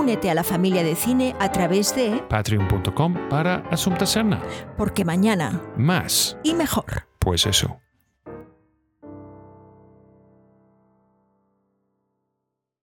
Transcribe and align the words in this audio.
Únete 0.00 0.30
a 0.30 0.34
la 0.34 0.44
familia 0.44 0.82
de 0.82 0.96
cine 0.96 1.36
a 1.38 1.52
través 1.52 1.94
de 1.94 2.22
patreon.com 2.30 3.28
para 3.28 3.56
Asunta 3.70 4.06
Serna. 4.06 4.42
Porque 4.78 5.04
mañana 5.04 5.60
Más. 5.76 6.38
y 6.42 6.54
mejor. 6.54 7.06
Pues 7.18 7.44
eso. 7.44 7.78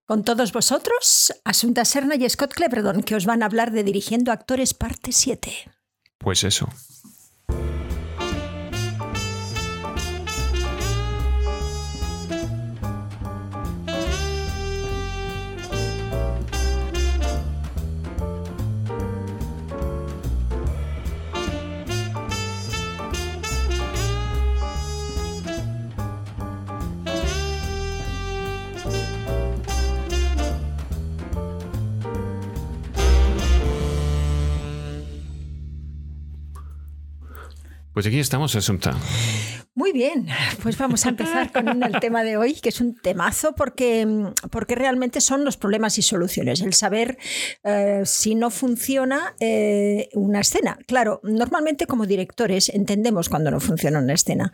Con 0.06 0.24
todos 0.24 0.54
vosotros, 0.54 1.34
Asunta 1.44 1.86
Serna 1.86 2.14
y 2.16 2.30
Scott 2.30 2.54
Cleverton, 2.54 3.02
que 3.02 3.16
os 3.16 3.26
van 3.26 3.42
a 3.42 3.48
hablar 3.48 3.72
de 3.72 3.84
Dirigiendo 3.84 4.32
Actores 4.32 4.76
parte 4.76 5.12
7. 5.12 5.52
Pues 6.20 6.44
eso. 6.44 6.70
Pues 37.98 38.06
aquí 38.06 38.20
estamos, 38.20 38.56
Asunta. 38.56 38.96
Muy 39.78 39.92
bien, 39.92 40.26
pues 40.64 40.76
vamos 40.76 41.06
a 41.06 41.10
empezar 41.10 41.52
con 41.52 41.84
el 41.84 42.00
tema 42.00 42.24
de 42.24 42.36
hoy, 42.36 42.56
que 42.56 42.70
es 42.70 42.82
un 42.82 42.96
temazo 42.96 43.54
porque, 43.54 44.08
porque 44.50 44.74
realmente 44.74 45.22
son 45.22 45.46
los 45.46 45.56
problemas 45.56 46.00
y 46.00 46.02
soluciones, 46.02 46.62
el 46.62 46.74
saber 46.74 47.20
eh, 47.64 48.02
si 48.04 48.34
no 48.34 48.50
funciona 48.50 49.36
eh, 49.40 50.10
una 50.16 50.40
escena. 50.40 50.80
Claro, 50.88 51.20
normalmente 51.22 51.86
como 51.86 52.08
directores 52.08 52.70
entendemos 52.70 53.30
cuando 53.30 53.52
no 53.52 53.60
funciona 53.60 54.00
una 54.00 54.14
escena. 54.14 54.52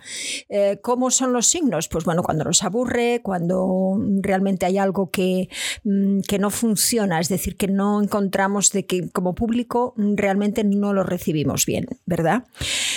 Eh, 0.50 0.80
¿Cómo 0.82 1.10
son 1.10 1.32
los 1.32 1.48
signos? 1.48 1.88
Pues 1.88 2.04
bueno, 2.04 2.22
cuando 2.22 2.44
nos 2.44 2.62
aburre, 2.62 3.22
cuando 3.24 3.98
realmente 4.18 4.66
hay 4.66 4.78
algo 4.78 5.10
que, 5.10 5.48
mm, 5.86 6.20
que 6.28 6.38
no 6.38 6.50
funciona, 6.50 7.22
es 7.22 7.30
decir, 7.30 7.56
que 7.56 7.70
no 7.70 8.04
encontramos 8.04 8.72
de 8.74 8.86
que 8.86 9.10
como 9.12 9.36
público 9.36 9.94
realmente 9.96 10.66
no 10.66 10.92
lo 10.92 11.04
recibimos 11.04 11.66
bien, 11.66 11.88
¿verdad? 12.06 12.44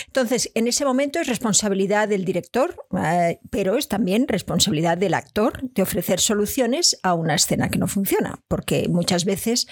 Entonces, 0.09 0.51
en 0.55 0.67
ese 0.67 0.85
momento 0.85 1.21
es 1.21 1.29
responsabilidad 1.29 2.16
director, 2.25 2.77
eh, 2.99 3.39
pero 3.51 3.77
es 3.77 3.89
también 3.89 4.29
responsabilidad 4.29 4.99
del 4.99 5.15
actor 5.15 5.63
de 5.71 5.83
ofrecer 5.83 6.21
soluciones 6.21 6.99
a 7.03 7.15
una 7.15 7.35
escena 7.35 7.69
que 7.69 7.79
no 7.79 7.87
funciona, 7.87 8.41
porque 8.49 8.89
muchas 8.89 9.25
veces 9.25 9.67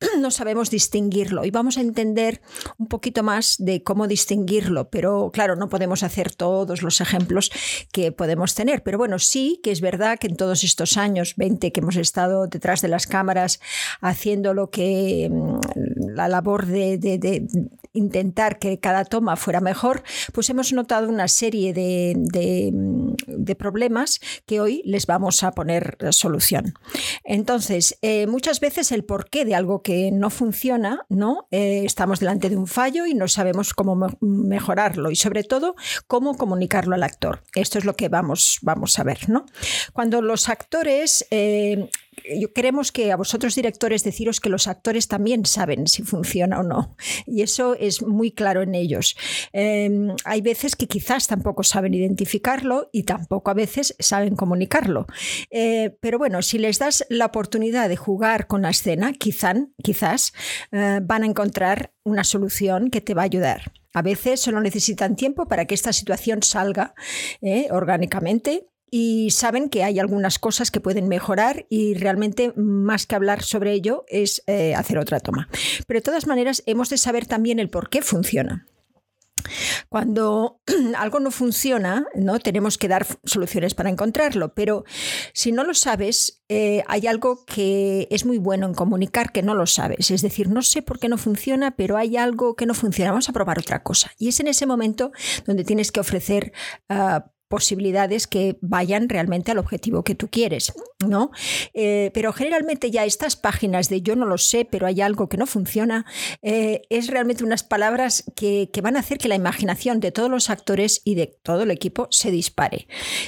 no 0.20 0.30
sabemos 0.30 0.70
distinguirlo. 0.70 1.44
Y 1.44 1.50
vamos 1.50 1.78
a 1.78 1.80
entender 1.80 2.40
un 2.78 2.86
poquito 2.86 3.22
más 3.22 3.56
de 3.58 3.82
cómo 3.82 4.06
distinguirlo, 4.06 4.90
pero 4.90 5.30
claro, 5.32 5.56
no 5.56 5.68
podemos 5.68 6.02
hacer 6.02 6.34
todos 6.34 6.82
los 6.82 7.00
ejemplos 7.00 7.50
que 7.92 8.12
podemos 8.12 8.54
tener, 8.54 8.82
pero 8.82 8.98
bueno, 8.98 9.18
sí 9.18 9.60
que 9.62 9.70
es 9.70 9.80
verdad 9.80 10.18
que 10.18 10.28
en 10.28 10.36
todos 10.36 10.64
estos 10.64 10.96
años, 10.96 11.34
20 11.36 11.72
que 11.72 11.80
hemos 11.80 11.96
estado 11.96 12.46
detrás 12.46 12.82
de 12.82 12.88
las 12.88 13.06
cámaras 13.06 13.60
haciendo 14.00 14.54
lo 14.54 14.70
que 14.70 15.28
mm, 15.30 15.58
la 16.14 16.28
labor 16.28 16.66
de 16.66 16.98
intentar 17.98 18.58
que 18.58 18.80
cada 18.80 19.04
toma 19.04 19.36
fuera 19.36 19.60
mejor, 19.60 20.02
pues 20.32 20.48
hemos 20.50 20.72
notado 20.72 21.08
una 21.08 21.28
serie 21.28 21.72
de, 21.72 22.14
de, 22.16 23.54
problemas 23.56 24.20
que 24.46 24.60
hoy 24.60 24.82
les 24.84 25.06
vamos 25.06 25.42
a 25.42 25.52
poner 25.52 25.96
solución. 26.10 26.74
Entonces, 27.24 27.98
eh, 28.02 28.26
muchas 28.26 28.60
veces 28.60 28.92
el 28.92 29.04
porqué 29.04 29.44
de 29.44 29.54
algo 29.54 29.82
que 29.82 30.10
no 30.12 30.30
funciona, 30.30 31.04
¿no? 31.08 31.48
Eh, 31.50 31.82
estamos 31.84 32.20
delante 32.20 32.48
de 32.48 32.56
un 32.56 32.66
fallo 32.66 33.06
y 33.06 33.14
no 33.14 33.26
sabemos 33.26 33.74
cómo 33.74 33.96
me 33.96 34.08
mejorarlo 34.58 35.10
y 35.10 35.16
sobre 35.16 35.44
todo 35.44 35.76
cómo 36.06 36.36
comunicarlo 36.36 36.94
al 36.94 37.02
actor. 37.02 37.42
Esto 37.54 37.78
es 37.78 37.84
lo 37.84 37.94
que 37.94 38.08
vamos, 38.08 38.58
vamos 38.62 38.98
a 38.98 39.04
ver, 39.04 39.28
¿no? 39.28 39.46
Cuando 39.92 40.22
los 40.22 40.48
actores 40.48 41.26
eh, 41.30 41.90
queremos 42.54 42.92
que 42.92 43.12
a 43.12 43.16
vosotros 43.16 43.54
directores 43.54 44.04
deciros 44.04 44.40
que 44.40 44.48
los 44.48 44.68
actores 44.68 45.08
también 45.08 45.44
saben 45.46 45.86
si 45.86 46.02
funciona 46.02 46.60
o 46.60 46.62
no. 46.62 46.96
Y 47.26 47.42
eso 47.42 47.74
es 47.74 48.02
muy 48.02 48.32
claro 48.32 48.62
en 48.62 48.74
ellos. 48.74 49.16
Eh, 49.52 49.90
hay 50.24 50.40
veces 50.40 50.76
que 50.76 50.86
quizás 50.86 51.26
tampoco 51.26 51.62
saben 51.62 51.94
identificarlo 51.94 52.88
y 52.92 53.04
tampoco 53.04 53.50
a 53.50 53.54
veces 53.54 53.94
saben 53.98 54.36
comunicarlo. 54.36 55.06
Eh, 55.50 55.96
pero 56.00 56.18
bueno, 56.18 56.42
si 56.42 56.58
les 56.58 56.78
das 56.78 57.04
la 57.08 57.26
oportunidad 57.26 57.88
de 57.88 57.96
jugar 57.96 58.46
con 58.46 58.62
la 58.62 58.70
escena, 58.70 59.12
quizá, 59.12 59.54
quizás 59.82 60.32
eh, 60.72 61.00
van 61.02 61.22
a 61.22 61.26
encontrar 61.26 61.92
una 62.04 62.24
solución 62.24 62.90
que 62.90 63.00
te 63.00 63.14
va 63.14 63.22
a 63.22 63.26
ayudar. 63.26 63.72
A 63.94 64.02
veces 64.02 64.40
solo 64.40 64.60
necesitan 64.60 65.16
tiempo 65.16 65.46
para 65.46 65.64
que 65.64 65.74
esta 65.74 65.92
situación 65.92 66.42
salga 66.42 66.94
orgánicamente 67.70 68.68
y 68.90 69.30
saben 69.30 69.68
que 69.68 69.84
hay 69.84 69.98
algunas 69.98 70.38
cosas 70.38 70.70
que 70.70 70.80
pueden 70.80 71.08
mejorar 71.08 71.66
y 71.68 71.94
realmente 71.94 72.52
más 72.56 73.06
que 73.06 73.14
hablar 73.14 73.42
sobre 73.42 73.72
ello 73.72 74.04
es 74.08 74.42
eh, 74.46 74.74
hacer 74.74 74.98
otra 74.98 75.20
toma. 75.20 75.48
Pero 75.86 75.98
de 75.98 76.04
todas 76.04 76.26
maneras 76.26 76.62
hemos 76.66 76.90
de 76.90 76.98
saber 76.98 77.26
también 77.26 77.58
el 77.58 77.70
por 77.70 77.88
qué 77.88 78.02
funciona. 78.02 78.66
Cuando 79.88 80.60
algo 80.96 81.20
no 81.20 81.30
funciona, 81.30 82.06
¿no? 82.14 82.38
tenemos 82.38 82.78
que 82.78 82.88
dar 82.88 83.06
soluciones 83.24 83.74
para 83.74 83.90
encontrarlo, 83.90 84.54
pero 84.54 84.84
si 85.32 85.52
no 85.52 85.64
lo 85.64 85.74
sabes, 85.74 86.42
eh, 86.48 86.82
hay 86.86 87.06
algo 87.06 87.44
que 87.44 88.08
es 88.10 88.24
muy 88.24 88.38
bueno 88.38 88.66
en 88.66 88.74
comunicar 88.74 89.32
que 89.32 89.42
no 89.42 89.54
lo 89.54 89.66
sabes. 89.66 90.10
Es 90.10 90.22
decir, 90.22 90.48
no 90.48 90.62
sé 90.62 90.82
por 90.82 90.98
qué 90.98 91.08
no 91.08 91.18
funciona, 91.18 91.76
pero 91.76 91.96
hay 91.96 92.16
algo 92.16 92.56
que 92.56 92.66
no 92.66 92.74
funciona, 92.74 93.12
vamos 93.12 93.28
a 93.28 93.32
probar 93.32 93.58
otra 93.58 93.82
cosa. 93.82 94.10
Y 94.18 94.28
es 94.28 94.40
en 94.40 94.48
ese 94.48 94.66
momento 94.66 95.12
donde 95.46 95.64
tienes 95.64 95.92
que 95.92 96.00
ofrecer... 96.00 96.52
Uh, 96.88 97.20
posibilidades 97.48 98.26
que 98.26 98.58
vayan 98.60 99.08
realmente 99.08 99.50
al 99.50 99.58
objetivo 99.58 100.04
que 100.04 100.14
tú 100.14 100.28
quieres, 100.28 100.72
¿no? 101.06 101.30
Eh, 101.74 102.10
pero 102.14 102.32
generalmente 102.32 102.90
ya 102.90 103.04
estas 103.04 103.36
páginas 103.36 103.88
de 103.88 104.02
yo 104.02 104.16
no 104.16 104.26
lo 104.26 104.38
sé, 104.38 104.64
pero 104.64 104.86
hay 104.86 105.00
algo 105.00 105.28
que 105.28 105.38
no 105.38 105.46
funciona, 105.46 106.04
eh, 106.42 106.82
es 106.90 107.08
realmente 107.08 107.44
unas 107.44 107.64
palabras 107.64 108.24
que, 108.36 108.70
que, 108.72 108.80
van 108.80 108.96
a 108.96 109.00
hacer 109.00 109.18
que 109.18 109.28
la 109.28 109.34
imaginación 109.34 110.00
de 110.00 110.12
todos 110.12 110.30
los 110.30 110.50
actores 110.50 111.00
y 111.04 111.14
de 111.14 111.26
todo 111.26 111.62
el 111.62 111.70
equipo 111.70 112.06
se 112.10 112.30
dispare 112.30 112.86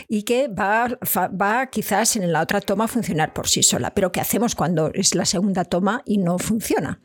y 0.09 0.23
que 0.25 0.49
va, 0.49 0.99
va 1.29 1.67
quizás 1.69 2.17
en 2.17 2.33
la 2.33 2.43
otra 2.43 2.61
toma 2.61 2.85
a 2.85 2.89
funcionar 2.89 3.33
por 3.33 3.49
sí 3.49 3.63
sola. 3.63 3.95
Pero 3.95 4.13
¿qué 4.13 4.21
hacemos 4.21 4.55
cuando 4.55 4.91
es 4.93 5.15
la 5.15 5.25
segunda 5.25 5.65
toma 5.65 6.03
y 6.05 6.19
no 6.19 6.39
funciona? 6.39 7.01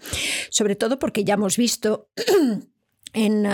Sobre 0.49 0.75
todo 0.75 0.99
porque 0.99 1.23
ya 1.23 1.35
hemos 1.35 1.57
visto 1.57 2.09
en, 3.15 3.45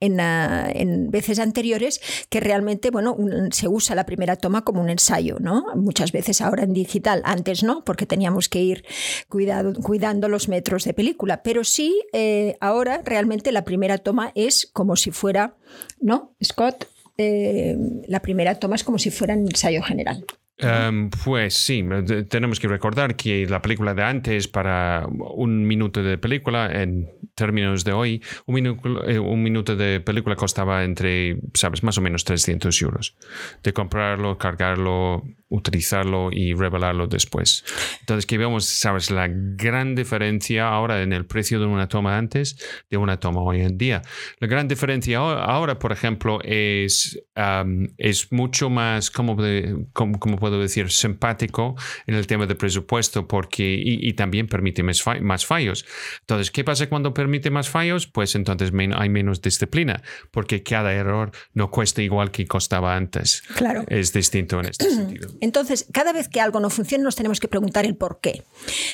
en, 0.00 0.20
en, 0.20 1.10
veces 1.10 1.38
anteriores 1.38 2.00
que 2.30 2.40
realmente 2.40 2.90
bueno, 2.90 3.16
se 3.50 3.68
usa 3.68 3.94
la 3.94 4.06
primera 4.06 4.36
toma 4.36 4.64
como 4.64 4.80
un 4.80 4.88
ensayo, 4.88 5.38
¿no? 5.40 5.66
Muchas 5.74 6.12
veces 6.12 6.40
ahora 6.40 6.62
en 6.62 6.72
digital, 6.72 7.20
antes 7.24 7.62
no, 7.62 7.84
porque 7.84 8.06
teníamos 8.06 8.48
que 8.48 8.62
ir 8.62 8.84
cuidado, 9.28 9.74
cuidando 9.74 10.28
los 10.28 10.48
metros 10.48 10.84
de 10.84 10.94
película, 10.94 11.42
pero 11.42 11.64
sí 11.64 12.00
eh, 12.12 12.56
ahora 12.60 13.02
realmente 13.04 13.52
la 13.52 13.64
primera 13.64 13.98
toma 13.98 14.32
es 14.34 14.68
como 14.72 14.96
si 14.96 15.10
fuera, 15.10 15.56
¿no? 16.00 16.34
Scott, 16.42 16.86
eh, 17.18 17.76
la 18.06 18.20
primera 18.22 18.54
toma 18.54 18.76
es 18.76 18.84
como 18.84 18.98
si 18.98 19.10
fuera 19.10 19.34
un 19.34 19.40
ensayo 19.40 19.82
general. 19.82 20.24
Um, 20.62 21.10
pues 21.24 21.54
sí, 21.54 21.84
tenemos 22.28 22.60
que 22.60 22.68
recordar 22.68 23.16
que 23.16 23.46
la 23.46 23.62
película 23.62 23.94
de 23.94 24.02
antes 24.02 24.48
para 24.48 25.06
un 25.08 25.66
minuto 25.66 26.02
de 26.02 26.18
película, 26.18 26.70
en 26.70 27.10
términos 27.34 27.84
de 27.84 27.92
hoy, 27.92 28.22
un, 28.46 28.78
eh, 29.06 29.18
un 29.18 29.42
minuto 29.42 29.74
de 29.76 30.00
película 30.00 30.36
costaba 30.36 30.84
entre, 30.84 31.38
sabes, 31.54 31.82
más 31.82 31.96
o 31.98 32.02
menos 32.02 32.24
300 32.24 32.82
euros. 32.82 33.16
De 33.62 33.72
comprarlo, 33.72 34.36
cargarlo, 34.36 35.24
utilizarlo 35.50 36.30
y 36.32 36.54
revelarlo 36.54 37.06
después. 37.06 37.64
Entonces, 38.00 38.24
que 38.24 38.38
vemos, 38.38 38.64
sabes, 38.64 39.10
la 39.10 39.28
gran 39.28 39.94
diferencia 39.94 40.68
ahora 40.68 41.02
en 41.02 41.12
el 41.12 41.26
precio 41.26 41.60
de 41.60 41.66
una 41.66 41.88
toma 41.88 42.16
antes 42.16 42.56
de 42.88 42.96
una 42.96 43.18
toma 43.18 43.42
hoy 43.42 43.60
en 43.60 43.76
día. 43.76 44.02
La 44.38 44.46
gran 44.46 44.68
diferencia 44.68 45.18
ahora, 45.18 45.78
por 45.78 45.92
ejemplo, 45.92 46.38
es, 46.42 47.20
es 47.98 48.32
mucho 48.32 48.70
más, 48.70 49.10
¿cómo, 49.10 49.36
como, 49.92 50.38
puedo 50.38 50.60
decir?, 50.60 50.90
simpático 50.90 51.76
en 52.06 52.14
el 52.14 52.26
tema 52.26 52.46
de 52.46 52.54
presupuesto 52.54 53.26
porque, 53.26 53.76
y, 53.84 54.12
también 54.14 54.46
permite 54.46 54.82
más, 54.82 55.02
más 55.20 55.44
fallos. 55.44 55.84
Entonces, 56.20 56.50
¿qué 56.50 56.62
pasa 56.62 56.88
cuando 56.88 57.12
permite 57.12 57.50
más 57.50 57.68
fallos? 57.68 58.06
Pues 58.06 58.34
entonces 58.34 58.72
hay 58.94 59.08
menos 59.08 59.42
disciplina 59.42 60.02
porque 60.30 60.62
cada 60.62 60.92
error 60.92 61.32
no 61.54 61.70
cuesta 61.70 62.02
igual 62.02 62.30
que 62.30 62.46
costaba 62.46 62.94
antes. 62.94 63.42
Claro. 63.56 63.84
Es 63.88 64.12
distinto 64.12 64.60
en 64.60 64.66
este 64.66 64.90
sentido. 64.90 65.28
Entonces, 65.40 65.86
cada 65.92 66.12
vez 66.12 66.28
que 66.28 66.40
algo 66.40 66.60
no 66.60 66.70
funciona, 66.70 67.04
nos 67.04 67.16
tenemos 67.16 67.40
que 67.40 67.48
preguntar 67.48 67.84
el 67.84 67.96
por 67.96 68.20
qué. 68.20 68.44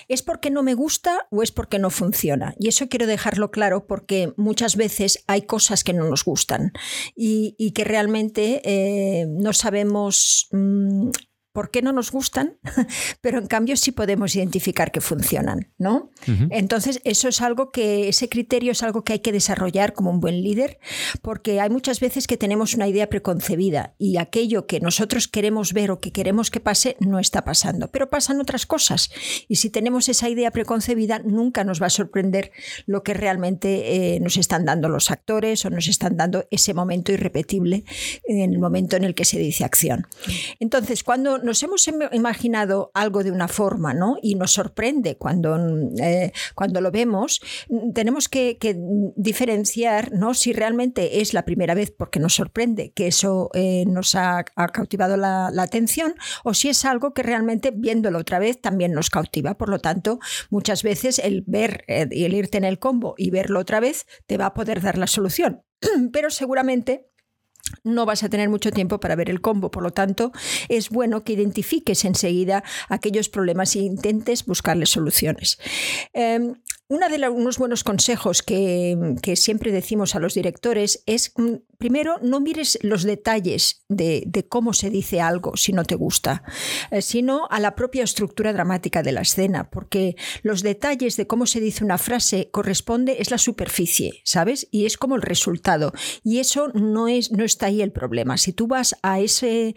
¿Es 0.08 0.22
porque 0.22 0.50
no 0.50 0.62
me 0.62 0.75
gusta 0.75 1.26
o 1.31 1.43
es 1.43 1.52
porque 1.52 1.78
no 1.78 1.90
funciona? 1.90 2.54
Y 2.58 2.69
eso 2.69 2.88
quiero 2.88 3.06
dejarlo 3.06 3.50
claro 3.50 3.87
porque 3.87 4.32
muchas 4.37 4.76
veces 4.76 5.25
hay 5.26 5.43
cosas 5.43 5.84
que 5.84 5.93
no 5.93 6.08
nos 6.08 6.25
gustan 6.25 6.72
y, 7.14 7.54
que 7.75 7.84
realmente 7.84 8.62
eh, 8.64 9.26
no 9.28 9.52
sabemos 9.52 10.48
mm, 10.52 11.10
por 11.56 11.70
qué 11.70 11.81
no 11.81 11.91
nos 11.91 12.12
gustan, 12.12 12.58
pero 13.23 13.38
en 13.38 13.47
cambio 13.47 13.79
sí 13.79 13.91
podemos 13.91 14.37
identificar 14.37 14.93
que 14.93 15.00
funcionan, 15.00 15.73
¿no? 15.79 16.11
Entonces, 16.50 17.00
eso 17.05 17.29
es 17.29 17.41
algo 17.41 17.70
que, 17.70 18.11
ese 18.11 18.29
criterio 18.29 18.73
es 18.73 18.82
algo 18.82 19.05
que 19.05 19.14
hay 19.14 19.20
que 19.20 19.32
desarrollar 19.32 19.94
como 19.94 20.11
un 20.11 20.20
buen 20.20 20.43
líder, 20.43 20.79
porque 21.23 21.58
hay 21.62 21.70
muchas 21.70 21.99
veces 21.99 22.26
que 22.26 22.37
tenemos 22.37 22.75
una 22.75 22.88
idea 22.88 23.08
preconcebida 23.08 23.94
y 23.97 24.19
aquello 24.19 24.67
que 24.67 24.81
nosotros 24.81 25.29
queremos 25.29 25.73
ver 25.73 25.91
o 25.93 25.99
que 25.99 26.12
queremos 26.12 26.50
que 26.50 26.61
pase 26.61 26.99
no 27.00 27.19
está 27.19 27.43
pasando, 27.43 27.88
pero 27.88 28.11
pasan 28.11 28.38
otras 28.38 28.67
cosas. 28.67 29.08
Y 29.49 29.56
si 29.56 29.70
tenemos 29.70 30.11
esa 30.11 30.29
idea 30.29 30.50
preconcebida, 30.50 31.20
nunca 31.20 31.64
nos 31.64 31.81
va 31.81 31.87
a 31.87 31.91
sorprender 31.91 32.53
lo 32.85 33.03
que 33.03 33.14
realmente 33.14 34.17
eh, 34.17 34.20
nos 34.20 34.37
están 34.37 34.67
dando 34.67 34.91
los 34.91 35.11
actores 35.11 35.64
o 35.64 35.70
nos 35.70 35.88
están 35.88 36.19
dando 36.19 36.47
ese 36.50 36.75
momento 36.75 37.12
irrepetible 37.12 37.85
en 38.25 38.53
el 38.53 38.58
momento 38.58 38.97
en 38.97 39.05
el 39.05 39.14
que 39.14 39.25
se 39.25 39.38
dice 39.38 39.64
acción. 39.64 40.06
Entonces, 40.61 41.03
cuando 41.03 41.45
nos 41.46 41.62
hemos 41.62 41.88
imaginado 42.12 42.90
algo 42.93 43.25
de 43.25 43.31
una 43.31 43.48
forma, 43.48 43.94
¿no? 43.94 44.16
Y 44.20 44.34
nos 44.34 44.52
sorprende 44.52 45.16
cuando, 45.16 45.56
eh, 46.02 46.32
cuando 46.54 46.81
lo 46.81 46.90
vemos, 46.90 47.40
tenemos 47.94 48.28
que, 48.28 48.58
diferenciar, 49.16 50.12
¿no? 50.12 50.34
Si 50.34 50.52
realmente 50.52 51.20
es 51.20 51.32
la 51.32 51.44
primera 51.44 51.75
vez 51.75 51.93
porque 51.96 52.19
nos 52.19 52.34
sorprende 52.34 52.93
que 52.93 53.06
eso 53.06 53.50
eh, 53.54 53.84
nos 53.87 54.14
ha, 54.14 54.44
cautivado 54.72 55.16
la, 55.16 55.46
atención, 55.58 56.14
o 56.44 56.52
si 56.52 56.69
es 56.69 56.84
algo 56.84 57.14
que 57.14 57.22
realmente 57.22 57.70
viéndolo 57.70 58.19
otra 58.19 58.38
vez 58.38 58.60
también 58.60 58.93
nos 58.93 59.08
cautiva. 59.08 59.56
Por 59.56 59.69
lo 59.69 59.78
tanto, 59.78 60.19
muchas 60.50 60.82
veces 60.82 61.19
el 61.20 61.44
ver 61.46 61.84
eh, 61.87 62.08
y 62.10 62.25
el 62.25 62.34
irte 62.34 62.58
en 62.58 62.64
el 62.64 62.78
combo 62.78 63.14
y 63.16 63.31
verlo 63.31 63.60
otra 63.60 63.81
vez 63.81 64.06
te 64.26 64.37
va 64.37 64.46
a 64.46 64.54
poder 64.54 64.82
dar 64.82 64.98
la 64.98 65.06
solución. 65.06 65.62
Pero 66.12 66.31
seguramente 66.31 67.06
no 67.85 68.07
vas 68.07 68.23
a 68.23 68.29
tener 68.29 68.49
mucho 68.49 68.71
tiempo 68.71 69.01
para 69.01 69.17
ver 69.17 69.31
el 69.31 69.41
combo. 69.41 69.71
Por 69.71 69.83
lo 69.83 69.93
tanto, 69.93 70.33
es 70.69 70.91
bueno 70.91 71.25
que 71.25 71.33
identifiques 71.33 72.05
enseguida 72.05 72.65
aquellos 72.89 73.29
problemas 73.29 73.77
e 73.77 73.81
intentes 73.81 74.45
buscarles 74.45 74.91
soluciones. 74.91 75.59
Em, 76.13 76.55
uno 76.88 77.09
de 77.09 77.19
los, 77.19 77.59
buenos 77.59 77.83
consejos 77.83 78.43
que, 78.43 79.35
siempre 79.35 79.73
decimos 79.73 80.15
a 80.15 80.21
los 80.21 80.35
directores 80.35 81.03
es, 81.06 81.33
mm, 81.37 81.55
primero, 81.79 82.19
no 82.23 82.41
mires 82.41 82.79
los 82.83 83.03
detalles 83.03 83.85
de, 83.88 84.47
cómo 84.49 84.73
se 84.73 84.91
dice 84.91 85.21
algo 85.21 85.56
si 85.56 85.73
no 85.73 85.85
te 85.85 85.97
gusta, 85.97 86.44
eh, 86.91 87.03
sino 87.03 87.49
a 87.50 87.59
la 87.59 87.75
propia 87.75 88.05
estructura 88.05 88.53
dramática 88.53 89.03
de 89.03 89.12
la 89.12 89.23
escena, 89.23 89.69
porque 89.71 90.15
los 90.43 90.62
detalles 90.62 91.17
de 91.17 91.27
cómo 91.27 91.47
se 91.47 91.61
dice 91.61 91.85
una 91.85 91.99
frase 91.99 92.50
corresponde, 92.53 93.17
es 93.19 93.31
la 93.31 93.39
superficie, 93.39 94.21
¿sabes? 94.25 94.69
Y 94.71 94.87
es 94.87 94.97
como 94.97 95.17
el 95.17 95.23
resultado. 95.23 95.93
Y 96.23 96.39
eso 96.39 96.69
no, 96.69 97.09
es, 97.09 97.32
no 97.32 97.44
está 97.44 97.67
ahí 97.67 97.82
el 97.82 97.93
problema. 97.93 98.37
Si 98.37 98.53
tú 98.53 98.69
vas 98.69 98.97
a, 99.03 99.19
ese, 99.19 99.75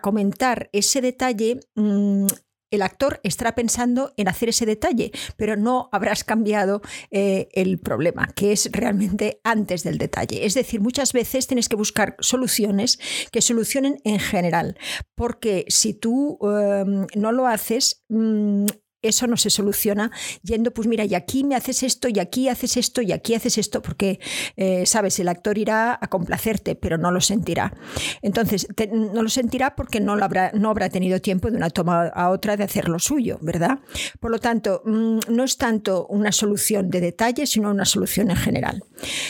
comentar 0.00 0.70
ese 0.72 1.00
detalle, 1.00 1.60
mm, 1.74 2.26
el 2.72 2.82
actor 2.82 3.20
estará 3.22 3.54
pensando 3.54 4.12
en 4.16 4.26
hacer 4.28 4.48
ese 4.48 4.66
detalle, 4.66 5.12
pero 5.36 5.56
no 5.56 5.88
habrás 5.92 6.24
cambiado 6.24 6.82
eh, 7.10 7.48
el 7.52 7.78
problema, 7.78 8.28
que 8.34 8.52
es 8.52 8.68
realmente 8.72 9.40
antes 9.44 9.84
del 9.84 9.98
detalle. 9.98 10.44
Es 10.44 10.54
decir, 10.54 10.80
muchas 10.80 11.12
veces 11.12 11.46
tienes 11.46 11.68
que 11.68 11.76
buscar 11.76 12.16
soluciones 12.18 12.98
que 13.30 13.42
solucionen 13.42 13.98
en 14.04 14.18
general, 14.18 14.76
porque 15.14 15.66
si 15.68 15.94
tú 15.94 16.38
em, 16.42 17.06
no 17.14 17.30
lo 17.30 17.46
haces, 17.46 18.04
mm, 18.08 18.66
eso 19.02 19.26
no 19.26 19.36
se 19.36 19.50
soluciona 19.50 20.10
yendo, 20.42 20.72
pues 20.72 20.88
mira, 20.88 21.04
y 21.04 21.14
aquí 21.14 21.44
me 21.44 21.54
haces 21.54 21.82
esto, 21.82 22.08
y 22.08 22.18
aquí 22.18 22.48
haces 22.48 22.76
esto, 22.76 23.02
y 23.02 23.12
aquí 23.12 23.34
haces 23.34 23.58
esto, 23.58 23.82
porque, 23.82 24.20
eh, 24.56 24.86
sabes, 24.86 25.18
el 25.18 25.28
actor 25.28 25.58
irá 25.58 25.98
a 26.00 26.08
complacerte, 26.08 26.74
pero 26.74 26.98
no 26.98 27.10
lo 27.10 27.20
sentirá. 27.20 27.74
Entonces, 28.22 28.66
no 28.92 29.22
lo 29.22 29.28
sentirá 29.28 29.74
porque 29.74 30.00
no, 30.00 30.16
lo 30.16 30.24
habrá, 30.24 30.52
no 30.54 30.70
habrá 30.70 30.88
tenido 30.88 31.20
tiempo 31.20 31.50
de 31.50 31.56
una 31.56 31.70
toma 31.70 32.06
a 32.06 32.30
otra 32.30 32.56
de 32.56 32.64
hacer 32.64 32.88
lo 32.88 32.98
suyo, 32.98 33.38
¿verdad? 33.42 33.80
Por 34.20 34.30
lo 34.30 34.38
tanto, 34.38 34.82
mm, 34.84 35.18
no 35.28 35.44
es 35.44 35.56
tanto 35.56 36.06
una 36.06 36.32
solución 36.32 36.90
de 36.90 37.00
detalle, 37.00 37.46
sino 37.46 37.70
una 37.70 37.84
solución 37.84 38.30
en 38.30 38.36
general. 38.36 38.82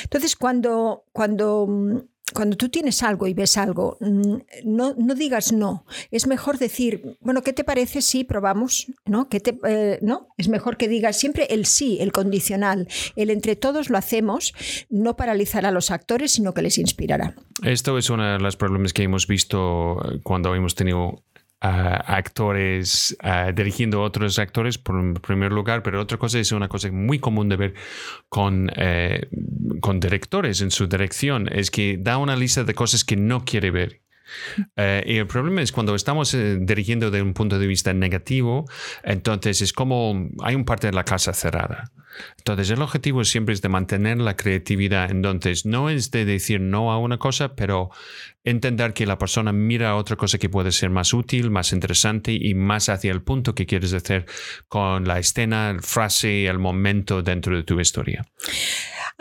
Entonces, 0.05 0.37
cuando, 0.37 1.05
cuando 1.13 1.67
mm, 1.67 1.99
cuando 2.33 2.57
tú 2.57 2.69
tienes 2.69 3.03
algo 3.03 3.27
y 3.27 3.35
ves 3.35 3.57
algo, 3.57 3.97
mm, 4.01 4.37
no, 4.65 4.95
no, 4.97 5.15
digas 5.15 5.53
no. 5.53 5.85
Es 6.11 6.27
mejor 6.27 6.59
decir, 6.59 7.17
bueno, 7.21 7.43
¿qué 7.43 7.53
te 7.53 7.65
parece 7.65 8.03
si 8.03 8.25
probamos? 8.25 8.87
¿No? 9.05 9.29
¿Qué 9.29 9.41
te, 9.41 9.59
eh, 9.67 9.99
¿no? 10.03 10.29
Es 10.37 10.49
mejor 10.49 10.77
que 10.77 10.89
digas 10.89 11.19
siempre 11.19 11.47
el 11.51 11.67
sí, 11.67 11.99
el 12.01 12.13
condicional. 12.13 12.89
El 13.17 13.31
entre 13.31 13.57
todos 13.57 13.91
lo 13.91 13.99
hacemos, 13.99 14.55
no 14.91 15.17
paralizará 15.17 15.69
a 15.69 15.73
los 15.73 15.91
actores, 15.91 16.33
sino 16.33 16.55
que 16.55 16.63
les 16.63 16.79
inspirará. 16.79 17.35
Esto 17.63 17.99
es 17.99 18.11
uno 18.11 18.25
de 18.33 18.39
los 18.39 18.57
problemas 18.57 18.93
que 18.93 19.03
hemos 19.03 19.27
visto 19.27 19.99
cuando 20.23 20.55
hemos 20.55 20.75
tenido 20.75 21.23
actores 21.63 23.17
dirigiendo 23.55 24.01
a 24.01 24.05
otros 24.05 24.39
actores 24.39 24.79
por 24.79 25.21
primer 25.21 25.53
lugar, 25.53 25.83
pero 25.83 26.01
otra 26.01 26.19
cosa 26.19 26.39
es 26.39 26.53
una 26.53 26.69
cosa 26.69 26.91
muy 26.91 27.19
común 27.19 27.49
de 27.49 27.57
ver 27.57 27.75
con, 28.29 28.71
eh, 28.77 29.29
con 29.81 30.01
directores 30.01 30.61
en 30.61 30.71
su 30.71 30.87
dirección, 30.87 31.49
es 31.51 31.71
que 31.71 31.97
da 31.99 32.19
una 32.19 32.37
lista 32.37 32.65
de 32.65 32.75
cosas 32.75 33.05
que 33.05 33.17
no 33.17 33.45
quiere 33.45 33.71
ver. 33.71 34.02
Eh, 34.77 35.05
y 35.07 35.17
el 35.17 35.27
problema 35.27 35.63
es 35.63 35.73
cuando 35.73 35.95
estamos 35.95 36.35
eh, 36.35 36.59
dirigiendo 36.61 37.11
de 37.11 37.23
un 37.23 37.35
punto 37.35 37.59
de 37.59 37.67
vista 37.67 37.93
negativo, 37.93 38.67
entonces 39.03 39.63
es 39.63 39.73
como 39.73 40.29
hay 40.43 40.55
un 40.55 40.65
parte 40.65 40.89
de 40.89 40.93
la 40.93 41.05
casa 41.05 41.33
cerrada. 41.33 41.93
Entonces 42.39 42.71
el 42.71 42.83
objetivo 42.83 43.25
siempre 43.25 43.55
es 43.55 43.63
de 43.63 43.69
mantener 43.69 44.19
la 44.19 44.37
creatividad. 44.37 45.11
Entonces 45.11 45.65
no 45.65 45.91
es 45.91 46.11
de 46.11 46.25
decir 46.25 46.61
no 46.61 46.93
a 46.93 46.99
una 46.99 47.19
cosa, 47.19 47.55
pero 47.55 47.91
entender 48.45 48.93
que 48.93 49.07
la 49.07 49.19
persona 49.19 49.53
mira 49.53 49.91
a 49.91 49.97
otra 49.97 50.17
cosa 50.17 50.39
que 50.39 50.49
puede 50.49 50.73
ser 50.73 50.91
más 50.91 51.15
útil, 51.15 51.51
más 51.51 51.73
interesante 51.73 52.33
y 52.33 52.55
más 52.55 52.89
hacia 52.89 53.13
el 53.13 53.23
punto 53.23 53.55
que 53.55 53.67
quieres 53.67 53.93
hacer 53.93 54.27
con 54.69 55.07
la 55.07 55.19
escena, 55.19 55.73
la 55.73 55.83
frase, 55.83 56.47
el 56.47 56.59
momento 56.59 57.23
dentro 57.23 57.57
de 57.57 57.63
tu 57.63 57.79
historia. 57.81 58.27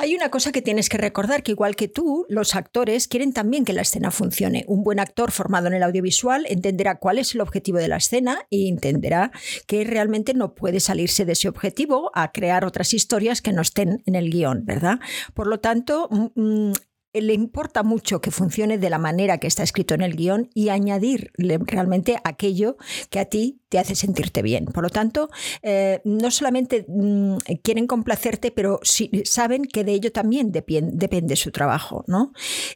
Hay 0.02 0.16
una 0.16 0.32
cosa 0.32 0.52
que 0.52 0.64
tienes 0.64 0.90
que 0.90 0.98
recordar, 0.98 1.44
que 1.44 1.52
igual 1.52 1.76
que 1.76 1.88
tú, 1.88 2.26
los 2.28 2.56
actores 2.56 3.08
quieren 3.08 3.34
también 3.34 3.66
que 3.66 3.72
la 3.72 3.84
escena 3.84 4.10
funcione. 4.10 4.66
Un 4.68 4.84
buen 4.84 5.00
actor 5.00 5.32
formado 5.32 5.68
en 5.68 5.76
el 5.76 5.84
audiovisual 5.84 6.48
entenderá 6.50 6.98
cuál 6.98 7.20
es 7.20 7.36
el 7.36 7.42
objetivo 7.42 7.78
de 7.78 7.88
la 7.88 7.98
escena 7.98 8.40
y 8.50 8.68
entenderá 8.68 9.32
que 9.68 9.84
realmente 9.84 10.34
no 10.34 10.56
puede 10.56 10.80
salirse 10.80 11.24
de 11.24 11.34
ese 11.34 11.50
objetivo 11.50 12.10
a 12.16 12.32
crear 12.32 12.66
otras 12.66 12.96
historias 12.96 13.44
que 13.44 13.54
no 13.54 13.62
estén 13.62 14.02
en 14.08 14.16
el 14.16 14.32
guion, 14.32 14.66
¿verdad? 14.66 15.00
Por 15.36 15.46
lo 15.46 15.60
tanto, 15.60 16.10
mm, 16.10 16.70
mm, 16.70 16.74
le 17.14 17.34
importa 17.34 17.84
mucho 17.84 18.22
que 18.22 18.32
funcione 18.32 18.80
de 18.80 18.90
la 18.90 18.98
manera 18.98 19.38
que 19.38 19.46
está 19.46 19.62
escrito 19.62 19.94
en 19.94 20.02
el 20.02 20.16
guion 20.16 20.50
y 20.56 20.70
añadirle 20.70 21.60
realmente 21.60 22.18
aquello 22.24 22.78
que 23.12 23.20
a 23.20 23.26
ti 23.26 23.61
te 23.72 23.80
hace 23.80 23.96
sentirte 23.96 24.42
bien. 24.42 24.66
Por 24.66 24.84
lo 24.84 24.90
tanto, 24.90 25.30
eh, 25.64 26.02
no 26.04 26.30
solamente 26.30 26.86
mm, 26.90 27.38
quieren 27.64 27.88
complacerte, 27.88 28.52
pero 28.52 28.82
saben 29.24 29.64
que 29.64 29.86
de 29.86 29.94
ello 29.94 30.12
también 30.12 30.52
depende 30.52 31.38
su 31.38 31.52
trabajo. 31.52 32.04
¿no? 32.06 32.34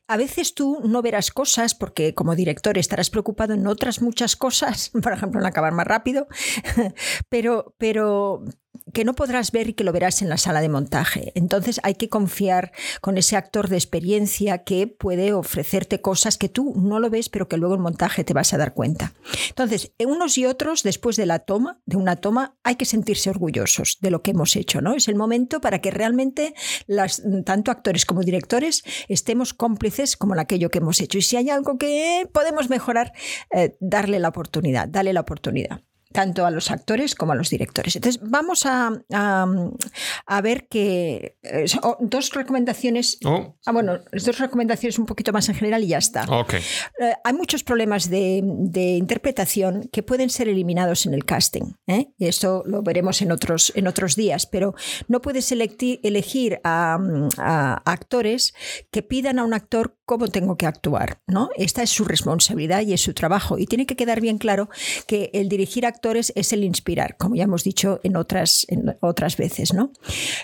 A 0.07 0.15
veces 0.15 0.55
tú 0.55 0.79
no 0.85 1.01
verás 1.01 1.31
cosas 1.31 1.75
porque 1.75 2.13
como 2.13 2.33
director 2.33 2.77
estarás 2.77 3.09
preocupado 3.09 3.53
en 3.53 3.67
otras 3.67 4.01
muchas 4.01 4.37
cosas, 4.37 4.89
por 5.03 5.11
ejemplo, 5.11 5.41
en 5.41 5.45
acabar 5.45 5.73
más 5.73 5.85
rápido, 5.85 6.27
pero, 7.29 7.75
pero 7.77 8.45
que 8.93 9.03
no 9.03 9.13
podrás 9.13 9.51
ver 9.51 9.69
y 9.69 9.73
que 9.73 9.83
lo 9.83 9.91
verás 9.91 10.21
en 10.21 10.29
la 10.29 10.37
sala 10.37 10.61
de 10.61 10.69
montaje. 10.69 11.31
Entonces 11.35 11.79
hay 11.83 11.95
que 11.95 12.09
confiar 12.09 12.71
con 13.01 13.17
ese 13.17 13.35
actor 13.35 13.67
de 13.67 13.75
experiencia 13.75 14.63
que 14.63 14.87
puede 14.87 15.33
ofrecerte 15.33 16.01
cosas 16.01 16.37
que 16.37 16.49
tú 16.49 16.73
no 16.75 16.99
lo 16.99 17.09
ves, 17.09 17.29
pero 17.29 17.47
que 17.47 17.57
luego 17.57 17.75
en 17.75 17.81
montaje 17.81 18.23
te 18.23 18.33
vas 18.33 18.53
a 18.53 18.57
dar 18.57 18.73
cuenta. 18.73 19.13
Entonces, 19.49 19.91
unos 19.99 20.37
y 20.37 20.45
otros 20.45 20.83
después 20.85 21.17
de 21.17 21.25
la 21.25 21.39
toma, 21.39 21.81
de 21.85 21.97
una 21.97 22.15
toma, 22.15 22.57
hay 22.63 22.75
que 22.75 22.85
sentirse 22.85 23.29
orgullosos 23.29 23.97
de 23.99 24.11
lo 24.11 24.21
que 24.21 24.31
hemos 24.31 24.55
hecho, 24.55 24.79
¿no? 24.79 24.95
Es 24.95 25.09
el 25.09 25.15
momento 25.15 25.59
para 25.59 25.79
que 25.79 25.91
realmente 25.91 26.53
las, 26.87 27.21
tanto 27.43 27.71
actores 27.71 28.05
como 28.05 28.21
directores 28.21 28.83
estemos 29.09 29.53
cómplices 29.53 30.15
como 30.15 30.33
en 30.33 30.39
aquello 30.39 30.69
que 30.69 30.77
hemos 30.77 31.01
hecho. 31.01 31.17
Y 31.17 31.21
si 31.21 31.35
hay 31.35 31.49
algo 31.49 31.77
que 31.77 32.29
podemos 32.31 32.69
mejorar, 32.69 33.11
eh, 33.53 33.75
darle 33.81 34.19
la 34.19 34.29
oportunidad, 34.29 34.87
darle 34.87 35.11
la 35.11 35.21
oportunidad 35.21 35.81
tanto 36.15 36.45
a 36.45 36.51
los 36.51 36.71
actores 36.71 37.13
como 37.13 37.33
a 37.33 37.35
los 37.35 37.49
directores. 37.49 37.95
Entonces, 37.97 38.21
vamos 38.23 38.65
a, 38.65 38.91
a, 39.11 40.41
ver 40.41 40.67
que 40.67 41.37
eh, 41.43 41.65
oh, 41.83 41.97
dos 41.99 42.31
recomendaciones. 42.31 43.19
Oh. 43.25 43.55
Ah, 43.65 43.73
bueno, 43.73 43.99
dos 44.13 44.39
recomendaciones 44.39 44.97
un 44.97 45.05
poquito 45.05 45.33
más 45.33 45.49
en 45.49 45.55
general 45.55 45.83
y 45.83 45.87
ya 45.87 45.97
está. 45.97 46.23
Okay. 46.23 46.61
Eh, 46.99 47.13
hay 47.23 47.33
muchos 47.33 47.63
problemas 47.63 48.09
de, 48.09 48.41
de, 48.43 48.95
interpretación 48.95 49.89
que 49.91 50.03
pueden 50.03 50.29
ser 50.29 50.47
eliminados 50.47 51.05
en 51.05 51.13
el 51.13 51.25
casting. 51.25 51.73
¿eh? 51.85 52.07
Y 52.17 52.27
esto 52.27 52.63
lo 52.65 52.81
veremos 52.81 53.21
en 53.21 53.33
otros, 53.33 53.73
en 53.75 53.87
otros 53.87 54.15
días, 54.15 54.45
pero 54.45 54.73
no 55.09 55.21
puedes 55.21 55.51
elegir 55.51 56.61
a, 56.63 56.97
a 57.37 57.81
actores 57.85 58.53
que 58.89 59.03
pidan 59.03 59.39
a 59.39 59.43
un 59.43 59.53
actor 59.53 59.97
cómo 60.05 60.29
tengo 60.29 60.55
que 60.55 60.65
actuar. 60.65 61.19
¿no? 61.27 61.49
Esta 61.57 61.83
es 61.83 61.89
su 61.89 62.05
responsabilidad 62.05 62.81
y 62.81 62.93
es 62.93 63.01
su 63.01 63.13
trabajo. 63.13 63.57
Y 63.57 63.65
tiene 63.65 63.85
que 63.85 63.97
quedar 63.97 64.21
bien 64.21 64.37
claro 64.37 64.69
que 65.07 65.29
el 65.33 65.49
dirigir 65.49 65.85
actores 65.85 66.04
es 66.13 66.53
el 66.53 66.63
inspirar, 66.63 67.17
como 67.17 67.35
ya 67.35 67.43
hemos 67.43 67.63
dicho 67.63 67.99
en 68.03 68.15
otras, 68.15 68.65
en 68.69 68.97
otras 69.01 69.37
veces. 69.37 69.73
¿no? 69.73 69.91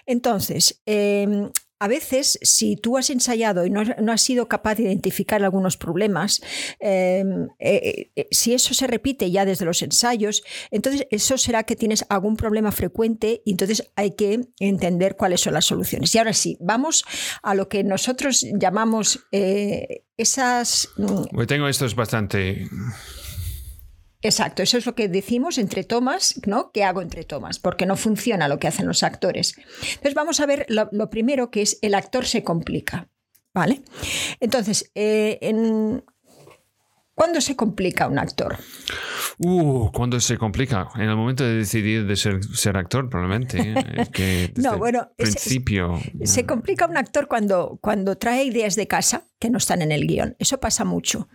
Entonces, 0.05 0.81
em, 0.85 1.49
a 1.81 1.87
veces, 1.87 2.37
si 2.43 2.75
tú 2.75 2.95
has 2.99 3.09
ensayado 3.09 3.65
y 3.65 3.71
no, 3.71 3.81
has 3.81 4.21
sido 4.21 4.47
capaz 4.47 4.75
de 4.75 4.83
identificar 4.83 5.43
algunos 5.43 5.77
problemas, 5.77 6.39
em, 6.79 7.47
eh, 7.57 8.11
eh, 8.15 8.27
si 8.29 8.53
eso 8.53 8.75
se 8.75 8.85
repite 8.85 9.31
ya 9.31 9.45
desde 9.45 9.65
los 9.65 9.81
ensayos, 9.81 10.43
entonces 10.69 11.07
eso 11.09 11.39
será 11.39 11.63
que 11.63 11.75
tienes 11.75 12.05
algún 12.09 12.37
problema 12.37 12.71
frecuente 12.71 13.41
y 13.45 13.51
entonces 13.53 13.89
hay 13.95 14.11
que 14.11 14.41
entender 14.59 15.15
cuáles 15.17 15.41
son 15.41 15.55
las 15.55 15.65
soluciones. 15.65 16.13
Y 16.13 16.19
ahora 16.19 16.33
sí, 16.33 16.55
vamos 16.59 17.03
a 17.41 17.55
lo 17.55 17.67
que 17.67 17.83
nosotros 17.83 18.45
llamamos 18.59 19.21
eh, 19.31 20.03
esas... 20.17 20.87
Mm, 20.97 21.45
tengo 21.47 21.67
esto 21.67 21.87
es 21.87 21.95
bastante 21.95 22.69
Exacto, 24.21 24.61
eso 24.61 24.77
es 24.77 24.85
lo 24.85 24.93
que 24.93 25.07
decimos 25.07 25.57
entre 25.57 25.83
tomas, 25.83 26.39
¿no? 26.45 26.71
¿Qué 26.71 26.83
hago 26.83 27.01
entre 27.01 27.23
tomas? 27.23 27.59
Porque 27.59 27.85
no 27.85 27.95
funciona 27.95 28.47
lo 28.47 28.59
que 28.59 28.67
hacen 28.67 28.87
los 28.87 29.03
actores. 29.03 29.55
Entonces 29.57 30.13
vamos 30.13 30.39
a 30.39 30.45
ver 30.45 30.65
lo, 30.69 31.09
primero 31.09 31.49
que 31.49 31.63
es 31.63 31.79
el 31.81 31.95
actor 31.95 32.25
se 32.25 32.43
complica, 32.43 33.09
¿vale? 33.53 33.81
Entonces, 34.39 34.91
eh, 34.93 35.39
en, 35.41 36.03
¿cuándo 37.21 37.39
se 37.39 37.55
complica 37.55 38.07
un 38.07 38.17
actor? 38.17 38.57
Uh, 39.37 39.91
¿cuándo 39.91 40.19
se 40.19 40.39
complica? 40.39 40.89
En 40.95 41.03
el 41.03 41.15
momento 41.15 41.43
de 41.43 41.53
decidir 41.53 42.07
de 42.07 42.15
ser, 42.15 42.43
ser 42.43 42.75
actor, 42.77 43.11
probablemente. 43.11 43.59
¿eh? 43.59 44.07
que 44.11 44.51
no, 44.55 44.79
bueno, 44.79 45.11
principio. 45.15 45.99
se 46.23 46.47
complica 46.47 46.87
un 46.87 46.97
actor 46.97 47.27
cuando, 47.27 47.77
cuando 47.79 48.17
trae 48.17 48.45
ideas 48.45 48.75
de 48.75 48.87
casa 48.87 49.27
que 49.41 49.49
no 49.49 49.57
están 49.57 49.81
en 49.81 49.91
el 49.91 50.05
guion. 50.05 50.35
Eso 50.37 50.59
pasa 50.59 50.85
mucho. 50.85 51.27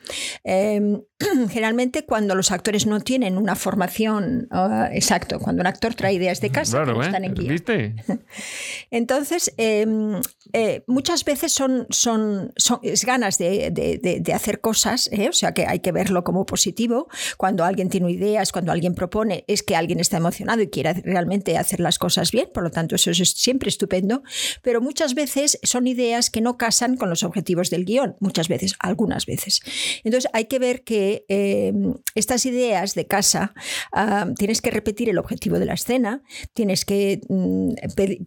Em, 0.44 1.02
generalmente 1.50 2.04
cuando 2.04 2.36
los 2.36 2.52
actores 2.52 2.86
no 2.86 3.00
tienen 3.00 3.36
una 3.36 3.56
formación, 3.56 4.48
uh, 4.52 4.84
exacto, 4.92 5.40
cuando 5.40 5.60
un 5.60 5.66
actor 5.66 5.94
trae 5.94 6.14
ideas 6.14 6.40
de 6.40 6.50
casa 6.50 6.84
que 6.84 6.92
no 6.92 7.02
¿eh? 7.02 7.06
están 7.06 7.24
en 7.24 7.34
guion. 7.34 7.48
¿Viste? 7.48 7.96
Entonces, 8.92 9.52
em, 9.56 10.20
eh, 10.52 10.84
muchas 10.86 11.24
veces 11.24 11.52
son, 11.52 11.88
son, 11.90 12.52
son 12.56 12.78
es 12.82 13.04
ganas 13.04 13.38
de, 13.38 13.70
de, 13.72 14.20
de, 14.20 14.32
hacer 14.32 14.60
cosas, 14.60 15.08
¿eh? 15.12 15.28
o 15.28 15.32
sea 15.32 15.52
que 15.52 15.66
hay 15.66 15.75
que 15.80 15.92
verlo 15.92 16.24
como 16.24 16.46
positivo. 16.46 17.08
Cuando 17.36 17.64
alguien 17.64 17.88
tiene 17.88 18.10
ideas, 18.10 18.52
cuando 18.52 18.72
alguien 18.72 18.94
propone, 18.94 19.44
es 19.46 19.62
que 19.62 19.76
alguien 19.76 20.00
está 20.00 20.16
emocionado 20.16 20.62
y 20.62 20.68
quiere 20.68 20.94
realmente 21.04 21.56
hacer 21.56 21.80
las 21.80 21.98
cosas 21.98 22.30
bien, 22.30 22.48
por 22.52 22.62
lo 22.62 22.70
tanto 22.70 22.94
eso 22.94 23.10
es 23.10 23.18
siempre 23.30 23.68
estupendo, 23.68 24.22
pero 24.62 24.80
muchas 24.80 25.14
veces 25.14 25.58
son 25.62 25.86
ideas 25.86 26.30
que 26.30 26.40
no 26.40 26.56
casan 26.56 26.96
con 26.96 27.10
los 27.10 27.22
objetivos 27.22 27.70
del 27.70 27.84
guion. 27.84 28.16
Muchas 28.20 28.48
veces, 28.48 28.74
algunas 28.78 29.26
veces. 29.26 29.60
Entonces 30.04 30.30
hay 30.32 30.46
que 30.46 30.58
ver 30.58 30.84
que 30.84 31.24
em, 31.28 31.94
estas 32.14 32.46
ideas 32.46 32.94
de 32.94 33.06
casa, 33.06 33.54
tienes 34.36 34.60
que 34.60 34.70
repetir 34.70 35.08
el 35.08 35.18
objetivo 35.18 35.58
de 35.58 35.66
la 35.66 35.74
escena, 35.74 36.22
tienes 36.54 36.84
que 36.84 37.20
mm, 37.28 37.74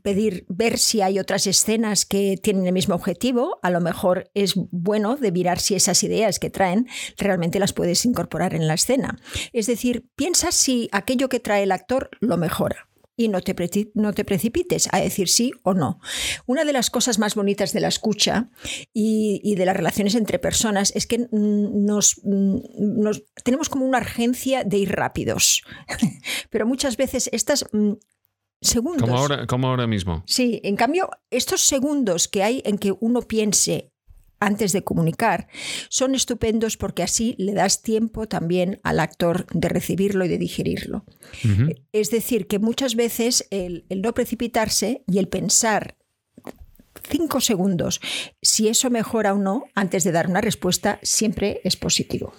pedir, 0.03 0.45
ver 0.49 0.77
si 0.77 1.01
hay 1.01 1.19
otras 1.19 1.47
escenas 1.47 2.05
que 2.05 2.37
tienen 2.41 2.65
el 2.65 2.73
mismo 2.73 2.95
objetivo, 2.95 3.59
a 3.61 3.69
lo 3.69 3.81
mejor 3.81 4.29
es 4.33 4.53
bueno 4.71 5.15
de 5.15 5.31
mirar 5.31 5.59
si 5.59 5.75
esas 5.75 6.03
ideas 6.03 6.39
que 6.39 6.49
traen 6.49 6.87
realmente 7.17 7.38
las 7.59 7.73
puedes 7.73 8.05
incorporar 8.05 8.53
en 8.53 8.67
la 8.67 8.75
escena. 8.75 9.19
Es 9.53 9.67
decir, 9.67 10.05
piensa 10.15 10.51
si 10.51 10.89
aquello 10.91 11.29
que 11.29 11.39
trae 11.39 11.63
el 11.63 11.71
actor 11.71 12.09
lo 12.19 12.37
mejora 12.37 12.89
y 13.19 13.27
no 13.27 13.41
te, 13.41 13.53
no 13.95 14.13
te 14.13 14.23
precipites 14.23 14.87
a 14.93 14.99
decir 14.99 15.27
sí 15.27 15.51
o 15.63 15.73
no. 15.73 15.99
Una 16.45 16.63
de 16.63 16.71
las 16.71 16.89
cosas 16.89 17.19
más 17.19 17.35
bonitas 17.35 17.73
de 17.73 17.81
la 17.81 17.89
escucha 17.89 18.49
y, 18.93 19.55
de 19.55 19.65
las 19.65 19.75
relaciones 19.75 20.15
entre 20.15 20.39
personas 20.39 20.93
es 20.95 21.05
que 21.05 21.27
nos, 21.31 22.21
nos, 22.23 23.23
tenemos 23.43 23.67
como 23.67 23.85
una 23.85 23.97
urgencia 23.97 24.63
de 24.63 24.77
ir 24.77 24.91
rápidos, 24.93 25.63
pero 26.49 26.65
muchas 26.65 26.95
veces 26.95 27.29
estas 27.33 27.65
mm, 27.73 27.91
segundos... 28.61 29.01
Como 29.01 29.17
ahora, 29.17 29.45
como 29.47 29.67
ahora 29.67 29.85
mismo. 29.85 30.23
Sí, 30.25 30.61
en 30.63 30.77
cambio, 30.77 31.09
estos 31.29 31.59
segundos 31.59 32.29
que 32.29 32.43
hay 32.43 32.61
en 32.63 32.77
que 32.77 32.93
uno 33.01 33.23
piense 33.23 33.91
antes 34.39 34.71
de 34.71 34.83
comunicar, 34.83 35.47
son 35.89 36.15
estupendos 36.15 36.77
porque 36.77 37.03
así 37.03 37.35
le 37.37 37.53
das 37.53 37.81
tiempo 37.81 38.27
también 38.27 38.79
al 38.83 38.99
actor 38.99 39.45
de 39.53 39.69
recibirlo 39.69 40.25
y 40.25 40.27
de 40.27 40.37
digerirlo. 40.37 41.05
Es 41.91 42.11
decir, 42.11 42.47
que 42.47 42.59
muchas 42.59 42.95
veces 42.95 43.47
el, 43.51 43.85
no 43.89 44.13
precipitarse 44.13 45.03
y 45.07 45.19
el 45.19 45.27
pensar 45.27 45.95
cinco 47.09 47.41
segundos 47.41 48.01
si 48.41 48.67
eso 48.67 48.89
mejora 48.89 49.33
o 49.33 49.37
no 49.37 49.65
antes 49.73 50.03
de 50.03 50.11
dar 50.11 50.27
una 50.27 50.41
respuesta 50.41 50.99
siempre 51.01 51.61
es 51.63 51.75
positivo. 51.75 52.33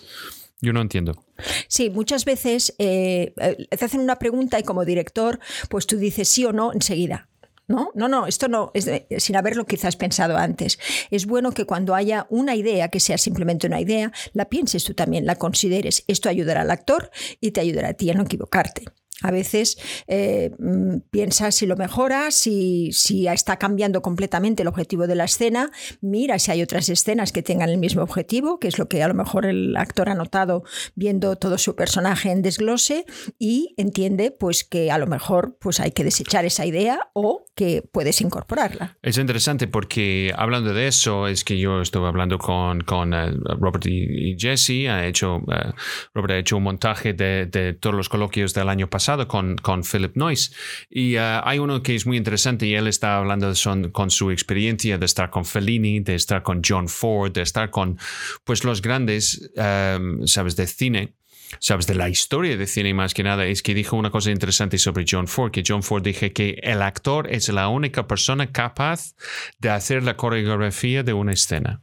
Yo 0.63 0.73
no 0.73 0.83
entiendo. 0.83 1.25
Sí, 1.69 1.89
muchas 1.89 2.25
veces 2.27 2.75
eh, 2.79 3.33
eh, 3.41 3.67
te 3.71 3.85
hacen 3.85 4.01
una 4.01 4.19
pregunta 4.19 4.59
y 4.61 4.63
como 4.63 4.85
director, 4.85 5.41
pues 5.71 5.87
tú 5.87 5.97
dices 5.97 6.29
sí 6.29 6.45
o 6.45 6.53
no 6.53 6.73
enseguida. 6.73 7.29
No, 7.71 7.93
no, 7.95 8.09
no, 8.09 8.27
esto 8.27 8.49
no, 8.49 8.73
es 8.75 8.91
sin 9.19 9.37
haberlo 9.37 9.65
quizás 9.65 9.95
pensado 9.95 10.37
antes. 10.37 10.81
Es 11.13 11.25
bueno 11.25 11.53
que 11.53 11.67
cuando 11.67 11.95
haya 11.95 12.27
una 12.29 12.57
idea, 12.57 12.89
que 12.89 12.99
sea 12.99 13.17
simplemente 13.17 13.69
una 13.69 13.81
idea, 13.81 14.11
la 14.33 14.47
pienses 14.47 14.83
tú 14.83 14.95
también, 14.95 15.25
la 15.25 15.37
consideres. 15.37 16.03
Esto 16.09 16.29
ayudará 16.29 16.63
al 16.63 16.73
actor 16.73 17.13
y 17.41 17.53
te 17.53 17.61
ayudará 17.61 17.91
a 17.91 17.95
ti 17.95 18.11
a 18.11 18.15
no 18.15 18.25
equivocarte. 18.25 18.87
A 19.23 19.31
veces 19.31 19.79
eh, 20.07 20.51
mm, 20.59 20.99
piensa 21.11 21.51
si 21.53 21.67
lo 21.67 21.77
mejora, 21.77 22.31
si, 22.31 22.91
si, 22.93 23.27
está 23.29 23.59
cambiando 23.59 24.03
completamente 24.03 24.63
el 24.63 24.69
objetivo 24.69 25.07
de 25.07 25.15
la 25.15 25.25
escena, 25.25 25.71
mira 26.01 26.39
si 26.39 26.51
hay 26.51 26.63
otras 26.63 26.89
escenas 26.89 27.33
que 27.33 27.43
tengan 27.43 27.69
el 27.69 27.79
mismo 27.79 28.03
objetivo, 28.03 28.59
que 28.59 28.69
es 28.69 28.79
lo 28.79 28.89
que 28.89 29.03
a 29.03 29.09
lo 29.09 29.15
mejor 29.15 29.47
el 29.47 29.77
actor 29.77 30.09
ha 30.09 30.15
notado 30.15 30.65
viendo 30.95 31.37
todo 31.37 31.59
su 31.59 31.77
personaje 31.77 32.31
en 32.31 32.43
desglose 32.43 33.05
y 33.39 33.75
entiende 33.77 34.31
pues 34.31 34.65
que 34.65 34.91
a 34.91 34.99
lo 34.99 35.07
mejor 35.07 35.57
pues 35.61 35.81
hay 35.81 35.93
que 35.93 36.05
desechar 36.05 36.45
esa 36.45 36.67
idea 36.67 37.11
o 37.13 37.47
que 37.55 37.83
puedes 37.93 38.21
incorporarla. 38.21 38.99
Es 39.03 39.19
interesante 39.19 39.69
porque 39.69 40.33
hablando 40.37 40.73
de 40.73 40.89
eso 40.89 41.29
es 41.29 41.45
que 41.45 41.59
yo 41.59 41.81
estuve 41.81 42.09
hablando 42.09 42.39
con, 42.39 42.81
con 42.83 43.13
eh, 43.15 43.33
Robert 43.59 43.85
y, 43.87 44.37
Jesse, 44.39 44.89
ha 44.89 45.07
hecho, 45.07 45.39
eh, 45.53 45.73
Robert 46.15 46.33
ha 46.33 46.39
hecho 46.39 46.57
un 46.57 46.63
montaje 46.63 47.13
de, 47.13 47.47
de 47.47 47.75
todos 47.75 47.95
los 47.95 48.09
coloquios 48.09 48.55
del 48.55 48.69
año 48.69 48.89
pasado 48.89 49.10
con, 49.29 49.57
con 49.57 49.83
Philip 49.83 50.17
Noyce. 50.17 50.53
Y 50.89 51.17
uh, 51.17 51.43
hay 51.45 51.59
uno 51.59 51.83
que 51.83 51.95
es 51.95 52.07
muy 52.07 52.17
interesante 52.17 52.67
y 52.67 52.75
él 52.75 52.87
está 52.87 53.17
hablando 53.19 53.55
son, 53.55 53.91
con 53.91 54.11
su 54.11 54.31
experiencia 54.31 54.99
de 54.99 55.07
estar 55.07 55.31
con 55.31 55.45
Fellini, 55.45 56.01
de 56.01 56.15
estar 56.15 56.43
con 56.43 56.63
John 56.67 56.89
Ford, 56.89 57.33
de 57.33 57.43
estar 57.43 57.71
con 57.71 57.99
pues 58.45 58.65
los 58.65 58.83
grandes, 58.83 59.51
um, 59.57 60.27
sabes, 60.27 60.57
de 60.57 60.67
cine 60.67 61.15
sabes, 61.59 61.87
de 61.87 61.95
la 61.95 62.09
historia 62.09 62.57
de 62.57 62.67
cine 62.67 62.95
más 62.95 63.13
que 63.13 63.23
nada, 63.23 63.45
es 63.45 63.63
que 63.63 63.75
dijo 63.75 63.97
una 63.97 64.11
cosa 64.11 64.31
interesante 64.31 64.79
sobre 64.79 65.05
John 65.09 65.27
Ford, 65.27 65.51
que 65.51 65.65
John 65.67 65.83
Ford 65.83 66.03
dije 66.03 66.33
que 66.33 66.61
el 66.63 66.81
actor 66.83 67.29
es 67.31 67.49
la 67.49 67.69
única 67.69 68.07
persona 68.07 68.53
capaz 68.53 69.15
de 69.59 69.71
hacer 69.71 70.05
la 70.05 70.17
coreografía 70.17 71.03
de 71.03 71.13
una 71.13 71.33
escena. 71.33 71.83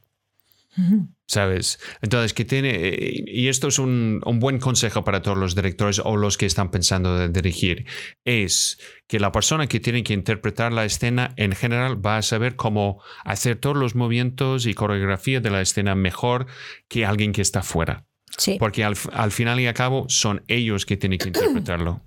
¿Sabes? 1.29 1.77
Entonces, 2.01 2.34
que 2.34 2.46
tiene, 2.46 2.89
y 3.27 3.50
esto 3.50 3.67
es 3.67 3.79
un, 3.79 4.22
buen 4.39 4.60
consejo 4.60 5.03
para 5.03 5.22
todos 5.22 5.38
los 5.38 5.55
directores 5.55 6.00
o 6.00 6.15
los 6.15 6.38
que 6.38 6.46
están 6.46 6.72
pensando 6.72 7.17
de 7.17 7.27
dirigir, 7.27 7.86
es 8.24 8.79
que 9.07 9.19
la 9.19 9.34
persona 9.34 9.67
que 9.67 9.81
tiene 9.81 10.03
que 10.03 10.13
interpretar 10.13 10.72
la 10.72 10.86
escena 10.86 11.34
en 11.36 11.51
general 11.51 12.03
va 12.03 12.15
a 12.15 12.22
saber 12.22 12.55
cómo 12.55 13.03
hacer 13.25 13.57
todos 13.57 13.75
los 13.75 13.93
movimientos 13.93 14.65
y 14.65 14.74
coreografía 14.74 15.41
de 15.41 15.50
la 15.50 15.62
escena 15.62 15.96
mejor 15.96 16.48
que 16.88 17.05
alguien 17.05 17.34
que 17.34 17.41
está 17.41 17.62
fuera. 17.62 18.05
Sí. 18.38 18.55
Porque 18.57 18.86
al, 18.86 18.96
al 19.12 19.31
final 19.31 19.60
y 19.60 19.67
al 19.67 19.74
cabo 19.74 20.05
son 20.07 20.43
ellos 20.48 20.86
que 20.86 20.96
tienen 20.96 21.19
que 21.19 21.27
interpretarlo. 21.27 22.03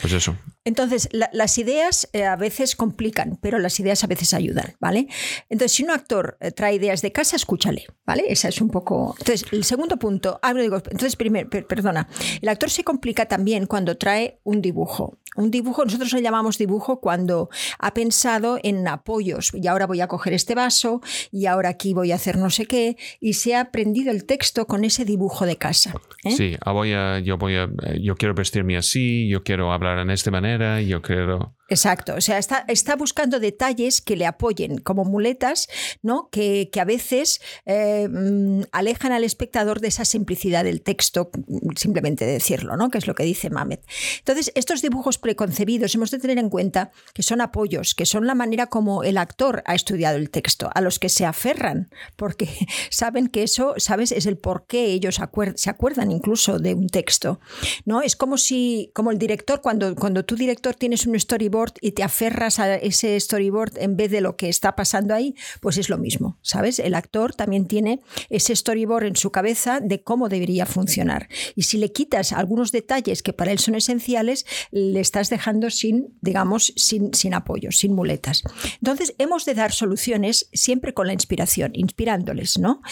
Pues 0.00 0.12
eso. 0.12 0.36
Entonces, 0.64 1.08
las 1.12 1.58
ideas 1.58 2.08
eh, 2.12 2.24
a 2.24 2.36
veces 2.36 2.76
complican, 2.76 3.38
pero 3.40 3.58
las 3.58 3.80
ideas 3.80 4.04
a 4.04 4.06
veces 4.06 4.32
ayudan, 4.32 4.74
¿vale? 4.80 5.08
Entonces, 5.48 5.72
si 5.72 5.82
un 5.82 5.90
actor 5.90 6.36
eh, 6.40 6.52
trae 6.52 6.74
ideas 6.74 7.02
de 7.02 7.10
casa, 7.10 7.36
escúchale, 7.36 7.86
¿vale? 8.06 8.24
Esa 8.28 8.48
es 8.48 8.60
un 8.60 8.70
poco... 8.70 9.14
Entonces, 9.18 9.46
el 9.52 9.64
segundo 9.64 9.96
punto, 9.98 10.38
ah, 10.42 10.54
digo, 10.54 10.76
entonces, 10.76 11.16
primero, 11.16 11.48
perdona, 11.50 12.08
el 12.40 12.48
actor 12.48 12.70
se 12.70 12.84
complica 12.84 13.26
también 13.26 13.66
cuando 13.66 13.96
trae 13.96 14.40
un 14.44 14.62
dibujo. 14.62 15.18
Un 15.34 15.50
dibujo, 15.50 15.84
nosotros 15.84 16.12
lo 16.12 16.18
llamamos 16.18 16.58
dibujo 16.58 17.00
cuando 17.00 17.48
ha 17.78 17.94
pensado 17.94 18.58
en 18.62 18.86
apoyos 18.86 19.50
y 19.54 19.66
ahora 19.66 19.86
voy 19.86 20.02
a 20.02 20.06
coger 20.06 20.34
este 20.34 20.54
vaso 20.54 21.00
y 21.30 21.46
ahora 21.46 21.70
aquí 21.70 21.94
voy 21.94 22.12
a 22.12 22.16
hacer 22.16 22.36
no 22.36 22.50
sé 22.50 22.66
qué 22.66 22.98
y 23.18 23.34
se 23.34 23.54
ha 23.54 23.60
aprendido 23.60 24.10
el 24.10 24.26
texto 24.26 24.66
con 24.66 24.84
ese 24.84 25.06
dibujo 25.06 25.46
de 25.46 25.56
casa. 25.56 25.94
¿eh? 26.24 26.32
Sí, 26.32 26.56
ah, 26.60 26.72
voy 26.72 26.92
a, 26.92 27.18
yo 27.20 27.38
voy 27.38 27.56
a, 27.56 27.68
yo 27.98 28.14
quiero 28.16 28.34
vestirme 28.34 28.76
así, 28.76 29.26
yo 29.28 29.42
quiero 29.42 29.72
hablar 29.72 29.98
en 30.00 30.10
esta 30.10 30.30
manera, 30.30 30.51
yo 30.80 31.02
quiero... 31.02 31.56
Exacto, 31.72 32.16
o 32.16 32.20
sea, 32.20 32.38
está, 32.38 32.96
buscando 32.96 33.40
detalles 33.40 34.02
que 34.02 34.14
le 34.14 34.26
apoyen 34.26 34.76
como 34.76 35.06
muletas, 35.06 35.68
¿no? 36.02 36.28
que, 36.30 36.68
a 36.78 36.84
veces 36.84 37.40
eh, 37.64 38.08
mm, 38.10 38.64
alejan 38.72 39.12
al 39.12 39.24
espectador 39.24 39.80
de 39.80 39.88
esa 39.88 40.04
simplicidad 40.04 40.64
del 40.64 40.82
texto, 40.82 41.30
simplemente 41.74 42.26
decirlo, 42.26 42.76
¿no? 42.76 42.90
que 42.90 42.98
es 42.98 43.06
lo 43.06 43.14
que 43.14 43.22
dice 43.22 43.48
Mamet. 43.48 43.82
Entonces, 44.18 44.52
estos 44.54 44.82
dibujos 44.82 45.16
preconcebidos 45.16 45.94
hemos 45.94 46.10
de 46.10 46.18
tener 46.18 46.36
en 46.36 46.50
cuenta 46.50 46.90
que 47.14 47.22
son 47.22 47.40
apoyos, 47.40 47.94
que 47.94 48.04
son 48.04 48.26
la 48.26 48.34
manera 48.34 48.66
como 48.66 49.02
el 49.02 49.16
actor 49.16 49.62
ha 49.64 49.74
estudiado 49.74 50.18
el 50.18 50.28
texto, 50.28 50.68
a 50.74 50.82
los 50.82 50.98
que 50.98 51.08
se 51.08 51.24
aferran, 51.24 51.88
porque 52.16 52.50
saben 52.90 53.28
que 53.28 53.44
eso, 53.44 53.72
¿sabes?, 53.78 54.12
es 54.12 54.26
el 54.26 54.36
por 54.36 54.66
qué 54.66 54.92
ellos 54.92 55.18
se 55.54 55.70
acuerdan 55.70 56.10
incluso 56.10 56.58
de 56.58 56.74
un 56.74 56.88
texto. 56.88 57.40
¿no? 57.86 58.02
Es 58.02 58.14
como 58.14 58.36
si, 58.36 58.90
como 58.92 59.10
el 59.10 59.16
director, 59.18 59.62
cuando, 59.62 59.94
cuando 59.94 60.26
tu 60.26 60.36
director 60.36 60.74
tienes 60.74 61.06
un 61.06 61.18
storyboard, 61.18 61.61
y 61.80 61.92
te 61.92 62.02
aferras 62.02 62.58
a 62.58 62.74
ese 62.76 63.18
storyboard 63.18 63.78
en 63.78 63.96
vez 63.96 64.10
de 64.10 64.20
lo 64.20 64.36
que 64.36 64.48
está 64.48 64.74
pasando 64.74 65.14
ahí, 65.14 65.34
pues 65.60 65.78
es 65.78 65.88
lo 65.88 65.98
mismo, 65.98 66.38
¿sabes? 66.42 66.78
El 66.78 66.94
actor 66.94 67.34
también 67.34 67.66
tiene 67.66 68.00
ese 68.30 68.54
storyboard 68.54 69.04
en 69.04 69.16
su 69.16 69.30
cabeza 69.30 69.80
de 69.80 70.02
cómo 70.02 70.28
debería 70.28 70.66
funcionar. 70.66 71.28
Y 71.54 71.62
si 71.62 71.78
le 71.78 71.92
quitas 71.92 72.32
algunos 72.32 72.72
detalles 72.72 73.22
que 73.22 73.32
para 73.32 73.52
él 73.52 73.58
son 73.58 73.74
esenciales, 73.74 74.46
le 74.70 75.00
estás 75.00 75.30
dejando 75.30 75.70
sin, 75.70 76.16
digamos, 76.20 76.72
sin, 76.76 77.14
sin 77.14 77.34
apoyo, 77.34 77.72
sin 77.72 77.94
muletas. 77.94 78.42
Entonces, 78.76 79.14
hemos 79.18 79.44
de 79.44 79.54
dar 79.54 79.72
soluciones 79.72 80.48
siempre 80.52 80.94
con 80.94 81.06
la 81.06 81.12
inspiración, 81.12 81.72
inspirándoles, 81.74 82.58
¿no? 82.58 82.82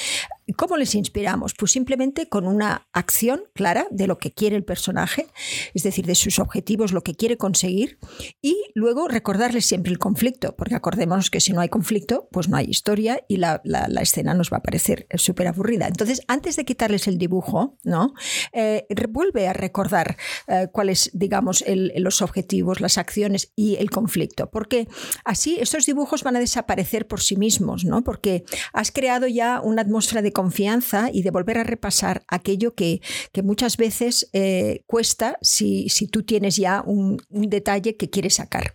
¿Cómo 0.57 0.76
les 0.76 0.95
inspiramos? 0.95 1.54
Pues 1.54 1.73
simplemente 1.73 2.28
con 2.28 2.47
una 2.47 2.88
acción 2.92 3.42
clara 3.54 3.87
de 3.90 4.07
lo 4.07 4.19
que 4.19 4.33
quiere 4.33 4.57
el 4.57 4.64
personaje, 4.64 5.26
es 5.75 5.83
decir, 5.83 6.07
de 6.07 6.14
sus 6.14 6.38
objetivos, 6.38 6.92
lo 6.92 7.02
que 7.02 7.14
quiere 7.14 7.37
conseguir, 7.37 7.99
y 8.42 8.57
luego 8.75 9.09
recordarles 9.09 9.66
siempre 9.66 9.92
el 9.92 9.99
conflicto, 9.99 10.57
porque 10.57 10.75
acordémonos 10.75 11.30
que 11.30 11.40
si 11.40 11.52
no 11.52 11.61
hay 11.61 11.69
conflicto, 11.69 12.28
pues 12.33 12.49
no 12.49 12.57
hay 12.57 12.66
historia 12.69 13.25
y 13.28 13.37
la, 13.37 13.61
escena 14.00 14.35
nos 14.35 14.50
va 14.50 14.59
a 14.59 14.62
parecer 14.62 15.07
súper 15.14 15.49
aburrida. 15.49 15.87
Entonces, 15.87 16.23
antes 16.26 16.57
de 16.57 16.64
quitarles 16.64 17.07
el 17.07 17.19
dibujo, 17.19 17.76
¿no? 17.85 18.14
Eh, 18.52 18.87
vuelve 19.09 19.49
a 19.49 19.52
recordar 19.52 20.16
eh, 20.47 20.69
cuáles, 20.73 21.11
digamos, 21.12 21.64
los 21.66 22.23
objetivos, 22.23 22.80
las 22.80 22.99
acciones 22.99 23.52
y 23.57 23.76
el 23.76 23.90
conflicto, 23.90 24.50
porque 24.50 24.88
así 25.25 25.59
estos 25.61 25.87
dibujos 25.87 26.23
van 26.23 26.37
a 26.37 26.40
desaparecer 26.40 27.07
por 27.07 27.21
sí 27.21 27.37
mismos, 27.37 27.85
¿no? 27.85 28.02
Porque 28.02 28.45
has 28.73 28.90
creado 28.92 29.26
ya 29.26 29.61
una 29.61 29.83
atmósfera 29.83 30.23
de 30.23 30.33
confianza 30.40 31.11
y 31.12 31.20
de 31.23 31.30
volver 31.30 31.59
a 31.59 31.64
repasar 31.64 32.23
aquello 32.26 32.75
que, 32.75 33.02
muchas 33.42 33.76
veces 33.76 34.30
eh, 34.32 34.85
cuesta 34.87 35.37
si, 35.42 35.88
tú 36.11 36.23
tienes 36.23 36.56
ya 36.56 36.82
un, 36.87 37.18
detalle 37.28 37.97
que 37.99 38.09
quieres 38.09 38.35
sacar. 38.37 38.75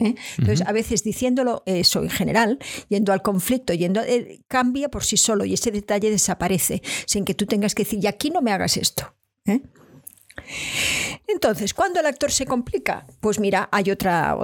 ¿eh? 0.00 0.16
Entonces, 0.38 0.66
a 0.66 0.72
veces 0.72 1.04
diciéndolo 1.04 1.62
eso 1.64 2.02
en 2.02 2.10
general, 2.10 2.58
yendo 2.88 3.12
al 3.12 3.22
conflicto, 3.22 3.72
yendo, 3.72 4.00
eh, 4.02 4.40
cambia 4.48 4.88
por 4.88 5.04
sí 5.04 5.16
solo 5.16 5.44
y 5.44 5.54
ese 5.54 5.70
detalle 5.70 6.10
desaparece 6.10 6.82
sin 7.06 7.24
que 7.24 7.34
tú 7.34 7.46
tengas 7.46 7.76
que 7.76 7.84
decir, 7.84 8.00
y 8.02 8.08
aquí 8.08 8.30
no 8.30 8.42
me 8.42 8.50
hagas 8.50 8.76
esto. 8.76 9.14
Entonces, 11.28 11.72
¿cuándo 11.72 12.00
el 12.00 12.06
actor 12.06 12.32
se 12.32 12.46
complica? 12.46 13.06
Pues 13.20 13.38
mira, 13.38 13.68
hay 13.70 13.92
otra, 13.92 14.36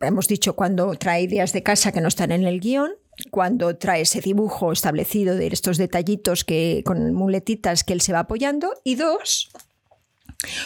hemos 0.00 0.28
dicho 0.28 0.54
cuando 0.54 0.94
trae 0.96 1.22
ideas 1.22 1.52
de 1.54 1.62
casa 1.62 1.92
que 1.92 2.02
no 2.02 2.08
están 2.08 2.30
en 2.30 2.44
el 2.44 2.60
guion, 2.60 2.92
cuando 3.30 3.76
trae 3.76 4.02
ese 4.02 4.20
dibujo 4.20 4.72
establecido 4.72 5.34
de 5.36 5.46
estos 5.48 5.78
detallitos 5.78 6.44
que, 6.44 6.82
con 6.84 7.14
muletitas 7.14 7.84
que 7.84 7.92
él 7.92 8.00
se 8.00 8.12
va 8.12 8.20
apoyando. 8.20 8.74
Y 8.84 8.96
dos, 8.96 9.50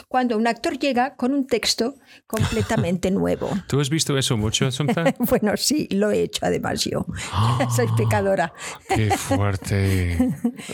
cuando 0.08 0.36
un 0.36 0.46
actor 0.46 0.78
llega 0.78 1.16
con 1.16 1.32
un 1.32 1.46
texto 1.46 1.94
completamente 2.26 3.10
nuevo. 3.10 3.50
¿Tú 3.68 3.80
has 3.80 3.90
visto 3.90 4.16
eso 4.18 4.36
mucho, 4.36 4.70
Samantha? 4.70 5.14
bueno, 5.18 5.56
sí, 5.56 5.88
lo 5.90 6.10
he 6.10 6.22
hecho 6.22 6.44
además 6.44 6.84
yo. 6.84 7.06
Soy 7.76 7.86
pecadora. 7.96 8.52
¡Qué 8.88 9.10
fuerte! 9.10 10.18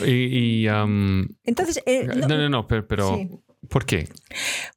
Y, 0.05 0.67
um, 0.67 1.27
Entonces, 1.43 1.81
eh, 1.85 2.05
no, 2.05 2.27
no, 2.27 2.49
no, 2.49 2.67
pero, 2.67 3.19
¿Por 3.69 3.85
qué? 3.85 4.09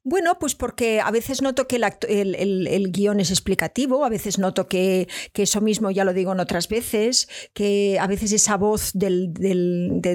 Bueno, 0.03 0.37
pues 0.39 0.55
porque 0.55 0.99
a 1.01 1.11
veces 1.11 1.41
noto 1.41 1.67
que 1.67 1.77
el, 1.77 2.91
guion 2.91 3.19
es 3.19 3.29
explicativo, 3.29 4.05
a 4.05 4.09
veces 4.09 4.37
noto 4.37 4.67
que, 4.67 5.07
eso 5.33 5.61
mismo 5.61 5.91
ya 5.91 6.05
lo 6.05 6.13
digo 6.13 6.31
en 6.31 6.39
otras 6.39 6.67
veces, 6.67 7.27
que 7.53 7.97
a 7.99 8.07
veces 8.07 8.31
esa 8.31 8.57
voz 8.57 8.91
del, 8.93 9.31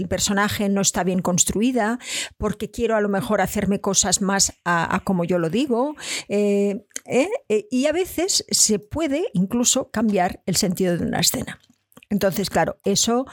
personaje 0.08 0.68
no 0.68 0.80
está 0.80 1.04
bien 1.04 1.20
construida, 1.20 1.98
porque 2.36 2.70
quiero 2.70 2.96
a 2.96 3.00
lo 3.00 3.08
mejor 3.08 3.40
hacerme 3.40 3.80
cosas 3.80 4.20
más 4.20 4.52
a, 4.64 5.00
como 5.04 5.24
yo 5.24 5.38
lo 5.38 5.50
digo. 5.50 5.94
Eh, 6.28 6.84
eh, 7.08 7.68
y 7.70 7.86
a 7.86 7.92
veces 7.92 8.44
se 8.50 8.78
puede 8.78 9.26
incluso 9.32 9.90
cambiar 9.90 10.42
el 10.46 10.56
sentido 10.56 10.96
de 10.96 11.04
una 11.04 11.20
escena. 11.20 11.60
Entonces, 12.10 12.50
claro, 12.50 12.78
eso 12.84 13.26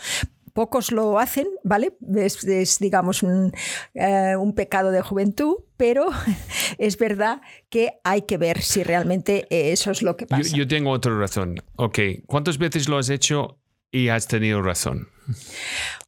pocos 0.53 0.91
lo 0.91 1.19
hacen, 1.19 1.47
¿vale? 1.63 1.97
Es, 2.15 2.79
digamos, 2.79 3.23
eh, 3.23 4.35
un, 4.37 4.53
pecado 4.53 4.91
de 4.91 5.01
juventud, 5.01 5.55
pero 5.77 6.07
es 6.77 6.97
verdad 6.97 7.41
que 7.69 7.99
hay 8.03 8.23
que 8.23 8.37
ver 8.37 8.61
si 8.61 8.83
realmente 8.83 9.47
eso 9.49 9.91
es 9.91 10.01
lo 10.01 10.15
que 10.15 10.27
pasa. 10.27 10.43
Yo, 10.43 10.57
yo 10.57 10.67
tengo 10.67 10.91
otra 10.91 11.17
razón. 11.17 11.55
Ok, 11.75 11.99
¿cuántas 12.25 12.57
veces 12.57 12.87
lo 12.87 12.97
has 12.97 13.09
hecho 13.09 13.59
y 13.91 14.09
has 14.09 14.27
tenido 14.27 14.61
razón? 14.61 15.09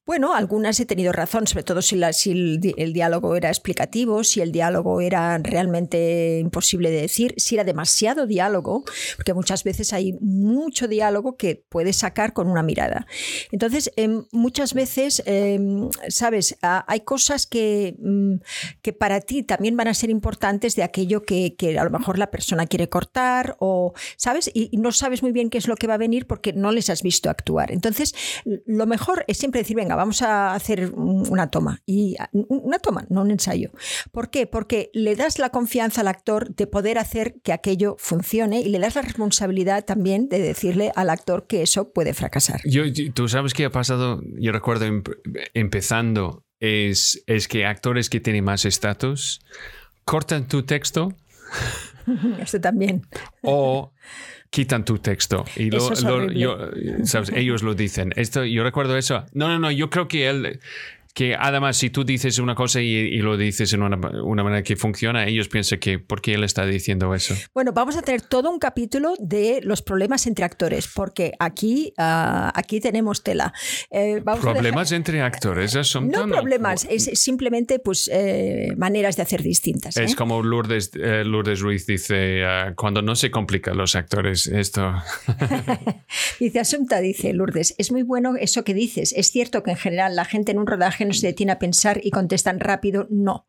Bueno, 0.05 0.35
algunas 0.35 0.79
he 0.79 0.85
tenido 0.85 1.11
razón, 1.11 1.47
sobre 1.47 1.63
todo 1.63 1.81
si, 1.81 1.95
el, 1.95 2.93
diálogo 2.93 3.35
era 3.35 3.49
explicativo, 3.49 4.23
si 4.23 4.39
el 4.39 4.51
diálogo 4.51 5.01
era 5.01 5.39
realmente 5.39 6.37
imposible 6.39 6.91
de 6.91 7.01
decir, 7.01 7.33
si 7.37 7.55
era 7.55 7.63
demasiado 7.63 8.27
diálogo, 8.27 8.83
porque 9.15 9.33
muchas 9.33 9.63
veces 9.63 9.93
hay 9.93 10.13
mucho 10.21 10.87
diálogo 10.87 11.37
que 11.37 11.65
puedes 11.69 11.95
sacar 11.95 12.33
con 12.33 12.47
una 12.47 12.61
mirada. 12.61 13.07
Entonces, 13.51 13.91
em, 13.95 14.25
muchas 14.31 14.75
veces, 14.75 15.23
em, 15.25 15.89
sabes, 16.09 16.55
hay 16.61 16.99
cosas 16.99 17.47
que, 17.47 17.95
mm, 17.97 18.35
que, 18.83 18.93
para 18.93 19.21
ti 19.21 19.41
también 19.41 19.75
van 19.75 19.87
a 19.87 19.95
ser 19.95 20.11
importantes 20.11 20.75
de 20.75 20.83
aquello 20.83 21.23
que, 21.23 21.55
a 21.79 21.83
lo 21.83 21.89
mejor 21.89 22.19
la 22.19 22.29
persona 22.29 22.67
quiere 22.67 22.89
cortar 22.89 23.57
o, 23.59 23.93
¿sabes? 24.17 24.51
Y 24.53 24.77
no 24.77 24.91
sabes 24.91 25.23
muy 25.23 25.31
bien 25.31 25.49
qué 25.49 25.57
es 25.57 25.67
lo 25.67 25.75
que 25.75 25.87
va 25.87 25.95
a 25.95 25.97
venir 25.97 26.27
porque 26.27 26.53
no 26.53 26.71
les 26.71 26.91
has 26.91 27.01
visto 27.01 27.31
actuar. 27.31 27.71
Entonces, 27.71 28.13
lo 28.67 28.85
mejor 28.85 29.25
es 29.27 29.37
siempre 29.39 29.61
decir, 29.61 29.75
venga, 29.75 29.94
vamos 29.95 30.21
a 30.21 30.53
hacer 30.53 30.91
una 30.93 31.47
toma. 31.47 31.81
Y 31.85 32.15
una 32.31 32.79
toma, 32.79 33.05
no 33.09 33.21
un 33.21 33.31
ensayo. 33.31 33.71
¿Por 34.11 34.29
qué? 34.29 34.47
Porque 34.47 34.89
le 34.93 35.15
das 35.15 35.39
la 35.39 35.49
confianza 35.49 36.01
al 36.01 36.07
actor 36.07 36.55
de 36.55 36.67
poder 36.67 36.97
hacer 36.97 37.35
que 37.43 37.53
aquello 37.53 37.95
funcione 37.99 38.61
y 38.61 38.69
le 38.69 38.79
das 38.79 38.95
la 38.95 39.01
responsabilidad 39.01 39.85
también 39.85 40.29
de 40.29 40.39
decirle 40.39 40.91
al 40.95 41.09
actor 41.09 41.47
que 41.47 41.61
eso 41.61 41.91
puede 41.91 42.13
fracasar. 42.13 42.61
Yo, 42.65 42.83
tú 43.13 43.27
sabes 43.27 43.53
qué 43.53 43.65
ha 43.65 43.71
pasado, 43.71 44.21
yo 44.39 44.51
recuerdo 44.51 44.85
empezando, 45.53 46.43
es, 46.59 47.23
es 47.27 47.47
que 47.47 47.65
actores 47.65 48.09
que 48.09 48.19
tienen 48.19 48.43
más 48.43 48.65
estatus 48.65 49.41
cortan 50.05 50.47
tu 50.47 50.63
texto. 50.63 51.13
Esto 52.39 52.61
también. 52.61 53.01
O 53.41 53.91
quitan 54.55 54.85
tu 54.85 54.99
texto 54.99 55.43
y 55.57 55.69
lo, 55.69 55.91
ellos 57.33 57.61
lo 57.61 57.73
dicen. 57.75 58.13
Esto, 58.15 58.45
yo 58.45 58.63
recuerdo 58.63 58.95
eso. 58.95 59.25
No, 59.33 59.49
no, 59.49 59.59
no, 59.59 59.69
yo 59.69 59.89
creo 59.89 60.07
que 60.07 60.29
él 60.29 60.61
que 61.15 61.33
además 61.33 61.77
si 61.77 61.89
tú 61.89 62.03
dices 62.03 62.39
una 62.39 62.55
cosa 62.55 62.81
y, 62.81 63.17
lo 63.19 63.37
dices 63.37 63.71
en 63.71 63.81
una, 63.81 63.95
manera 63.95 64.63
que 64.63 64.75
funciona, 64.75 65.25
ellos 65.25 65.47
piensan 65.47 65.79
que 65.79 65.97
¿por 65.97 66.21
qué 66.21 66.33
él 66.33 66.43
está 66.43 66.65
diciendo 66.65 67.15
eso? 67.15 67.33
Bueno, 67.53 67.71
vamos 67.71 67.95
a 67.95 68.01
tener 68.01 68.21
todo 68.21 68.51
un 68.51 68.59
capítulo 68.59 69.13
de 69.17 69.61
los 69.63 69.81
problemas 69.81 70.27
entre 70.27 70.43
actores, 70.43 70.89
porque 70.93 71.31
aquí, 71.39 71.93
ah, 71.97 72.51
aquí 72.53 72.81
tenemos 72.81 73.23
tela. 73.23 73.53
Eh, 73.91 74.21
¿Problemas 74.41 74.91
entre 74.91 75.21
actores? 75.21 75.73
No 76.01 76.27
problemas, 76.27 76.85
es 76.89 77.05
simplemente 77.13 77.79
pues, 77.79 78.09
eh, 78.11 78.73
maneras 78.75 79.15
de 79.15 79.21
hacer 79.21 79.41
distintas. 79.41 79.95
Es 79.95 80.11
¿eh? 80.11 80.15
como 80.17 80.43
Lourdes, 80.43 80.91
Lourdes 80.93 81.61
Ruiz 81.61 81.87
dice, 81.87 82.43
ah, 82.43 82.73
cuando 82.75 83.01
no 83.01 83.15
se 83.15 83.31
complican 83.31 83.77
los 83.77 83.95
actores, 83.95 84.47
esto... 84.47 84.93
dice 86.41 86.59
Asunta, 86.59 86.99
dice 86.99 87.31
Lourdes, 87.31 87.73
es 87.77 87.93
muy 87.93 88.03
bueno 88.03 88.35
eso 88.37 88.65
que 88.65 88.73
dices. 88.73 89.13
Es 89.15 89.31
cierto 89.31 89.63
que 89.63 89.71
en 89.71 89.77
general 89.77 90.17
la 90.17 90.25
gente 90.25 90.51
en 90.51 90.59
un 90.59 90.67
rodaje 90.67 91.04
no 91.05 91.13
se 91.13 91.27
detiene 91.27 91.51
a 91.51 91.59
pensar 91.59 91.99
y 92.03 92.11
contestan 92.11 92.59
rápido 92.59 93.07
no. 93.09 93.47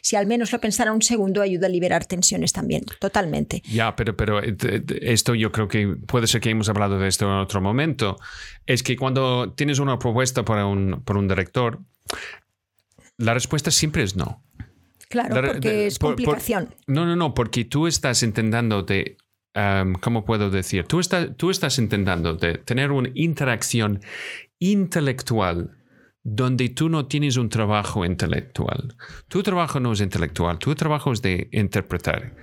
Si 0.00 0.16
al 0.16 0.26
menos 0.26 0.52
lo 0.52 0.60
pensara 0.60 0.92
un 0.92 1.02
segundo, 1.02 1.40
ayuda 1.40 1.66
a 1.66 1.70
liberar 1.70 2.04
tensiones 2.04 2.52
también, 2.52 2.84
totalmente. 2.98 3.62
Ya, 3.70 3.94
pero, 3.94 4.16
pero 4.16 4.42
eh, 4.42 4.56
esto 5.02 5.34
yo 5.34 5.52
creo 5.52 5.68
que 5.68 5.96
puede 6.06 6.26
ser 6.26 6.40
que 6.40 6.50
hemos 6.50 6.68
hablado 6.68 6.98
de 6.98 7.08
esto 7.08 7.26
en 7.26 7.38
otro 7.38 7.60
momento. 7.60 8.16
Es 8.66 8.82
que 8.82 8.96
cuando 8.96 9.52
tienes 9.52 9.78
una 9.78 9.98
propuesta 9.98 10.44
para 10.44 10.66
un, 10.66 11.02
por 11.04 11.16
un 11.16 11.28
director, 11.28 11.80
la 13.18 13.34
respuesta 13.34 13.70
siempre 13.70 14.02
es 14.02 14.16
no. 14.16 14.42
Claro, 15.08 15.52
porque 15.52 15.86
es 15.86 15.98
complicación. 15.98 16.74
no, 16.86 17.04
no, 17.04 17.14
no, 17.16 17.34
porque 17.34 17.66
tú 17.66 17.86
estás 17.86 18.22
intentando 18.22 18.82
de, 18.82 19.18
um, 19.54 19.92
¿cómo 19.94 20.24
puedo 20.24 20.48
decir? 20.48 20.86
Tú, 20.86 21.00
tú 21.36 21.50
estás 21.50 21.78
intentando 21.78 22.34
de 22.34 22.56
tener 22.56 22.90
una 22.90 23.10
interacción 23.14 24.00
intelectual 24.58 25.76
donde 26.24 26.68
tú 26.68 26.88
no 26.88 27.06
tienes 27.06 27.36
un 27.36 27.48
trabajo 27.48 28.04
intelectual. 28.04 28.94
Tu 29.28 29.42
trabajo 29.42 29.80
no 29.80 29.92
es 29.92 30.00
intelectual, 30.00 30.58
tu 30.58 30.74
trabajo 30.74 31.12
es 31.12 31.22
de 31.22 31.48
interpretar. 31.52 32.34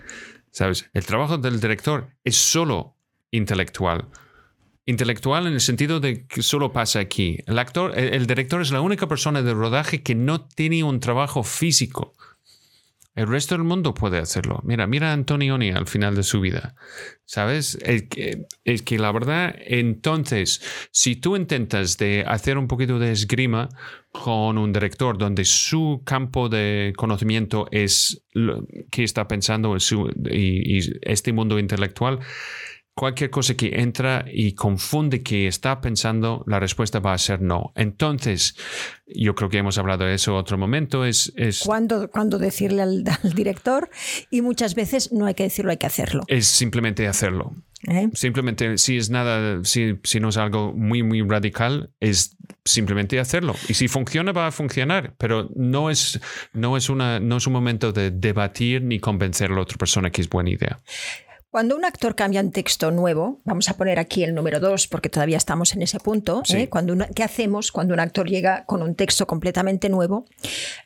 ¿Sabes? 0.52 0.90
El 0.94 1.06
trabajo 1.06 1.38
del 1.38 1.60
director 1.60 2.10
es 2.24 2.36
solo 2.36 2.96
intelectual. 3.32 4.10
Intelectual 4.86 5.46
en 5.46 5.54
el 5.54 5.62
sentido 5.62 6.00
de 6.00 6.26
que 6.26 6.42
solo 6.42 6.74
pasa 6.74 7.00
aquí. 7.00 7.38
El 7.46 7.60
actor, 7.60 7.98
el, 7.98 8.26
director 8.26 8.62
es 8.62 8.72
la 8.72 8.82
única 8.82 9.08
persona 9.08 9.44
de 9.44 9.54
rodaje 9.54 10.02
que 10.02 10.16
no 10.16 10.48
tiene 10.48 10.84
un 10.84 11.00
trabajo 11.00 11.44
físico. 11.44 12.14
El 13.16 13.28
resto 13.28 13.56
del 13.56 13.64
mundo 13.64 13.94
puede 13.94 14.20
hacerlo. 14.20 14.62
Mira, 14.64 14.88
mira 14.88 15.10
a 15.10 15.14
Antonioni 15.14 15.72
al 15.72 15.88
final 15.88 16.16
de 16.16 16.24
su 16.24 16.40
vida. 16.40 16.76
¿Sabes? 17.26 17.78
Es 17.82 18.04
que, 18.04 18.46
es 18.64 18.82
que 18.82 18.98
la 18.98 19.12
verdad, 19.12 19.56
entonces, 19.60 20.62
si 20.92 21.16
tú 21.16 21.36
intentas 21.36 21.98
de 21.98 22.24
hacer 22.26 22.58
un 22.58 22.68
poquito 22.68 22.98
de 22.98 23.12
esgrima 23.12 23.70
con 24.12 24.58
un 24.58 24.74
director 24.74 25.18
donde 25.18 25.46
su 25.46 26.02
campo 26.06 26.50
de 26.50 26.94
conocimiento 26.96 27.68
es 27.72 28.24
lo 28.32 28.66
que 28.90 29.04
está 29.04 29.28
pensando 29.28 29.76
y 30.32 30.80
este 31.02 31.34
mundo 31.34 31.60
intelectual, 31.60 32.20
cualquier 33.00 33.30
cosa 33.30 33.54
que 33.54 33.80
entra 33.80 34.26
y 34.30 34.52
confunde 34.52 35.24
que 35.24 35.48
está 35.48 35.80
pensando, 35.80 36.44
la 36.48 36.60
respuesta 36.60 37.00
va 37.00 37.14
a 37.14 37.18
ser 37.18 37.42
no. 37.42 37.72
Entonces, 37.76 38.58
yo 39.08 39.36
creo 39.36 39.50
que 39.50 39.58
hemos 39.58 39.78
hablado 39.78 40.04
de 40.04 40.16
eso 40.16 40.36
otro 40.36 40.58
momento, 40.58 41.06
es... 41.06 41.32
es 41.38 41.62
¿Cuándo, 41.66 42.10
decirle 42.38 42.82
al, 42.82 43.06
director? 43.34 43.90
Y 44.30 44.42
muchas 44.42 44.76
veces 44.76 45.14
no 45.14 45.28
hay 45.28 45.34
que 45.34 45.44
decirlo, 45.44 45.72
hay 45.72 45.78
que 45.78 45.88
hacerlo. 45.88 46.24
Es 46.28 46.48
simplemente 46.48 47.08
hacerlo. 47.08 47.56
¿Eh? 47.88 48.10
Simplemente, 48.12 48.78
si 48.78 48.98
es 48.98 49.10
nada, 49.10 49.64
si, 49.64 49.98
si 50.04 50.20
no 50.20 50.28
es 50.28 50.36
algo 50.36 50.74
muy, 50.74 51.02
muy 51.02 51.22
radical, 51.22 51.92
es 52.02 52.36
simplemente 52.66 53.18
hacerlo. 53.18 53.56
Y 53.70 53.76
si 53.76 53.88
funciona, 53.88 54.34
va 54.34 54.48
a 54.48 54.52
funcionar, 54.52 55.14
pero 55.18 55.50
no 55.56 55.90
es, 55.90 56.20
no 56.52 56.76
es, 56.76 56.90
una, 56.90 57.22
no 57.22 57.38
es 57.38 57.48
un 57.48 57.54
momento 57.54 57.94
de 57.94 58.12
debatir 58.12 58.84
ni 58.84 59.00
convencer 59.00 59.52
a 59.52 59.56
la 59.56 59.62
otra 59.62 59.78
persona 59.78 60.12
que 60.12 60.20
es 60.20 60.28
buena 60.28 60.50
idea. 60.50 60.82
Cuando 61.52 61.76
un 61.76 61.84
actor 61.84 62.14
cambia 62.14 62.42
un 62.42 62.52
texto 62.52 62.92
nuevo, 62.92 63.42
vamos 63.44 63.70
a 63.70 63.74
poner 63.74 63.98
aquí 63.98 64.24
el 64.24 64.36
número 64.36 64.60
dos 64.60 64.88
porque 64.88 65.10
todavía 65.10 65.38
estamos 65.38 65.74
en 65.74 65.82
ese 65.82 66.00
punto, 66.00 66.44
¿eh? 66.54 66.70
cuando 66.70 66.96
¿qué 67.16 67.24
hacemos 67.24 67.72
cuando 67.72 67.96
un 67.96 68.00
actor 68.00 68.30
llega 68.30 68.66
con 68.66 68.84
un 68.84 68.94
texto 68.94 69.26
completamente 69.26 69.90
nuevo? 69.90 70.26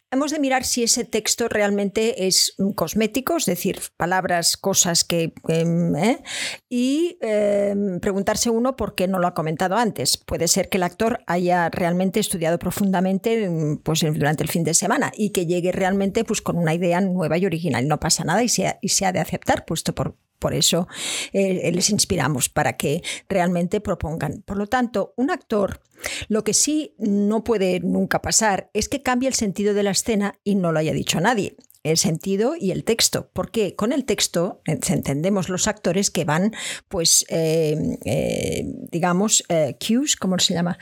Hemos 0.09 0.31
de 0.31 0.39
mirar 0.39 0.63
si 0.63 0.83
ese 0.83 1.03
texto 1.03 1.49
realmente 1.49 2.27
es 2.27 2.55
cosmético, 2.75 3.35
es 3.35 3.45
decir, 3.45 3.79
palabras, 3.97 4.57
cosas 4.57 5.03
que... 5.03 5.33
Em, 5.47 5.95
¿eh? 5.95 6.23
Y 6.69 7.17
em, 7.21 7.99
preguntarse 7.99 8.51
uno 8.51 8.75
por 8.75 8.93
qué 8.93 9.07
no 9.07 9.17
lo 9.17 9.25
ha 9.25 9.33
comentado 9.33 9.75
antes. 9.75 10.17
Puede 10.17 10.47
ser 10.47 10.69
que 10.69 10.77
el 10.77 10.83
actor 10.83 11.23
haya 11.25 11.67
realmente 11.69 12.19
estudiado 12.19 12.59
profundamente 12.59 13.49
pues, 13.81 14.01
durante 14.01 14.43
el 14.43 14.49
fin 14.49 14.63
de 14.63 14.75
semana 14.75 15.11
y 15.17 15.31
que 15.31 15.47
llegue 15.47 15.71
realmente 15.71 16.23
pues, 16.23 16.43
con 16.43 16.57
una 16.57 16.75
idea 16.75 17.01
nueva 17.01 17.39
y 17.39 17.47
original. 17.47 17.87
No 17.87 17.99
pasa 17.99 18.23
nada 18.23 18.43
y 18.43 18.49
se, 18.49 18.77
y 18.81 18.89
se 18.89 19.07
ha 19.07 19.11
de 19.11 19.19
aceptar, 19.19 19.65
puesto 19.65 19.95
por, 19.95 20.15
por 20.43 20.53
eso 20.53 20.89
eh, 21.31 21.71
les 21.73 21.89
inspiramos 21.89 22.49
para 22.49 22.75
que 22.75 23.01
realmente 23.29 23.79
propongan. 23.79 24.43
Por 24.45 24.57
lo 24.57 24.67
tanto, 24.67 25.13
un 25.15 25.31
actor 25.31 25.79
lo 26.27 26.43
que 26.43 26.53
sí 26.53 26.95
no 26.97 27.45
puede 27.45 27.79
nunca 27.79 28.21
pasar 28.21 28.69
es 28.73 28.89
que 28.89 29.01
cambie 29.01 29.29
el 29.29 29.35
sentido 29.35 29.73
de 29.73 29.83
la 29.83 29.91
escena 29.91 30.37
y 30.43 30.55
no 30.55 30.73
lo 30.73 30.79
haya 30.79 30.91
dicho 30.91 31.17
a 31.17 31.21
nadie 31.21 31.55
el 31.83 31.97
sentido 31.97 32.55
y 32.59 32.71
el 32.71 32.83
texto, 32.83 33.29
porque 33.33 33.75
con 33.75 33.91
el 33.91 34.05
texto 34.05 34.61
eh, 34.65 34.79
entendemos 34.89 35.49
los 35.49 35.67
actores 35.67 36.09
que 36.09 36.25
van, 36.25 36.53
pues, 36.87 37.25
eh, 37.29 37.97
eh, 38.05 38.65
digamos, 38.91 39.43
cues, 39.79 40.15
¿cómo 40.15 40.39
se 40.39 40.53
llama? 40.53 40.77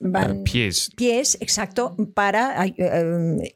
van 0.00 0.44
pies. 0.44 0.90
Pies, 0.96 1.36
exacto, 1.40 1.96
para 2.14 2.64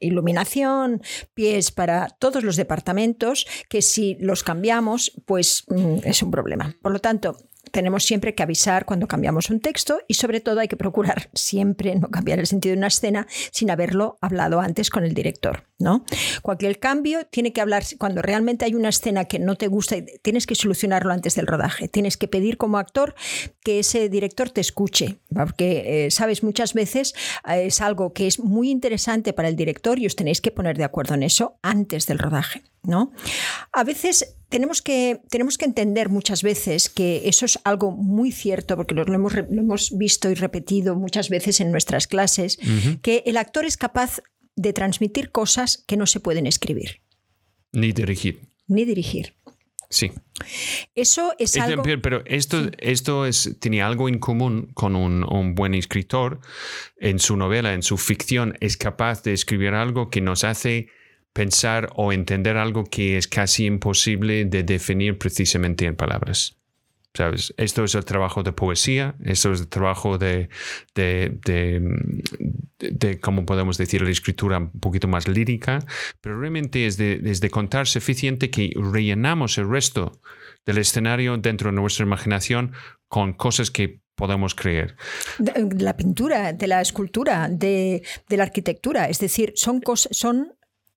iluminación, 0.00 1.02
pies 1.34 1.70
para 1.70 2.08
todos 2.18 2.42
los 2.42 2.56
departamentos, 2.56 3.46
que 3.68 3.82
si 3.82 4.16
los 4.20 4.42
cambiamos, 4.42 5.12
pues 5.24 5.64
mm, 5.68 5.98
es 6.04 6.22
un 6.22 6.30
problema. 6.30 6.76
Por 6.82 6.92
lo 6.92 6.98
tanto, 6.98 7.36
tenemos 7.76 8.04
siempre 8.04 8.34
que 8.34 8.42
avisar 8.42 8.86
cuando 8.86 9.06
cambiamos 9.06 9.50
un 9.50 9.60
texto 9.60 10.00
y 10.08 10.14
sobre 10.14 10.40
todo 10.40 10.60
hay 10.60 10.68
que 10.68 10.78
procurar 10.78 11.28
siempre 11.34 11.94
no 11.94 12.08
cambiar 12.08 12.38
el 12.38 12.46
sentido 12.46 12.72
de 12.72 12.78
una 12.78 12.86
escena 12.86 13.26
sin 13.50 13.70
haberlo 13.70 14.16
hablado 14.22 14.60
antes 14.60 14.88
con 14.88 15.04
el 15.04 15.12
director. 15.12 15.64
¿no? 15.78 16.02
Cualquier 16.40 16.78
cambio 16.78 17.26
tiene 17.26 17.52
que 17.52 17.60
hablar 17.60 17.84
cuando 17.98 18.22
realmente 18.22 18.64
hay 18.64 18.74
una 18.74 18.88
escena 18.88 19.26
que 19.26 19.38
no 19.38 19.56
te 19.56 19.66
gusta 19.68 19.98
y 19.98 20.06
tienes 20.22 20.46
que 20.46 20.54
solucionarlo 20.54 21.12
antes 21.12 21.34
del 21.34 21.46
rodaje. 21.46 21.86
Tienes 21.86 22.16
que 22.16 22.28
pedir 22.28 22.56
como 22.56 22.78
actor 22.78 23.14
que 23.62 23.80
ese 23.80 24.08
director 24.08 24.48
te 24.48 24.62
escuche, 24.62 25.18
porque, 25.34 26.06
eh, 26.06 26.10
sabes, 26.10 26.42
muchas 26.42 26.72
veces 26.72 27.14
eh, 27.46 27.66
es 27.66 27.82
algo 27.82 28.14
que 28.14 28.26
es 28.26 28.40
muy 28.40 28.70
interesante 28.70 29.34
para 29.34 29.48
el 29.48 29.56
director 29.56 29.98
y 29.98 30.06
os 30.06 30.16
tenéis 30.16 30.40
que 30.40 30.50
poner 30.50 30.78
de 30.78 30.84
acuerdo 30.84 31.14
en 31.14 31.24
eso 31.24 31.58
antes 31.60 32.06
del 32.06 32.20
rodaje. 32.20 32.62
¿No? 32.86 33.12
A 33.72 33.84
veces 33.84 34.36
tenemos 34.48 34.82
que, 34.82 35.20
tenemos 35.30 35.58
que 35.58 35.64
entender 35.64 36.08
muchas 36.08 36.42
veces 36.42 36.88
que 36.88 37.22
eso 37.24 37.44
es 37.44 37.58
algo 37.64 37.90
muy 37.90 38.32
cierto, 38.32 38.76
porque 38.76 38.94
lo 38.94 39.02
hemos, 39.12 39.34
lo 39.34 39.60
hemos 39.60 39.96
visto 39.96 40.30
y 40.30 40.34
repetido 40.34 40.96
muchas 40.96 41.28
veces 41.28 41.60
en 41.60 41.70
nuestras 41.70 42.06
clases, 42.06 42.58
que 43.02 43.22
el 43.26 43.36
actor 43.36 43.64
es 43.64 43.76
capaz 43.76 44.20
de 44.54 44.72
transmitir 44.72 45.30
cosas 45.30 45.84
que 45.86 45.96
no 45.96 46.06
se 46.06 46.20
pueden 46.20 46.46
escribir. 46.46 47.02
Ni 47.72 47.92
dirigir. 47.92 48.40
Ni 48.68 48.84
dirigir. 48.84 49.34
Sí. 49.88 50.12
Eso 50.94 51.34
es 51.38 51.56
algo... 51.56 51.82
Pero 51.82 52.22
esto, 52.26 52.70
esto 52.78 53.26
es, 53.26 53.56
tiene 53.60 53.82
algo 53.82 54.08
en 54.08 54.18
común 54.18 54.70
con 54.74 54.96
un, 54.96 55.24
un, 55.24 55.54
buen 55.54 55.74
escritor. 55.74 56.40
En 56.98 57.18
su 57.18 57.36
novela, 57.36 57.74
en 57.74 57.82
su 57.82 57.96
ficción, 57.96 58.56
es 58.60 58.76
capaz 58.76 59.22
de 59.22 59.32
escribir 59.32 59.74
algo 59.74 60.10
que 60.10 60.20
nos 60.20 60.42
hace 60.44 60.88
pensar 61.36 61.90
o 61.96 62.14
entender 62.14 62.56
algo 62.56 62.84
que 62.84 63.18
es 63.18 63.28
casi 63.28 63.66
imposible 63.66 64.46
de 64.46 64.62
definir 64.62 65.18
precisamente 65.18 65.84
en 65.84 65.94
palabras. 65.94 66.56
¿Sabes? 67.12 67.54
Esto 67.58 67.84
es 67.84 67.94
el 67.94 68.04
trabajo 68.04 68.42
de 68.42 68.52
poesía, 68.52 69.14
esto 69.24 69.52
es 69.52 69.60
el 69.60 69.68
trabajo 69.68 70.18
de, 70.18 70.48
de, 70.94 71.32
de, 72.78 73.20
¿cómo 73.20 73.44
podemos 73.44 73.78
decir?, 73.78 74.02
la 74.02 74.10
escritura 74.10 74.58
un 74.58 74.80
poquito 74.80 75.08
más 75.08 75.26
lírica, 75.28 75.78
pero 76.20 76.38
realmente 76.38 76.86
es 76.86 76.96
de, 76.96 77.20
es 77.24 77.40
de 77.40 77.50
contar 77.50 77.86
suficiente 77.86 78.50
que 78.50 78.70
rellenamos 78.74 79.56
el 79.58 79.68
resto 79.68 80.20
del 80.66 80.78
escenario 80.78 81.36
dentro 81.38 81.70
de 81.70 81.76
nuestra 81.76 82.04
imaginación 82.04 82.72
con 83.08 83.32
cosas 83.32 83.70
que 83.70 84.00
podemos 84.14 84.54
creer. 84.54 84.96
De 85.38 85.52
la 85.78 85.96
pintura, 85.96 86.52
de 86.52 86.66
la 86.66 86.80
escultura, 86.80 87.48
de, 87.50 88.02
de 88.28 88.36
la 88.36 88.44
arquitectura, 88.44 89.08
es 89.08 89.18
decir, 89.20 89.52
son, 89.54 89.80
cosas, 89.80 90.16
son 90.16 90.56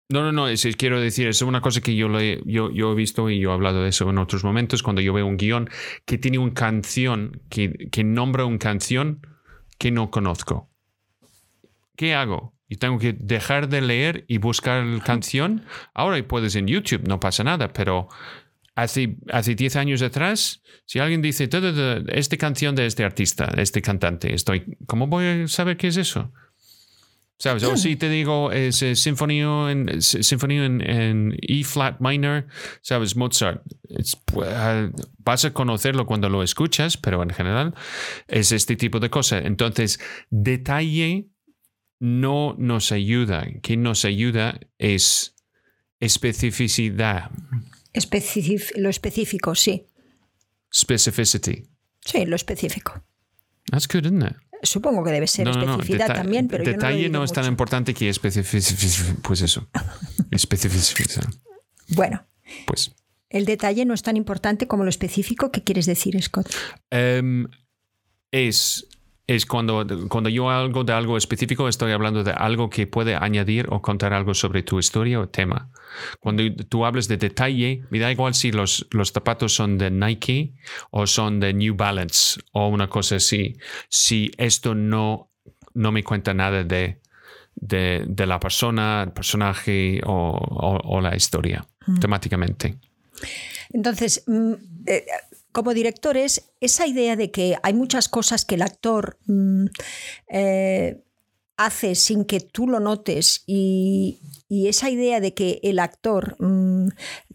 no, 0.09 0.23
no, 0.23 0.31
no, 0.31 0.47
es, 0.47 0.67
quiero 0.75 0.99
decir, 0.99 1.27
es 1.27 1.41
una 1.43 1.61
cosa 1.61 1.81
que 1.81 1.95
yo, 1.95 2.09
le, 2.09 2.41
yo, 2.45 2.71
yo, 2.71 2.91
he 2.91 2.95
visto 2.95 3.29
y 3.29 3.39
yo 3.39 3.51
he 3.51 3.53
hablado 3.53 3.83
de 3.83 3.89
eso 3.89 4.09
en 4.09 4.17
otros 4.17 4.43
momentos, 4.43 4.81
cuando 4.81 5.01
yo 5.01 5.13
veo 5.13 5.27
un 5.27 5.37
guion 5.37 5.69
que 6.05 6.17
tiene 6.17 6.39
una 6.39 6.53
canción, 6.53 7.43
que, 7.49 7.89
que 7.91 8.03
nombra 8.03 8.45
una 8.45 8.57
canción 8.57 9.21
que 9.77 9.91
no 9.91 10.09
conozco. 10.09 10.71
¿Qué 11.95 12.15
hago? 12.15 12.55
Y 12.67 12.77
tengo 12.77 12.97
que 12.97 13.13
dejar 13.13 13.69
de 13.69 13.81
leer 13.81 14.25
y 14.27 14.39
buscar 14.39 14.83
la 14.83 15.03
canción. 15.03 15.65
Ahora 15.93 16.21
puedes 16.27 16.55
en 16.55 16.67
YouTube, 16.67 17.07
no 17.07 17.19
pasa 17.19 17.43
nada, 17.43 17.71
pero 17.71 18.07
hace, 18.75 19.17
hace 19.31 19.53
10 19.53 19.75
años 19.75 20.01
atrás, 20.01 20.63
si 20.85 20.99
alguien 20.99 21.21
dice, 21.21 21.47
esta 22.07 22.37
canción 22.37 22.75
de 22.75 22.85
este 22.85 23.03
artista, 23.03 23.53
este 23.57 23.81
cantante, 23.81 24.33
estoy, 24.33 24.77
¿cómo 24.87 25.07
voy 25.07 25.25
a 25.25 25.47
saber 25.47 25.77
qué 25.77 25.87
es 25.87 25.97
eso? 25.97 26.31
¿Sabes? 27.39 27.63
O 27.63 27.77
si 27.77 27.95
te 27.95 28.09
digo, 28.09 28.51
es 28.51 28.83
eh, 28.83 28.97
sinfonía 28.97 29.71
en, 29.71 29.87
en, 30.81 31.37
E 31.41 31.63
flat 31.63 32.01
minor, 32.01 32.47
¿sabes? 32.81 33.15
Mozart. 33.15 33.63
Pues, 34.25 34.49
ah, 34.51 34.91
vas 35.19 35.45
a 35.45 35.53
conocerlo 35.53 36.05
cuando 36.05 36.27
lo 36.27 36.43
escuchas, 36.43 36.97
pero 36.97 37.23
en 37.23 37.29
general 37.29 37.73
es 38.27 38.51
este 38.51 38.75
tipo 38.75 38.99
de 38.99 39.09
cosas. 39.09 39.45
Entonces, 39.45 40.01
detalle 40.29 41.29
no 41.99 42.55
nos 42.57 42.91
ayuda. 42.91 43.47
Que 43.61 43.77
nos 43.77 44.03
ayuda 44.03 44.59
es 44.77 45.35
especificidad. 46.01 47.31
lo 48.75 48.89
específico, 48.89 49.55
sí. 49.55 49.87
Specificity. 50.73 51.69
Sí, 52.01 52.25
lo 52.25 52.35
específico. 52.35 53.01
That's 53.71 53.87
good, 53.87 54.03
isn't 54.03 54.23
it? 54.23 54.48
Supongo 54.61 55.03
que 55.03 55.11
debe 55.11 55.27
ser 55.27 55.47
especificidad 55.47 56.13
también, 56.13 56.47
pero 56.47 56.63
detalle 56.63 57.03
yo 57.03 57.09
no, 57.09 57.19
no 57.19 57.25
es 57.25 57.31
tan 57.31 57.45
importante 57.45 57.93
que 57.93 58.09
especificidad. 58.09 59.15
Pues 59.21 59.41
eso. 59.41 59.67
especificar. 60.31 61.25
Bueno. 61.89 62.25
Pues. 62.65 62.91
El 63.29 63.45
detalle 63.45 63.85
no 63.85 63.93
es 63.93 64.01
tan 64.01 64.17
importante 64.17 64.67
como 64.67 64.83
lo 64.83 64.89
específico. 64.89 65.51
¿Qué 65.51 65.63
quieres 65.63 65.85
decir, 65.85 66.21
Scott? 66.21 66.51
Em, 66.89 67.47
es 68.31 68.87
es 69.29 69.45
cuando, 69.45 69.85
cuando 70.09 70.27
yo 70.27 70.49
hablo 70.49 70.83
de 70.83 70.91
algo 70.91 71.15
específico, 71.15 71.67
estoy 71.67 71.91
hablando 71.91 72.23
de 72.23 72.31
algo 72.31 72.67
que 72.67 72.87
puede 72.87 73.13
añadir 73.13 73.67
o 73.69 73.79
contar 73.79 74.11
algo 74.11 74.33
sobre 74.33 74.63
tu 74.63 74.79
historia 74.79 75.19
o 75.19 75.29
tema. 75.29 75.69
Cuando 76.19 76.43
tú 76.67 76.83
hablas 76.83 77.07
de 77.07 77.17
detalle, 77.17 77.83
me 77.91 77.99
da 77.99 78.11
igual 78.11 78.33
si 78.33 78.51
los, 78.51 78.87
los 78.89 79.11
zapatos 79.11 79.53
son 79.53 79.77
de 79.77 79.91
Nike 79.91 80.55
o 80.89 81.05
son 81.05 81.39
de 81.39 81.53
New 81.53 81.75
Balance 81.75 82.41
o 82.53 82.69
una 82.69 82.89
cosa 82.89 83.17
así. 83.17 83.55
Si 83.87 84.31
esto 84.39 84.73
no, 84.73 85.29
no 85.75 85.91
me 85.91 86.03
cuenta 86.03 86.33
nada 86.33 86.63
de, 86.63 86.99
de, 87.53 88.25
la 88.25 88.39
persona, 88.39 89.03
el 89.03 89.11
personaje 89.11 90.01
o, 90.07 90.99
la 91.03 91.15
historia, 91.15 91.63
mm. 91.85 91.99
temáticamente. 91.99 92.79
Entonces, 93.71 94.23
mm, 94.25 94.53
eh, 94.87 95.05
como 95.51 95.73
directores, 95.73 96.51
esa 96.59 96.87
idea 96.87 97.15
de 97.15 97.31
que 97.31 97.57
hay 97.63 97.73
muchas 97.73 98.09
cosas 98.09 98.45
que 98.45 98.55
el 98.55 98.61
actor 98.61 99.17
mm, 99.25 99.65
eh, 100.29 101.03
hace 101.57 101.95
sin 101.95 102.23
que 102.23 102.39
tú 102.39 102.67
lo 102.67 102.79
notes 102.79 103.43
y, 103.45 104.19
esa 104.49 104.89
idea 104.89 105.19
de 105.19 105.33
que 105.33 105.59
el 105.61 105.77
actor 105.77 106.35
mm, 106.39 106.87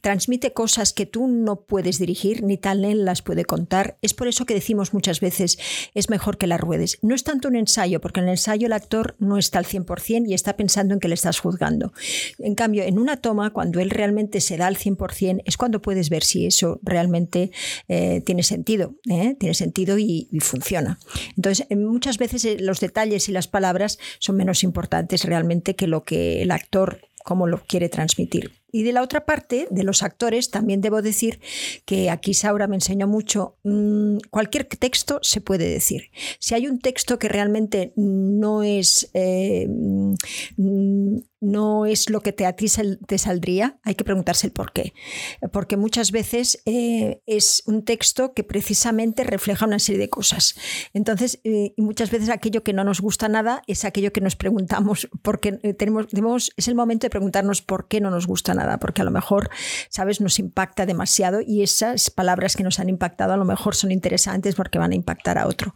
transmite 0.04 0.52
cosas 0.52 0.92
que 0.92 1.06
tú 1.06 1.26
no 1.28 1.62
puedes 1.62 1.98
dirigir 1.98 2.42
ni 2.42 2.58
tal 2.58 2.84
él 2.84 3.06
las 3.06 3.22
puede 3.22 3.46
contar. 3.46 3.96
Es 4.02 4.12
por 4.12 4.28
eso 4.28 4.44
que 4.44 4.52
decimos 4.52 4.92
muchas 4.92 5.20
veces 5.20 5.58
es 5.94 6.10
mejor 6.10 6.36
que 6.36 6.46
las 6.46 6.60
ruedes. 6.60 6.98
No 7.00 7.14
es 7.14 7.24
tanto 7.24 7.48
un 7.48 7.56
ensayo, 7.56 8.02
porque 8.02 8.20
en 8.20 8.26
el 8.26 8.32
ensayo 8.32 8.66
el 8.66 8.74
actor 8.74 9.16
no 9.18 9.38
está 9.38 9.60
al 9.60 9.64
100% 9.64 10.28
y 10.28 10.34
está 10.34 10.58
pensando 10.58 10.92
en 10.92 11.00
que 11.00 11.08
le 11.08 11.14
estás 11.14 11.38
juzgando. 11.40 11.94
En 12.38 12.54
cambio, 12.54 12.82
en 12.82 12.98
una 12.98 13.16
toma, 13.16 13.54
cuando 13.54 13.80
él 13.80 13.88
realmente 13.88 14.42
se 14.42 14.58
da 14.58 14.66
al 14.66 14.76
100%, 14.76 15.40
es 15.46 15.56
cuando 15.56 15.80
puedes 15.80 16.10
ver 16.10 16.22
si 16.22 16.44
eso 16.44 16.80
realmente 16.82 17.50
eh, 17.88 18.20
tiene 18.26 18.42
sentido, 18.42 18.96
¿eh? 19.08 19.36
tiene 19.40 19.54
sentido 19.54 19.96
y, 19.96 20.28
y, 20.30 20.40
funciona. 20.40 20.98
Entonces, 21.34 21.66
muchas 21.70 22.18
veces 22.18 22.44
eh, 22.44 22.58
los 22.60 22.78
detalles 22.78 23.30
y 23.30 23.32
las 23.32 23.48
palabras 23.48 23.98
son 24.18 24.36
menos 24.36 24.64
importantes 24.64 25.24
realmente 25.24 25.74
que 25.74 25.86
lo 25.86 26.04
que 26.04 26.42
el 26.42 26.50
actor 26.50 27.00
cómo 27.24 27.46
lo 27.46 27.64
quiere 27.64 27.88
transmitir. 27.88 28.63
Y 28.74 28.82
de 28.82 28.92
la 28.92 29.02
otra 29.02 29.24
parte, 29.24 29.68
de 29.70 29.84
los 29.84 30.02
actores, 30.02 30.50
también 30.50 30.80
debo 30.80 31.00
decir 31.00 31.38
que 31.84 32.10
aquí 32.10 32.34
Saura 32.34 32.66
me 32.66 32.74
enseñó 32.74 33.06
mucho, 33.06 33.56
mm, 33.62 34.16
cualquier 34.30 34.64
texto 34.64 35.20
se 35.22 35.40
puede 35.40 35.68
decir. 35.68 36.10
Si 36.40 36.56
hay 36.56 36.66
un 36.66 36.80
texto 36.80 37.20
que 37.20 37.28
realmente 37.28 37.92
no 37.94 38.64
es, 38.64 39.12
eh, 39.14 39.68
mm, 39.68 41.18
no 41.40 41.86
es 41.86 42.10
lo 42.10 42.20
que 42.20 42.32
te, 42.32 42.46
a 42.46 42.54
ti 42.54 42.66
te 43.06 43.18
saldría, 43.18 43.78
hay 43.84 43.94
que 43.94 44.02
preguntarse 44.02 44.48
el 44.48 44.52
por 44.52 44.72
qué. 44.72 44.92
Porque 45.52 45.76
muchas 45.76 46.10
veces 46.10 46.60
eh, 46.64 47.20
es 47.26 47.62
un 47.66 47.84
texto 47.84 48.32
que 48.32 48.42
precisamente 48.42 49.22
refleja 49.22 49.66
una 49.66 49.78
serie 49.78 50.00
de 50.00 50.08
cosas. 50.08 50.56
Entonces, 50.94 51.40
eh, 51.44 51.74
muchas 51.76 52.10
veces 52.10 52.28
aquello 52.28 52.64
que 52.64 52.72
no 52.72 52.82
nos 52.82 53.00
gusta 53.00 53.28
nada 53.28 53.62
es 53.68 53.84
aquello 53.84 54.12
que 54.12 54.22
nos 54.22 54.34
preguntamos, 54.34 55.08
porque 55.22 55.52
tenemos, 55.52 56.08
tenemos, 56.08 56.50
es 56.56 56.66
el 56.66 56.74
momento 56.74 57.04
de 57.04 57.10
preguntarnos 57.10 57.62
por 57.62 57.86
qué 57.86 58.00
no 58.00 58.10
nos 58.10 58.26
gusta 58.26 58.54
nada 58.54 58.63
porque 58.78 59.02
a 59.02 59.04
lo 59.04 59.10
mejor, 59.10 59.50
¿sabes?, 59.88 60.20
nos 60.20 60.38
impacta 60.38 60.86
demasiado 60.86 61.40
y 61.40 61.62
esas 61.62 62.10
palabras 62.10 62.56
que 62.56 62.62
nos 62.62 62.80
han 62.80 62.88
impactado 62.88 63.32
a 63.32 63.36
lo 63.36 63.44
mejor 63.44 63.74
son 63.74 63.92
interesantes 63.92 64.54
porque 64.54 64.78
van 64.78 64.92
a 64.92 64.94
impactar 64.94 65.38
a 65.38 65.46
otro. 65.46 65.74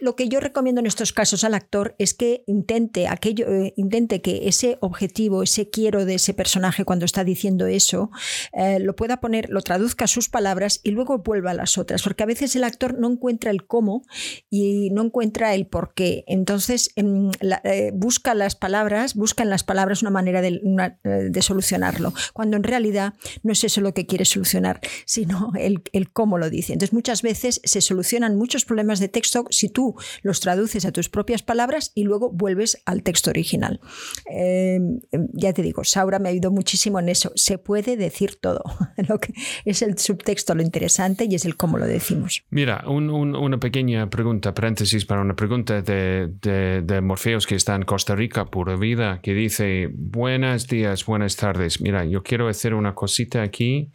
Lo 0.00 0.16
que 0.16 0.28
yo 0.28 0.40
recomiendo 0.40 0.80
en 0.80 0.86
estos 0.86 1.12
casos 1.12 1.44
al 1.44 1.54
actor 1.54 1.94
es 1.98 2.14
que 2.14 2.44
intente 2.46 3.08
aquello, 3.08 3.46
eh, 3.48 3.74
intente 3.76 4.20
que 4.22 4.48
ese 4.48 4.78
objetivo, 4.80 5.42
ese 5.42 5.70
quiero 5.70 6.04
de 6.04 6.14
ese 6.14 6.34
personaje 6.34 6.84
cuando 6.84 7.04
está 7.04 7.24
diciendo 7.24 7.66
eso, 7.66 8.10
eh, 8.52 8.78
lo 8.80 8.96
pueda 8.96 9.20
poner, 9.20 9.48
lo 9.50 9.60
traduzca 9.62 10.04
a 10.04 10.08
sus 10.08 10.28
palabras 10.28 10.80
y 10.82 10.90
luego 10.90 11.18
vuelva 11.18 11.52
a 11.52 11.54
las 11.54 11.78
otras, 11.78 12.02
porque 12.02 12.22
a 12.22 12.26
veces 12.26 12.54
el 12.56 12.64
actor 12.64 12.98
no 12.98 13.10
encuentra 13.10 13.50
el 13.50 13.66
cómo 13.66 14.02
y 14.50 14.90
no 14.90 15.02
encuentra 15.02 15.54
el 15.54 15.66
por 15.66 15.94
qué. 15.94 16.24
Entonces 16.26 16.90
em, 16.96 17.30
eh, 17.64 17.90
busca 17.94 18.34
las 18.34 18.56
palabras, 18.56 19.14
busca 19.14 19.42
en 19.42 19.50
las 19.50 19.64
palabras 19.64 20.02
una 20.02 20.10
manera 20.10 20.40
de, 20.40 20.60
de 21.02 21.42
solucionarlo 21.42 22.01
cuando 22.32 22.56
en 22.56 22.62
realidad 22.62 23.14
no 23.42 23.52
es 23.52 23.64
eso 23.64 23.80
lo 23.80 23.94
que 23.94 24.06
quiere 24.06 24.24
solucionar, 24.24 24.80
sino 25.04 25.52
el, 25.58 25.82
cómo 26.12 26.38
lo 26.38 26.50
dice. 26.50 26.72
Entonces 26.72 26.92
muchas 26.92 27.22
veces 27.22 27.60
se 27.64 27.80
solucionan 27.80 28.36
muchos 28.36 28.64
problemas 28.64 29.00
de 29.00 29.08
texto 29.08 29.46
si 29.50 29.68
tú 29.68 29.94
los 30.22 30.40
traduces 30.40 30.84
a 30.84 30.92
tus 30.92 31.08
propias 31.08 31.42
palabras 31.42 31.92
y 31.94 32.04
luego 32.04 32.30
vuelves 32.30 32.82
al 32.86 33.02
texto 33.02 33.30
original. 33.30 33.80
Em, 34.26 35.00
ya 35.32 35.52
te 35.52 35.62
digo, 35.62 35.84
Saura 35.84 36.18
me 36.18 36.28
ayudado 36.28 36.52
muchísimo 36.52 36.98
en 36.98 37.08
eso. 37.08 37.32
Se 37.34 37.58
puede 37.58 37.96
decir 37.96 38.36
todo. 38.40 38.64
lo 39.08 39.18
que 39.18 39.34
es 39.64 39.82
el 39.82 39.98
subtexto 39.98 40.54
lo 40.54 40.62
interesante 40.62 41.26
y 41.28 41.34
es 41.34 41.44
el 41.44 41.56
cómo 41.56 41.78
lo 41.78 41.86
decimos. 41.86 42.44
Mira, 42.50 42.84
una 42.86 43.58
pequeña 43.58 44.08
pregunta, 44.10 44.54
paréntesis 44.54 45.04
para 45.04 45.20
una 45.20 45.34
pregunta 45.34 45.82
de, 45.82 46.30
de, 46.40 46.82
de 46.82 47.00
Morfeos 47.00 47.46
que 47.46 47.54
está 47.54 47.74
en 47.74 47.82
Costa 47.82 48.14
Rica, 48.14 48.46
pura 48.46 48.76
vida, 48.76 49.20
que 49.22 49.34
dice, 49.34 49.90
buenos 49.92 50.66
días, 50.66 51.04
buenas 51.06 51.36
tardes 51.36 51.81
mira, 51.82 52.04
yo 52.04 52.22
quiero 52.22 52.48
hacer 52.48 52.74
una 52.74 52.94
cosita 52.94 53.42
aquí. 53.42 53.90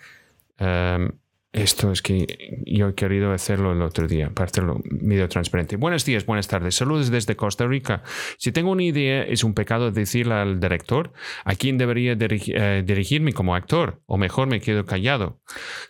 Em, 0.58 1.12
esto 1.54 1.92
es 1.92 2.02
que 2.02 2.64
yo 2.68 2.90
he 2.90 2.94
querido 2.94 3.32
hacerlo 3.32 3.72
el 3.72 3.82
otro 3.82 4.08
día, 4.08 4.30
para 4.30 4.46
hacerlo 4.46 4.80
medio 4.84 5.28
transparente. 5.28 5.76
Buenos 5.76 6.06
días, 6.06 6.26
buenas 6.26 6.48
tardes. 6.48 6.76
Saludos 6.76 7.10
desde 7.10 7.36
Costa 7.36 7.66
Rica. 7.66 8.04
Si 8.38 8.52
tengo 8.52 8.72
una 8.72 8.84
idea, 8.84 9.24
es 9.24 9.44
un 9.44 9.54
pecado 9.54 9.90
decirle 9.90 10.36
al 10.36 10.60
director 10.60 11.14
a 11.46 11.56
quién 11.56 11.78
debería 11.78 12.16
eh, 12.20 12.84
dirigirme 12.86 13.34
como 13.34 13.56
actor, 13.56 14.02
o 14.06 14.18
mejor 14.18 14.48
me 14.48 14.60
quedo 14.60 14.86
callado. 14.86 15.40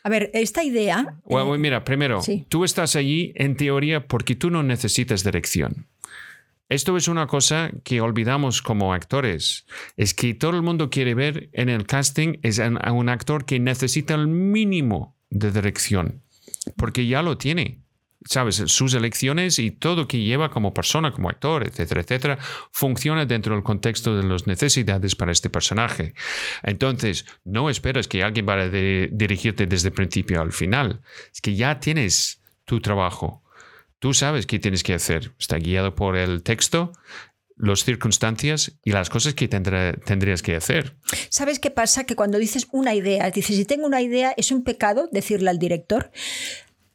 A 0.04 0.10
ver, 0.10 0.30
esta 0.34 0.64
idea. 0.64 1.18
Eh, 1.30 1.58
mira, 1.58 1.84
primero, 1.84 2.22
tú 2.48 2.64
estás 2.64 2.96
allí 2.96 3.34
en 3.36 3.58
teoría 3.58 4.08
porque 4.08 4.36
tú 4.36 4.50
no 4.50 4.64
necesitas 4.64 5.24
dirección. 5.24 5.88
Esto 6.70 6.98
es 6.98 7.08
una 7.08 7.28
cosa 7.28 7.72
que 7.84 8.02
olvidamos 8.02 8.62
como 8.62 8.94
actores. 8.94 9.66
Es 9.96 10.14
que 10.14 10.34
todo 10.34 10.52
el 10.52 10.62
mundo 10.62 10.90
quiere 10.90 11.14
ver 11.14 11.50
en 11.54 11.70
el 11.70 11.86
casting 11.86 12.40
es 12.44 12.60
a 12.60 12.92
un 12.92 13.10
actor 13.10 13.46
que 13.46 13.60
necesita 13.60 14.16
el 14.16 14.28
mínimo 14.28 15.16
de 15.30 15.52
dirección, 15.52 16.24
porque 16.76 17.08
ya 17.08 17.22
lo 17.22 17.38
tiene. 17.38 17.84
Sabes, 18.26 18.56
sus 18.56 18.94
elecciones 18.94 19.58
y 19.60 19.72
todo 19.72 20.10
que 20.10 20.20
lleva 20.22 20.50
como 20.50 20.74
persona, 20.74 21.14
como 21.14 21.30
actor, 21.30 21.66
etcétera, 21.66 22.02
etcétera, 22.02 22.38
funciona 22.72 23.26
dentro 23.26 23.54
del 23.54 23.64
contexto 23.64 24.18
de 24.18 24.24
las 24.24 24.48
necesidades 24.48 25.16
para 25.16 25.32
este 25.32 25.50
personaje. 25.50 26.14
Entonces, 26.64 27.26
no 27.46 27.70
esperas 27.70 28.10
que 28.10 28.24
alguien 28.24 28.46
vaya 28.46 28.64
a 28.64 28.70
dirigirte 28.70 29.66
desde 29.66 29.90
el 29.90 29.94
principio 29.94 30.42
al 30.42 30.52
final. 30.52 31.02
Es 31.32 31.40
que 31.40 31.56
ya 31.56 31.80
tienes 31.80 32.42
tu 32.66 32.82
trabajo 32.82 33.44
Tú 34.00 34.14
sabes 34.14 34.46
qué 34.46 34.60
tienes 34.60 34.84
que 34.84 34.94
hacer. 34.94 35.34
Está 35.40 35.58
guiado 35.58 35.96
por 35.96 36.18
el 36.18 36.44
texto, 36.44 36.92
las 37.56 37.84
circunstancias 37.84 38.78
y 38.84 38.92
las 38.92 39.10
cosas 39.10 39.34
que 39.34 39.48
tendrías 39.48 40.42
que 40.42 40.56
hacer. 40.56 40.98
¿Sabes 41.30 41.60
qué 41.60 41.72
pasa? 41.72 42.04
Que 42.04 42.16
cuando 42.16 42.38
dices 42.38 42.68
una 42.72 42.94
idea, 42.94 43.32
dices, 43.32 43.56
si 43.56 43.66
tengo 43.66 43.88
una 43.88 44.02
idea, 44.02 44.34
es 44.38 44.52
un 44.52 44.64
pecado 44.64 45.10
decirle 45.12 45.50
al 45.50 45.58
director, 45.58 46.12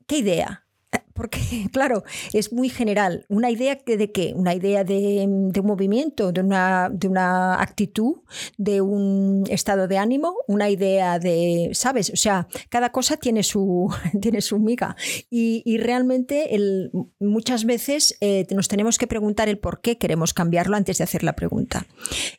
¿qué 0.07 0.19
idea? 0.19 0.67
Porque, 1.15 1.41
claro, 1.73 2.05
es 2.33 2.53
muy 2.53 2.69
general. 2.69 3.25
¿Una 3.29 3.51
idea 3.51 3.79
de 3.85 4.13
qué? 4.13 4.33
Una 4.35 4.55
idea 4.55 4.85
de, 4.85 5.25
un 5.27 5.67
movimiento, 5.67 6.33
de 6.33 6.41
una, 6.41 6.91
de 6.93 7.09
una, 7.09 7.61
actitud, 7.61 8.17
de 8.59 8.81
un 8.81 9.45
estado 9.49 9.89
de 9.89 9.99
ánimo, 9.99 10.35
una 10.47 10.71
idea 10.71 11.19
de, 11.19 11.71
¿sabes? 11.73 12.11
O 12.11 12.17
sea, 12.17 12.49
cada 12.69 12.91
cosa 12.91 13.17
tiene 13.17 13.43
su, 13.43 13.93
tiene 14.21 14.41
su 14.41 14.59
miga. 14.59 14.97
Y, 15.31 15.63
realmente 15.83 16.55
el, 16.55 16.91
muchas 17.19 17.65
veces 17.65 18.17
eh, 18.21 18.47
nos 18.51 18.69
tenemos 18.69 18.99
que 18.99 19.07
preguntar 19.07 19.49
el 19.49 19.59
por 19.59 19.81
qué 19.81 19.99
queremos 19.99 20.33
cambiarlo 20.35 20.77
antes 20.77 20.99
de 20.99 21.05
hacer 21.05 21.25
la 21.25 21.35
pregunta. 21.35 21.87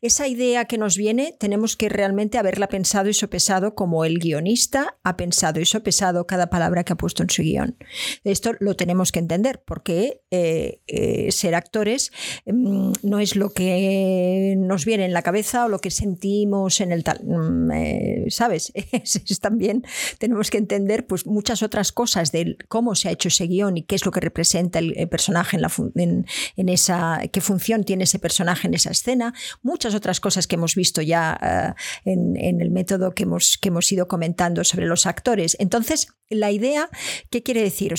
Esa 0.01 0.27
idea 0.27 0.65
que 0.65 0.77
nos 0.77 0.97
viene 0.97 1.35
tenemos 1.37 1.75
que 1.75 1.89
realmente 1.89 2.37
haberla 2.37 2.67
pensado 2.67 3.09
y 3.09 3.13
sopesado 3.13 3.75
como 3.75 4.05
el 4.05 4.19
guionista 4.19 4.97
ha 5.03 5.17
pensado 5.17 5.59
y 5.59 5.65
sopesado 5.65 6.25
cada 6.25 6.49
palabra 6.49 6.83
que 6.83 6.93
ha 6.93 6.97
puesto 6.97 7.23
en 7.23 7.29
su 7.29 7.41
guion. 7.41 7.75
Esto 8.23 8.53
lo 8.63 8.75
tenemos 8.75 9.11
que 9.11 9.19
entender, 9.19 9.61
porque 9.65 10.23
eh, 10.31 10.81
eh, 10.87 11.31
ser 11.31 11.55
actores 11.55 12.11
mm, 12.45 12.93
no 13.03 13.19
es 13.19 13.35
lo 13.35 13.51
que 13.51 14.55
nos 14.57 14.85
viene 14.85 15.05
en 15.05 15.13
la 15.13 15.21
cabeza 15.21 15.65
o 15.65 15.69
lo 15.69 15.79
que 15.79 15.91
sentimos 15.91 16.81
en 16.81 16.91
el 16.91 17.03
tal, 17.03 17.19
mm, 17.23 17.71
eh, 17.71 18.25
¿sabes? 18.29 18.71
Es, 18.93 19.39
también 19.39 19.83
tenemos 20.17 20.49
que 20.49 20.57
entender 20.57 21.05
pues, 21.05 21.25
muchas 21.25 21.63
otras 21.63 21.91
cosas 21.91 22.31
de 22.31 22.57
cómo 22.69 22.95
se 22.95 23.09
ha 23.09 23.11
hecho 23.11 23.27
ese 23.27 23.47
guion 23.47 23.77
y 23.77 23.83
qué 23.83 23.95
es 23.95 24.05
lo 24.05 24.11
que 24.11 24.19
representa 24.19 24.79
el, 24.79 24.93
personaje 25.09 25.57
en, 25.57 25.61
la, 25.61 25.71
en, 25.95 26.69
esa, 26.69 27.21
qué 27.31 27.41
función 27.41 27.83
tiene 27.83 28.05
ese 28.05 28.19
personaje 28.19 28.67
en 28.67 28.73
esa 28.73 28.91
escena, 28.91 29.33
muchas 29.61 29.95
otras 29.95 30.19
cosas 30.19 30.47
que 30.47 30.55
hemos 30.55 30.75
visto 30.75 31.01
ya 31.01 31.75
en, 32.05 32.61
el 32.61 32.71
método 32.71 33.13
que 33.13 33.23
hemos, 33.23 33.57
que 33.57 33.69
hemos 33.69 33.91
ido 33.91 34.07
comentando 34.07 34.63
sobre 34.63 34.85
los 34.85 35.05
actores. 35.05 35.57
Entonces, 35.59 36.07
la 36.29 36.51
idea, 36.51 36.89
¿qué 37.29 37.43
quiere 37.43 37.61
decir? 37.61 37.93
O 37.93 37.97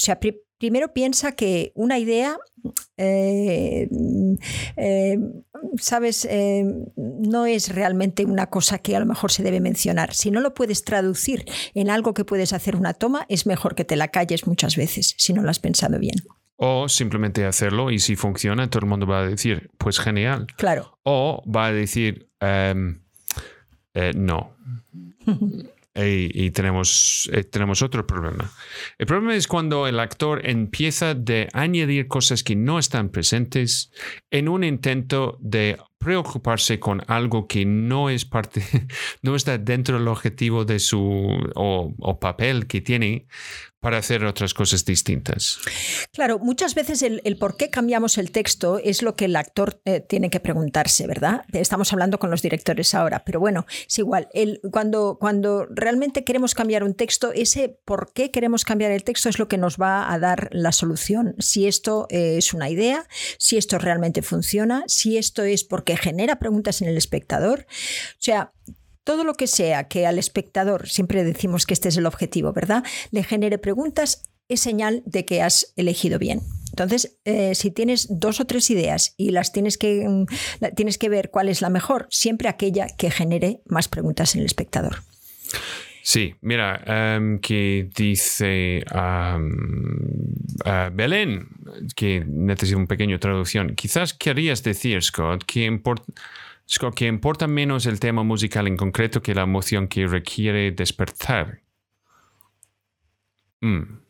primero 0.65 0.95
piensa 0.95 1.33
que 1.33 1.73
una 1.75 1.99
idea 1.99 2.39
eh, 2.97 3.87
eh, 4.79 5.19
sabes, 5.77 6.27
eh, 6.31 6.65
no 6.97 7.45
es 7.45 7.69
realmente 7.69 8.25
una 8.25 8.47
cosa 8.47 8.79
que 8.79 8.97
a 8.97 9.01
lo 9.01 9.05
mejor 9.05 9.31
se 9.31 9.43
debe 9.43 9.61
mencionar. 9.61 10.15
Si 10.15 10.31
no 10.31 10.41
lo 10.41 10.55
puedes 10.55 10.83
traducir 10.83 11.45
en 11.75 11.91
algo 11.91 12.15
que 12.15 12.25
puedes 12.25 12.55
hacer 12.55 12.77
una 12.77 12.95
toma, 12.95 13.27
es 13.29 13.45
mejor 13.45 13.75
que 13.75 13.85
te 13.85 13.97
la 13.97 14.09
calles 14.09 14.47
muchas 14.47 14.77
veces, 14.77 15.15
si 15.19 15.35
no 15.35 15.43
lo 15.43 15.51
has 15.51 15.59
pensado 15.59 15.99
bien. 15.99 16.17
O 16.57 16.89
simplemente 16.89 17.45
hacerlo 17.45 17.91
y 17.91 17.99
si 17.99 18.17
funciona, 18.17 18.71
todo 18.71 18.85
el 18.85 18.89
mundo 18.89 19.07
va 19.07 19.21
a 19.21 19.27
decir, 19.27 19.71
pues 19.77 20.01
genial. 20.01 20.47
Claro. 20.57 20.99
O 21.03 21.43
va 21.47 21.67
a 21.67 21.73
decir, 21.73 22.31
em, 22.41 23.03
no. 24.15 24.57
y, 25.97 26.51
tenemos, 26.51 27.31
eh, 27.33 27.45
tenemos 27.45 27.81
otro 27.83 28.07
problema. 28.07 28.51
El 28.99 29.07
problema 29.07 29.37
es 29.37 29.47
cuando 29.47 29.87
el 29.87 30.01
actor 30.01 30.41
empieza 30.45 31.15
de 31.15 31.49
añadir 31.53 32.09
cosas 32.09 32.43
que 32.43 32.57
no 32.57 32.79
están 32.79 33.11
presentes 33.11 33.93
en 34.31 34.49
un 34.49 34.65
intento 34.65 35.39
de 35.41 35.79
preocuparse 35.99 36.81
con 36.81 37.03
algo 37.07 37.47
que 37.47 37.65
no 37.65 38.11
es 38.11 38.25
parte, 38.25 38.63
no 39.23 39.37
está 39.37 39.57
dentro 39.57 39.99
del 39.99 40.09
objetivo 40.09 40.65
de 40.65 40.81
su 40.81 41.31
o 41.55 42.19
papel 42.21 42.67
que 42.67 42.81
tiene 42.81 43.27
para 43.85 43.99
hacer 43.99 44.25
otras 44.25 44.55
cosas 44.55 44.87
distintas. 44.87 45.59
Claro, 46.11 46.39
muchas 46.39 46.75
veces 46.75 47.03
el, 47.03 47.21
por 47.37 47.59
qué 47.59 47.69
cambiamos 47.69 48.17
el 48.17 48.31
texto 48.31 48.79
es 48.83 49.03
lo 49.03 49.15
que 49.15 49.27
el 49.27 49.37
actor 49.37 49.79
eh, 49.85 50.01
tiene 50.01 50.31
que 50.31 50.41
preguntarse, 50.41 51.07
¿verdad? 51.07 51.43
Estamos 51.53 51.93
hablando 51.93 52.19
con 52.19 52.31
los 52.31 52.41
directores 52.41 52.95
ahora, 52.95 53.25
pero 53.27 53.41
bueno, 53.41 53.67
es 53.87 53.99
igual. 53.99 54.29
El, 54.33 54.63
cuando, 54.73 55.19
cuando 55.21 55.67
realmente 55.67 56.25
queremos 56.25 56.55
cambiar 56.55 56.83
un 56.83 56.95
texto, 56.95 57.31
ese 57.35 57.79
por 57.85 58.15
qué 58.15 58.31
queremos 58.31 58.65
cambiar 58.65 58.91
el 58.91 59.05
texto 59.05 59.29
es 59.29 59.39
lo 59.39 59.49
que 59.49 59.59
nos 59.59 59.77
va 59.77 60.11
a 60.11 60.19
dar 60.19 60.49
la 60.53 60.73
solución. 60.73 61.35
Si 61.39 61.67
esto 61.67 62.07
eh, 62.09 62.39
es 62.39 62.55
una 62.55 62.71
idea, 62.71 63.07
si 63.37 63.59
esto 63.59 63.77
realmente 63.77 64.23
funciona, 64.23 64.85
si 64.87 65.19
esto 65.19 65.43
es 65.43 65.63
porque 65.63 65.99
genera 65.99 66.39
preguntas 66.39 66.81
en 66.81 66.89
el 66.89 66.97
espectador. 66.97 67.67
O 67.69 68.23
sea, 68.23 68.51
todo 69.05 69.25
lo 69.25 69.35
que 69.35 69.47
sea 69.47 69.87
que 69.89 70.07
al 70.07 70.19
espectador, 70.19 70.89
siempre 70.89 71.25
decimos 71.25 71.67
que 71.67 71.75
este 71.75 71.91
es 71.91 71.97
el 71.97 72.07
objetivo, 72.07 72.53
¿verdad? 72.53 72.83
Le 73.11 73.23
genere 73.23 73.59
preguntas, 73.59 74.23
es 74.49 74.61
señal 74.61 75.03
de 75.07 75.25
que 75.25 75.43
has 75.43 75.73
elegido 75.77 76.19
bien. 76.19 76.41
Entonces, 76.71 77.19
eh, 77.25 77.55
si 77.55 77.71
tienes 77.71 78.09
dos 78.11 78.41
o 78.41 78.47
tres 78.47 78.69
ideas 78.71 79.15
y 79.17 79.31
las 79.31 79.53
tienes 79.53 79.79
que, 79.79 80.09
mm, 80.09 80.27
tienes 80.75 80.99
que 80.99 81.09
ver 81.09 81.31
cuál 81.31 81.49
es 81.49 81.63
la 81.63 81.71
mejor, 81.71 82.09
siempre 82.11 82.49
aquella 82.49 82.89
que 82.89 83.11
genere 83.11 83.61
más 83.67 83.89
preguntas 83.89 84.35
en 84.35 84.41
el 84.41 84.47
espectador. 84.47 84.97
Sí, 86.03 86.35
mira, 86.43 86.83
em, 86.85 87.39
que 87.39 87.89
dice 87.97 88.85
Belén, 90.93 91.49
que 91.97 92.25
necesita 92.27 92.77
un 92.77 92.87
pequeño 92.87 93.19
traducción. 93.19 93.75
Quizás 93.75 94.13
querías 94.13 94.63
decir, 94.63 95.03
Scott, 95.03 95.45
que 95.45 95.65
importa 95.65 96.13
Scott, 96.69 96.95
que 96.95 97.07
importa 97.07 97.47
menos 97.47 97.87
el 97.87 98.01
tema 98.01 98.23
musical 98.23 98.67
en 98.67 98.77
concreto 98.77 99.23
que 99.23 99.35
la 99.35 99.43
emoción 99.43 99.89
que 99.89 100.07
requiere 100.07 100.73
despertar. 100.73 101.61
Mm. 103.61 104.05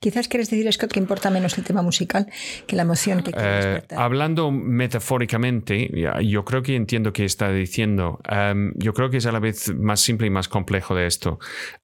Quizás 0.00 0.28
quieres 0.28 0.50
decir, 0.50 0.70
Scott, 0.70 0.92
que 0.92 1.00
importa 1.00 1.30
menos 1.30 1.56
el 1.56 1.64
tema 1.64 1.80
musical 1.80 2.30
que 2.66 2.76
la 2.76 2.82
emoción 2.82 3.22
que 3.22 3.32
quiere 3.32 3.48
eh, 3.48 3.54
despertar. 3.54 4.00
hablando 4.00 4.50
metafóricamente, 4.50 5.90
yo 6.22 6.44
creo 6.44 6.62
que 6.62 6.76
entiendo 6.76 7.14
qué 7.14 7.24
está 7.24 7.50
diciendo. 7.50 8.20
Em, 8.28 8.74
yo 8.76 8.92
creo 8.92 9.08
que 9.08 9.16
es 9.16 9.24
a 9.24 9.32
la 9.32 9.38
vez 9.38 9.74
más 9.74 10.00
simple 10.00 10.26
y 10.26 10.30
más 10.30 10.46
complejo 10.48 10.94
de 10.94 11.06
esto. 11.06 11.38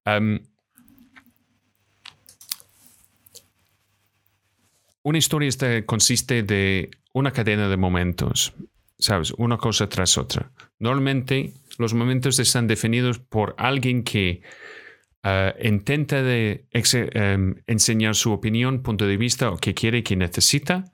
Em, 0.05 0.41
una 5.03 5.17
historia 5.17 5.49
consiste 5.87 6.43
de 6.43 6.91
una 7.15 7.31
cadena 7.31 7.69
de 7.69 7.77
momentos. 7.79 8.53
¿Sabes? 9.01 9.33
Una 9.37 9.57
cosa 9.57 9.89
tras 9.89 10.17
otra. 10.19 10.53
Normalmente 10.79 11.55
los 11.79 11.95
momentos 11.95 12.39
están 12.39 12.67
definidos 12.67 13.19
por 13.19 13.55
alguien 13.59 14.05
que 14.05 14.43
eh, 15.23 15.55
intenta 15.63 16.21
em, 16.21 17.55
enseñar 17.67 18.15
su 18.15 18.33
opinión, 18.33 18.83
punto 18.83 19.07
de 19.07 19.17
vista 19.17 19.51
o 19.51 19.57
que 19.57 19.75
quiere, 19.75 20.03
que 20.03 20.17
necesita. 20.17 20.85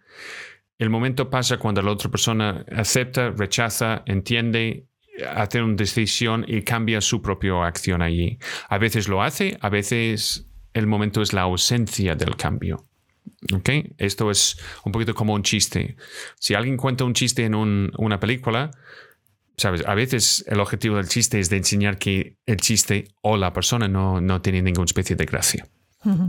El 0.79 0.91
momento 0.91 1.31
pasa 1.31 1.59
cuando 1.59 1.83
la 1.83 1.93
otra 1.93 2.11
persona 2.11 2.65
acepta, 2.71 3.31
rechaza, 3.31 4.03
entiende, 4.07 4.87
hace 5.35 5.63
una 5.63 5.77
decisión 5.77 6.45
y 6.47 6.63
cambia 6.63 7.01
su 7.01 7.23
propia 7.23 7.65
acción 7.65 8.03
allí. 8.03 8.39
A 8.69 8.79
veces 8.79 9.09
lo 9.09 9.23
hace, 9.23 9.57
a 9.61 9.69
veces 9.69 10.49
el 10.75 10.87
momento 10.87 11.23
es 11.23 11.33
la 11.33 11.43
ausencia 11.43 12.15
del 12.15 12.37
cambio. 12.37 12.85
Okay. 13.55 13.95
Esto 13.99 14.31
es 14.31 14.59
un 14.85 14.93
poquito 14.93 15.15
como 15.15 15.35
un 15.35 15.43
chiste. 15.43 15.97
Si 16.39 16.55
alguien 16.55 16.77
cuenta 16.77 17.05
un 17.05 17.15
chiste 17.15 17.45
en 17.45 17.55
una 17.55 18.19
película, 18.19 18.71
sabes, 19.57 19.85
a 19.87 19.95
veces 19.95 20.45
el 20.49 20.61
objetivo 20.61 20.97
del 20.97 21.09
chiste 21.09 21.39
es 21.39 21.49
de 21.51 21.57
enseñar 21.57 21.99
que 21.99 22.37
el 22.47 22.59
chiste 22.59 23.09
o 23.23 23.37
la 23.37 23.53
persona 23.53 23.89
no, 23.89 24.21
no 24.21 24.43
tiene 24.43 24.63
ninguna 24.63 24.87
especie 24.87 25.17
de 25.17 25.25
gracia. 25.25 25.67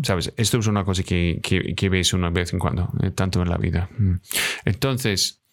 ¿Sabes? 0.02 0.34
Esto 0.38 0.58
es 0.58 0.66
una 0.66 0.84
cosa 0.84 1.04
que, 1.04 1.40
que, 1.42 1.90
ves 1.90 2.12
una 2.14 2.32
vez 2.32 2.52
en 2.52 2.58
cuando, 2.58 2.90
eh, 3.04 3.12
tanto 3.12 3.44
en 3.44 3.50
la 3.50 3.58
vida. 3.58 3.88
Mm. 3.96 4.16
Entonces, 4.66 5.44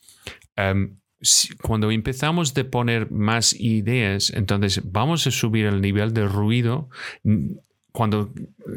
em, 0.56 0.96
cuando 1.60 1.90
empezamos 1.90 2.54
de 2.54 2.64
poner 2.64 3.10
más 3.10 3.52
ideas, 3.52 4.30
entonces 4.30 4.80
vamos 4.82 5.26
a 5.26 5.30
subir 5.30 5.66
el 5.66 5.82
nivel 5.82 6.14
de 6.14 6.26
ruido 6.26 6.88
cuando 7.94 8.32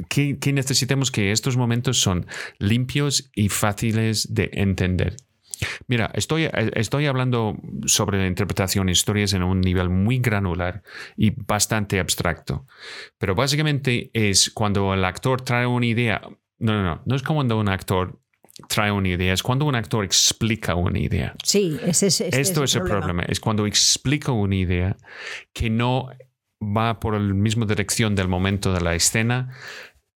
que, 0.10 0.38
necesitemos 0.53 1.10
que 1.10 1.32
estos 1.32 1.58
momentos 1.58 1.99
son 1.99 2.27
limpios 2.60 3.32
y 3.34 3.49
fáciles 3.49 4.32
de 4.36 4.51
entender. 4.53 5.17
Mira, 5.88 6.12
estoy, 6.13 6.47
estoy 6.53 7.08
hablando 7.08 7.58
sobre 7.88 8.19
la 8.19 8.27
interpretación 8.27 8.86
de 8.86 8.91
historias 8.91 9.34
en 9.34 9.41
un 9.41 9.60
nivel 9.60 9.89
muy 9.89 10.19
granular 10.19 10.84
y 11.15 11.32
bastante 11.32 11.99
abstracto, 11.99 12.67
pero 13.17 13.34
básicamente 13.34 14.12
es 14.13 14.51
cuando 14.51 14.93
el 14.93 15.03
actor 15.03 15.41
trae 15.41 15.65
una 15.65 15.88
idea, 15.88 16.21
no, 16.60 16.73
no, 16.73 16.84
no, 16.84 17.01
no 17.03 17.15
es 17.15 17.23
como 17.23 17.39
cuando 17.39 17.60
un 17.60 17.69
actor 17.69 18.19
trae 18.69 18.91
una 18.91 19.10
idea, 19.10 19.34
es 19.34 19.41
cuando 19.41 19.65
un 19.65 19.73
actor 19.73 20.06
explica 20.06 20.75
una 20.75 20.99
idea. 20.99 21.34
Sí, 21.43 21.80
ese, 21.84 22.06
es 22.06 22.21
Esto 22.21 22.63
es 22.63 22.75
el 22.75 22.84
problema, 22.84 23.23
es 23.23 23.39
cuando 23.39 23.65
explica 23.65 24.32
una 24.32 24.56
idea 24.56 24.95
que 25.53 25.71
no 25.71 26.10
va 26.62 27.00
por 27.00 27.13
la 27.13 27.20
misma 27.20 27.65
dirección 27.65 28.15
del 28.15 28.28
momento 28.28 28.74
de 28.74 28.82
la 28.82 28.96
escena 28.96 29.54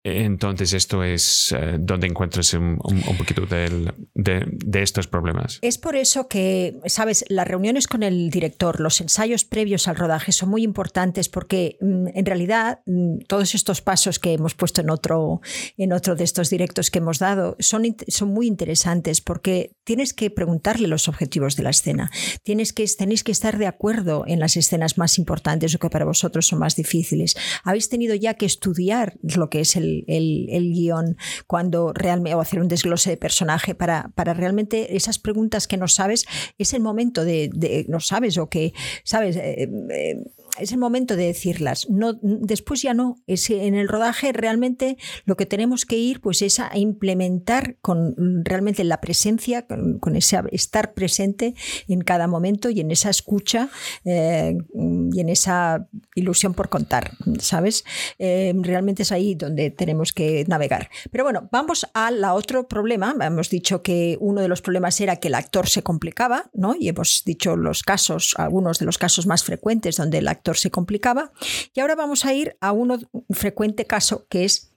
entonces 0.04 0.74
esto 0.74 1.04
es 1.04 1.52
eh, 1.52 1.78
donde 1.80 2.08
encuentras 2.08 2.54
un, 2.56 2.80
poquito 3.18 3.46
de, 3.46 4.82
estos 4.82 5.08
problemas. 5.08 5.60
Es 5.62 5.78
por 5.78 5.96
eso 5.96 6.28
que, 6.28 6.80
sabes, 6.88 7.24
las 7.30 7.48
reuniones 7.48 7.88
con 7.88 8.02
el 8.02 8.32
director, 8.32 8.80
los 8.80 9.00
ensayos 9.00 9.46
previos 9.46 9.88
al 9.88 9.96
rodaje 9.96 10.32
son 10.32 10.50
muy 10.50 10.64
importantes 10.64 11.30
porque 11.30 11.78
mm, 11.82 12.08
en 12.16 12.26
realidad 12.26 12.80
mm, 12.88 13.20
todos 13.28 13.54
estos 13.54 13.82
pasos 13.82 14.18
que 14.18 14.34
hemos 14.34 14.56
puesto 14.56 14.82
en 14.82 14.90
otro, 14.90 15.42
en 15.78 15.94
otro 15.94 16.16
de 16.16 16.24
estos 16.24 16.50
directos 16.50 16.90
que 16.90 16.98
hemos 16.98 17.20
dado 17.20 17.56
son, 17.60 17.96
son 18.08 18.30
muy 18.30 18.48
interesantes 18.48 19.22
porque 19.22 19.76
tienes 19.84 20.14
que 20.14 20.32
preguntarle 20.32 20.88
los 20.88 21.08
objetivos 21.08 21.56
de 21.56 21.64
la 21.64 21.70
escena. 21.70 22.10
Tienes 22.44 22.74
que, 22.74 22.86
tenéis 22.98 23.24
que 23.24 23.32
estar 23.32 23.60
de 23.60 23.68
acuerdo 23.68 24.24
en 24.26 24.40
las 24.40 24.58
escenas 24.58 24.98
más 24.98 25.20
importantes 25.20 25.76
o 25.76 25.80
que 25.80 25.90
para 25.92 26.06
vosotros 26.06 26.48
son 26.48 26.58
más 26.58 26.76
difíciles. 26.76 27.36
Habéis 27.64 27.90
tenido 27.90 28.16
ya 28.16 28.34
que 28.34 28.48
estudiar 28.48 29.18
lo 29.22 29.50
que 29.50 29.62
es 29.62 29.76
el 29.76 29.91
el, 30.08 30.74
guion 30.74 31.18
cuando 31.48 31.94
realmente, 31.94 32.36
o 32.36 32.42
hacer 32.42 32.60
un 32.60 32.68
desglose 32.68 33.10
de 33.10 33.18
personaje 33.18 33.76
para, 33.76 34.12
para 34.16 34.34
realmente 34.34 34.96
esas 34.96 35.20
preguntas 35.20 35.68
que 35.68 35.78
no 35.78 35.88
sabes, 35.88 36.26
es 36.58 36.74
el 36.74 36.82
momento 36.82 37.26
de, 37.26 37.50
de 37.54 37.86
no 37.88 38.00
sabes 38.00 38.38
o 38.38 38.50
que, 38.50 38.74
sabes, 39.04 39.36
eh, 39.36 39.70
eh, 39.90 40.24
es 40.60 40.72
el 40.72 40.78
momento 40.78 41.16
de 41.16 41.26
decirlas. 41.26 41.88
No, 41.90 42.14
después 42.22 42.82
ya 42.82 42.94
no. 42.94 43.18
Es, 43.28 43.50
en 43.50 43.76
el 43.76 43.88
rodaje 43.88 44.32
realmente 44.34 44.98
lo 45.26 45.36
que 45.36 45.46
tenemos 45.46 45.86
que 45.86 45.98
ir 45.98 46.22
pues 46.22 46.42
es 46.42 46.60
a 46.60 46.72
implementar 46.78 47.78
con 47.82 48.16
realmente 48.44 48.84
la 48.84 49.02
presencia, 49.02 49.66
con, 49.68 50.16
ese 50.16 50.42
estar 50.52 50.94
presente 50.94 51.56
en 51.88 52.02
cada 52.02 52.28
momento 52.28 52.70
y 52.70 52.82
en 52.82 52.92
esa 52.92 53.10
escucha 53.10 53.70
eh, 54.06 54.58
y 54.74 55.20
en 55.20 55.30
esa 55.30 55.88
ilusión 56.16 56.54
por 56.54 56.70
contar, 56.70 57.12
¿sabes? 57.40 57.84
Eh, 58.20 58.54
realmente 58.58 59.04
es 59.04 59.12
ahí 59.12 59.36
donde 59.36 59.72
tenemos 59.72 60.12
que 60.12 60.46
navegar. 60.48 60.90
Pero 61.12 61.24
bueno, 61.24 61.50
vamos 61.52 61.88
al 61.94 62.24
otro 62.26 62.68
problema. 62.68 63.16
Hemos 63.22 63.50
dicho 63.50 63.82
que 63.82 64.18
uno 64.20 64.42
de 64.42 64.48
los 64.48 64.62
problemas 64.62 65.00
era 65.02 65.18
que 65.18 65.28
el 65.28 65.36
actor 65.36 65.68
se 65.68 65.84
complicaba, 65.84 66.50
¿no? 66.54 66.76
Y 66.78 66.90
hemos 66.90 67.24
dicho 67.26 67.56
los 67.56 67.84
casos, 67.84 68.34
algunos 68.38 68.80
de 68.80 68.86
los 68.86 68.98
casos 68.98 69.26
más 69.26 69.44
frecuentes 69.44 69.98
donde 69.98 70.20
el 70.20 70.28
actor 70.28 70.41
se 70.58 70.72
complicaba. 70.72 71.32
Y 71.74 71.80
ahora 71.80 71.96
vamos 71.96 72.26
a 72.26 72.34
ir 72.34 72.58
a 72.62 72.72
un 72.72 73.08
frecuente 73.32 73.86
caso 73.86 74.28
que 74.28 74.46
es 74.46 74.74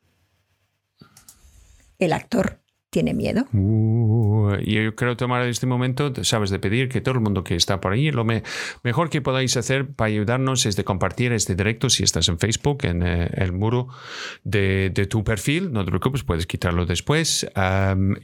el 1.99 2.13
actor 2.13 2.64
tiene 2.95 3.13
miedo. 3.13 3.45
Uh, 3.53 4.55
yo 4.65 4.95
quiero 4.95 5.17
tomar 5.17 5.43
este 5.49 5.67
momento, 5.67 6.13
sabes, 6.23 6.51
de 6.51 6.61
pedir 6.61 6.89
que 6.89 7.01
todo 7.01 7.17
el 7.17 7.21
mundo 7.23 7.43
que 7.43 7.57
está 7.57 7.81
por 7.81 7.93
ahí, 7.93 8.13
lo 8.13 8.25
mejor 8.25 9.11
que 9.11 9.21
podáis 9.21 9.57
hacer 9.57 9.89
para 9.89 10.07
ayudarnos 10.07 10.65
es 10.65 10.77
de 10.77 10.85
compartir 10.85 11.33
este 11.33 11.57
directo 11.57 11.91
si 11.91 12.05
estás 12.05 12.29
en 12.29 12.39
Facebook, 12.39 12.85
en 12.85 13.03
eh, 13.03 13.29
el 13.33 13.51
muro 13.51 13.89
de, 14.45 14.93
tu 15.11 15.25
perfil. 15.25 15.73
No 15.73 15.85
te 15.85 15.91
preocupes, 15.91 16.23
puedes 16.23 16.47
quitarlo 16.47 16.87
después. 16.87 17.45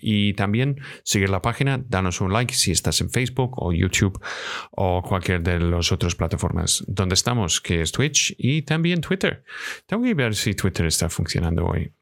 y 0.00 0.35
también 0.35 0.76
seguir 1.02 1.30
la 1.30 1.42
página, 1.42 1.83
danos 1.88 2.20
un 2.20 2.33
like 2.33 2.54
si 2.54 2.70
estás 2.70 3.00
en 3.00 3.11
Facebook 3.11 3.54
o 3.56 3.72
YouTube 3.72 4.22
o 4.70 5.02
cualquier 5.02 5.42
de 5.42 5.59
las 5.59 5.90
otras 5.90 6.14
plataformas 6.14 6.85
donde 6.87 7.14
estamos, 7.14 7.61
que 7.61 7.83
es 7.83 7.90
Twitch 7.90 8.37
y 8.38 8.62
también 8.62 9.01
Twitter. 9.01 9.42
Tengo 9.86 10.05
que 10.05 10.14
ver 10.14 10.36
si 10.36 10.55
Twitter 10.55 10.86
está 10.86 11.09
funcionando 11.09 11.66
hoy. 11.66 11.92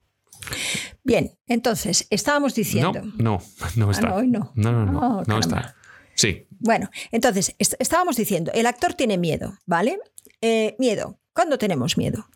Bien, 1.05 1.39
entonces, 1.47 2.07
estábamos 2.11 2.55
diciendo. 2.55 3.03
No, 3.17 3.39
no, 3.39 3.43
no 3.77 3.89
ah, 3.89 3.91
está. 3.91 4.09
no, 4.09 4.23
no. 4.23 4.53
No, 4.55 4.73
no, 4.73 4.85
no, 4.87 5.23
no, 5.27 5.39
está. 5.39 5.75
Sí. 6.15 6.47
Bueno, 6.59 6.91
entonces, 7.13 7.55
estábamos 7.59 8.17
diciendo, 8.17 8.51
el 8.55 8.67
actor 8.67 8.95
tiene 8.95 9.19
miedo, 9.19 9.57
¿vale? 9.67 9.99
Eh, 10.41 10.75
miedo. 10.79 11.19
¿Cuándo 11.33 11.57
tenemos 11.57 11.97
miedo? 11.97 12.27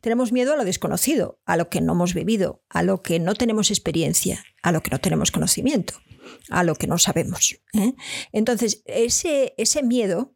Tenemos 0.00 0.30
miedo 0.30 0.52
a 0.52 0.56
lo 0.56 0.64
desconocido, 0.64 1.40
a 1.46 1.56
lo 1.56 1.68
que 1.68 1.80
no 1.80 1.94
hemos 1.94 2.14
vivido, 2.14 2.62
a 2.68 2.84
lo 2.84 3.02
que 3.02 3.18
no 3.18 3.34
tenemos 3.34 3.70
experiencia, 3.70 4.44
a 4.62 4.70
lo 4.70 4.82
que 4.82 4.90
no 4.90 5.00
tenemos 5.00 5.32
conocimiento 5.32 5.94
a 6.50 6.64
lo 6.64 6.74
que 6.74 6.86
no 6.86 6.98
sabemos. 6.98 7.56
¿eh? 7.72 7.94
Entonces, 8.32 8.82
ese, 8.86 9.54
ese 9.56 9.82
miedo 9.82 10.32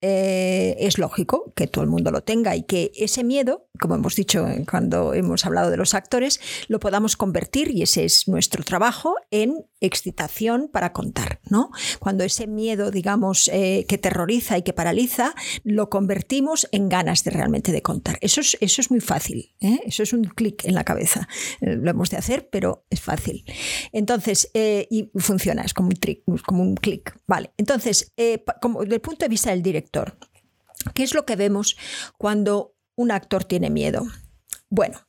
eh, 0.00 0.76
es 0.78 0.98
lógico 0.98 1.52
que 1.54 1.66
todo 1.66 1.84
el 1.84 1.90
mundo 1.90 2.10
lo 2.10 2.22
tenga 2.22 2.56
y 2.56 2.64
que 2.64 2.92
ese 2.94 3.24
miedo, 3.24 3.68
como 3.80 3.94
hemos 3.94 4.16
dicho 4.16 4.46
cuando 4.70 5.14
hemos 5.14 5.44
hablado 5.46 5.70
de 5.70 5.76
los 5.76 5.94
actores, 5.94 6.40
lo 6.68 6.80
podamos 6.80 7.16
convertir, 7.16 7.70
y 7.70 7.82
ese 7.82 8.04
es 8.04 8.28
nuestro 8.28 8.64
trabajo, 8.64 9.16
en 9.30 9.64
excitación 9.82 10.68
para 10.72 10.92
contar. 10.92 11.40
¿no? 11.50 11.70
Cuando 12.00 12.24
ese 12.24 12.46
miedo, 12.46 12.90
digamos, 12.90 13.48
eh, 13.52 13.84
que 13.88 13.98
terroriza 13.98 14.58
y 14.58 14.62
que 14.62 14.72
paraliza, 14.72 15.34
lo 15.64 15.90
convertimos 15.90 16.68
en 16.72 16.88
ganas 16.88 17.24
de 17.24 17.30
realmente 17.30 17.72
de 17.72 17.82
contar. 17.82 18.18
Eso 18.20 18.40
es, 18.40 18.56
eso 18.60 18.80
es 18.80 18.90
muy 18.90 19.00
fácil, 19.00 19.54
eso 19.60 20.02
es 20.02 20.12
un 20.12 20.24
clic 20.24 20.64
en 20.64 20.74
la 20.74 20.84
cabeza. 20.84 21.28
lo 21.60 21.90
hemos 21.90 22.10
de 22.10 22.16
hacer, 22.16 22.48
pero 22.50 22.86
es 22.90 23.00
fácil. 23.00 23.44
Entonces, 23.92 24.50
y 24.54 25.10
funciona, 25.16 25.62
es 25.62 25.74
como 25.74 25.88
un, 25.88 26.38
como 26.38 26.62
un 26.62 26.74
clic. 26.76 27.18
Vale, 27.26 27.52
entonces, 27.56 28.12
eh, 28.16 28.44
como, 28.60 28.82
desde 28.82 28.96
el 28.96 29.00
punto 29.00 29.24
de 29.24 29.28
vista 29.28 29.50
del 29.50 29.62
director, 29.62 30.16
¿qué 30.94 31.02
es 31.02 31.14
lo 31.14 31.24
que 31.24 31.36
vemos 31.36 31.76
cuando 32.18 32.76
un 32.96 33.10
actor 33.10 33.44
tiene 33.44 33.70
miedo? 33.70 34.04
Bueno, 34.68 35.00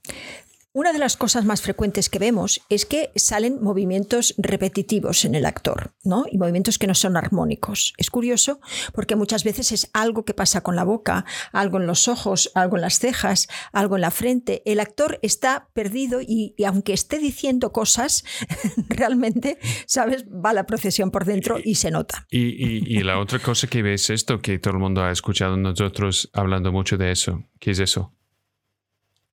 una 0.74 0.91
de 0.91 0.97
las 0.97 1.17
cosas 1.17 1.45
más 1.45 1.61
frecuentes 1.61 2.09
que 2.09 2.17
vemos 2.17 2.61
es 2.67 2.88
que 2.88 3.11
salen 3.15 3.61
movimientos 3.61 4.34
repetitivos 4.39 5.24
en 5.24 5.36
el 5.36 5.45
actor, 5.45 5.93
¿no? 6.03 6.26
Y 6.30 6.39
movimientos 6.39 6.80
que 6.80 6.88
no 6.88 6.95
son 6.95 7.15
armónicos. 7.15 7.93
Es 7.97 8.09
curioso 8.09 8.59
porque 8.91 9.15
muchas 9.15 9.43
veces 9.43 9.71
es 9.71 9.91
algo 9.93 10.26
que 10.26 10.34
pasa 10.34 10.61
con 10.61 10.76
la 10.76 10.84
boca, 10.84 11.26
algo 11.51 11.78
en 11.78 11.86
los 11.86 12.07
ojos, 12.07 12.51
algo 12.55 12.78
en 12.78 12.82
las 12.82 12.97
cejas, 12.97 13.47
algo 13.71 13.97
en 13.97 14.01
la 14.01 14.09
frente. 14.09 14.63
El 14.65 14.80
actor 14.80 15.19
está 15.21 15.69
perdido 15.74 16.21
y, 16.21 16.55
aunque 16.65 16.93
esté 16.93 17.19
diciendo 17.19 17.71
cosas, 17.71 18.26
realmente, 18.89 19.59
¿sabes? 19.86 20.26
Va 20.28 20.53
la 20.53 20.65
procesión 20.65 21.11
por 21.11 21.26
dentro 21.26 21.57
y 21.63 21.76
se 21.76 21.91
nota. 21.91 22.26
Y, 22.32 22.97
y 22.97 23.03
la 23.03 23.19
otra 23.19 23.38
cosa 23.38 23.67
que 23.67 23.84
ves 23.84 24.09
esto, 24.09 24.41
que 24.41 24.57
todo 24.57 24.74
el 24.74 24.80
mundo 24.80 25.03
ha 25.03 25.11
escuchado 25.11 25.55
nosotros 25.55 26.32
hablando 26.34 26.71
mucho 26.71 26.97
de 26.97 27.11
eso. 27.11 27.43
¿Qué 27.59 27.71
es 27.71 27.80
eso? 27.80 28.11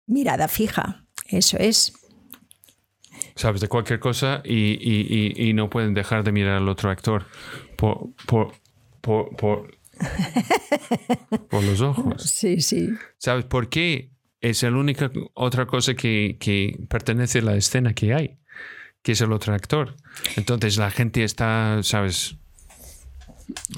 Mirada 0.06 0.46
fija. 0.46 1.06
Eso 1.30 1.56
es. 1.58 1.92
Sabes 3.34 3.60
de 3.60 3.68
cualquier 3.68 4.00
cosa 4.00 4.42
y, 4.44 5.52
no 5.54 5.70
pueden 5.70 5.94
dejar 5.94 6.24
de 6.24 6.32
mirar 6.32 6.56
al 6.56 6.68
otro 6.68 6.90
actor 6.90 7.26
por, 7.76 8.10
por, 8.26 8.52
por, 9.00 9.70
los 11.64 11.80
ojos. 11.80 12.22
Sí, 12.30 12.60
sí. 12.60 12.90
¿Sabes 13.18 13.44
por 13.44 13.68
qué? 13.68 14.10
Es 14.40 14.62
la 14.62 14.70
única 14.70 15.10
otra 15.34 15.66
cosa 15.66 15.94
que, 15.94 16.36
que 16.40 16.78
pertenece 16.88 17.40
a 17.40 17.42
la 17.42 17.56
escena 17.56 17.92
que 17.94 18.14
hay, 18.14 18.38
que 19.02 19.12
es 19.12 19.20
el 19.20 19.32
otro 19.32 19.54
actor. 19.54 19.96
Entonces 20.36 20.76
la 20.78 20.90
gente 20.90 21.24
está, 21.24 21.80
¿sabes? 21.82 22.36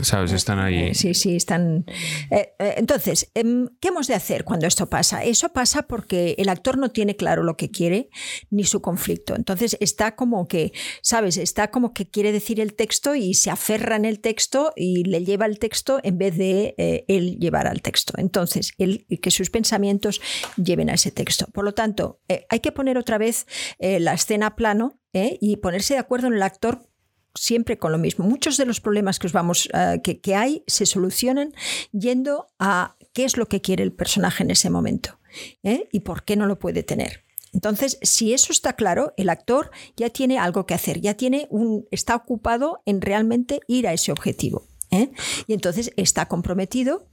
¿Sabes? 0.03 0.33
Están 0.33 0.59
ahí. 0.59 0.91
Eh, 0.91 0.95
sí, 0.95 1.15
sí, 1.15 1.37
están. 1.37 1.85
Eh, 2.31 2.55
eh, 2.59 2.75
entonces, 2.77 3.31
em, 3.35 3.69
¿qué 3.81 3.89
hemos 3.89 4.07
de 4.07 4.15
hacer 4.15 4.45
cuando 4.45 4.67
esto 4.67 4.89
pasa? 4.89 5.25
Eso 5.25 5.53
pasa 5.53 5.83
porque 5.83 6.35
el 6.39 6.49
actor 6.49 6.79
no 6.79 6.91
tiene 6.91 7.17
claro 7.17 7.43
lo 7.43 7.57
que 7.57 7.71
quiere 7.71 8.09
ni 8.51 8.65
su 8.65 8.81
conflicto. 8.81 9.35
Entonces, 9.37 9.77
está 9.81 10.17
como 10.17 10.49
que, 10.49 10.73
¿sabes? 11.03 11.37
Está 11.37 11.71
como 11.71 11.93
que 11.93 12.09
quiere 12.09 12.33
decir 12.33 12.61
el 12.61 12.75
texto 12.75 13.15
y 13.15 13.35
se 13.35 13.51
aferra 13.51 13.97
en 13.97 14.05
el 14.05 14.21
texto 14.21 14.73
y 14.77 15.05
le 15.05 15.25
lleva 15.25 15.47
el 15.47 15.59
texto 15.59 16.01
en 16.03 16.19
vez 16.19 16.37
de 16.37 16.75
él 17.09 17.39
llevar 17.39 17.67
al 17.67 17.83
texto. 17.83 18.15
Entonces, 18.17 18.73
él, 18.79 19.07
que 19.21 19.31
sus 19.31 19.51
pensamientos 19.51 20.21
lleven 20.57 20.91
a 20.91 20.95
ese 20.95 21.11
texto. 21.11 21.47
Por 21.53 21.65
lo 21.65 21.73
tanto, 21.73 22.21
hay 22.49 22.61
que 22.61 22.73
poner 22.73 22.99
otra 22.99 23.19
vez 23.19 23.47
la 23.79 24.15
escena 24.15 24.49
a 24.49 24.57
plano 24.57 25.01
y 25.13 25.57
ponerse 25.57 25.95
de 25.95 26.01
acuerdo 26.01 26.29
en 26.29 26.35
el 26.35 26.43
actor 26.43 26.92
siempre 27.35 27.79
con 27.79 27.93
lo 27.93 27.99
mismo. 27.99 28.25
Muchos 28.25 28.57
de 28.57 28.67
los 28.67 28.81
problemas 28.81 29.19
que, 29.19 29.27
os 29.27 29.33
vamos, 29.33 29.69
eh, 29.73 30.01
que, 30.03 30.35
hay 30.35 30.65
se 30.67 30.87
solucionan 30.87 31.53
yendo 31.93 32.49
a 32.59 32.97
qué 33.13 33.25
es 33.25 33.37
lo 33.37 33.47
que 33.47 33.61
quiere 33.61 33.83
el 33.83 33.93
personaje 33.93 34.43
en 34.43 34.51
ese 34.51 34.71
momento 34.71 35.19
¿eh? 35.63 35.89
y 35.93 36.01
por 36.01 36.25
qué 36.25 36.37
no 36.37 36.47
lo 36.47 36.59
puede 36.59 36.83
tener. 36.83 37.25
Entonces, 37.53 37.99
si 38.01 38.33
eso 38.33 38.51
está 38.51 38.75
claro, 38.75 39.13
el 39.19 39.29
actor 39.29 39.71
ya 39.97 40.09
tiene 40.09 40.39
algo 40.39 40.65
que 40.65 40.73
hacer, 40.73 41.01
ya 41.01 41.15
tiene 41.15 41.47
un, 41.51 41.87
está 41.91 42.17
ocupado 42.17 42.83
en 42.87 43.03
realmente 43.03 43.61
ir 43.67 43.87
a 43.87 43.93
ese 43.93 44.11
objetivo. 44.11 44.67
¿eh? 44.91 45.11
Y 45.47 45.53
entonces 45.53 45.93
está 45.97 46.29
comprometido, 46.29 47.07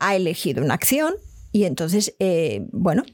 ha 0.00 0.16
elegido 0.16 0.62
una 0.62 0.74
acción, 0.74 1.14
y 1.54 1.66
entonces, 1.66 2.16
eh, 2.18 2.66
bueno, 2.72 3.04